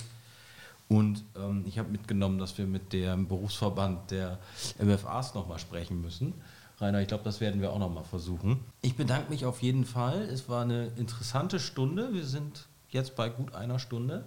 Und 0.89 1.23
ähm, 1.37 1.65
ich 1.67 1.79
habe 1.79 1.91
mitgenommen, 1.91 2.39
dass 2.39 2.57
wir 2.57 2.67
mit 2.67 2.93
dem 2.93 3.29
Berufsverband 3.29 4.11
der 4.11 4.39
MFAs 4.83 5.35
nochmal 5.35 5.59
sprechen 5.59 6.01
müssen 6.01 6.35
Rainer, 6.81 7.01
ich 7.01 7.09
glaube, 7.09 7.24
das 7.24 7.41
werden 7.41 7.61
wir 7.61 7.72
auch 7.72 7.79
noch 7.79 7.93
mal 7.93 8.05
versuchen. 8.05 8.61
Ich 8.83 8.97
bedanke 8.97 9.31
mich 9.31 9.45
auf 9.45 9.62
jeden 9.62 9.85
Fall. 9.85 10.22
Es 10.22 10.49
war 10.49 10.62
eine 10.62 10.87
interessante 10.97 11.59
Stunde. 11.59 12.14
Wir 12.14 12.24
sind 12.24 12.68
jetzt 12.91 13.16
bei 13.16 13.29
gut 13.29 13.55
einer 13.55 13.79
Stunde 13.79 14.24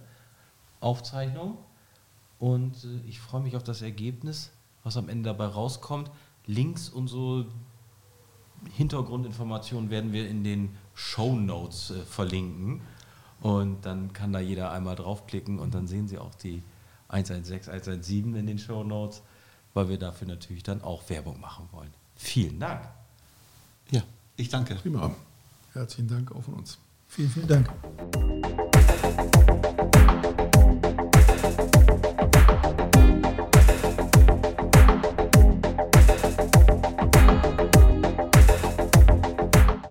Aufzeichnung. 0.82 1.58
Und 2.39 2.84
äh, 2.84 3.08
ich 3.08 3.20
freue 3.20 3.41
mich 3.41 3.56
auf 3.56 3.64
das 3.64 3.82
Ergebnis, 3.82 4.52
was 4.84 4.97
am 4.97 5.08
Ende 5.08 5.30
dabei 5.30 5.45
rauskommt. 5.45 6.12
Links 6.45 6.89
und 6.89 7.08
so 7.08 7.45
Hintergrundinformationen 8.74 9.89
werden 9.89 10.12
wir 10.12 10.28
in 10.28 10.43
den 10.43 10.76
Show 10.93 11.36
Notes 11.36 11.91
äh, 11.91 12.02
verlinken. 12.02 12.82
Und 13.39 13.86
dann 13.86 14.14
kann 14.14 14.34
da 14.34 14.39
jeder 14.39 14.72
einmal 14.72 14.95
draufklicken 14.95 15.58
und 15.58 15.74
dann 15.74 15.88
sehen 15.88 16.08
Sie 16.08 16.20
auch 16.20 16.36
die 16.36 16.62
116, 17.08 17.72
117 17.72 18.36
in 18.36 18.45
den 18.45 18.60
Show 18.60 18.84
Notes, 18.84 19.24
weil 19.74 19.89
wir 19.89 19.97
dafür 19.97 20.28
natürlich 20.28 20.64
dann 20.64 20.82
auch 20.82 21.10
Werbung 21.10 21.39
machen 21.39 21.68
wollen. 21.72 21.91
Vielen 22.22 22.60
Dank. 22.60 22.88
Ja. 23.90 24.04
Ich 24.38 24.48
danke. 24.48 24.76
Prima. 24.76 25.14
Herzlichen 25.74 26.08
Dank 26.08 26.32
auch 26.32 26.44
von 26.44 26.54
uns. 26.54 26.78
Vielen, 27.08 27.30
vielen 27.30 27.48
Dank. 27.48 27.70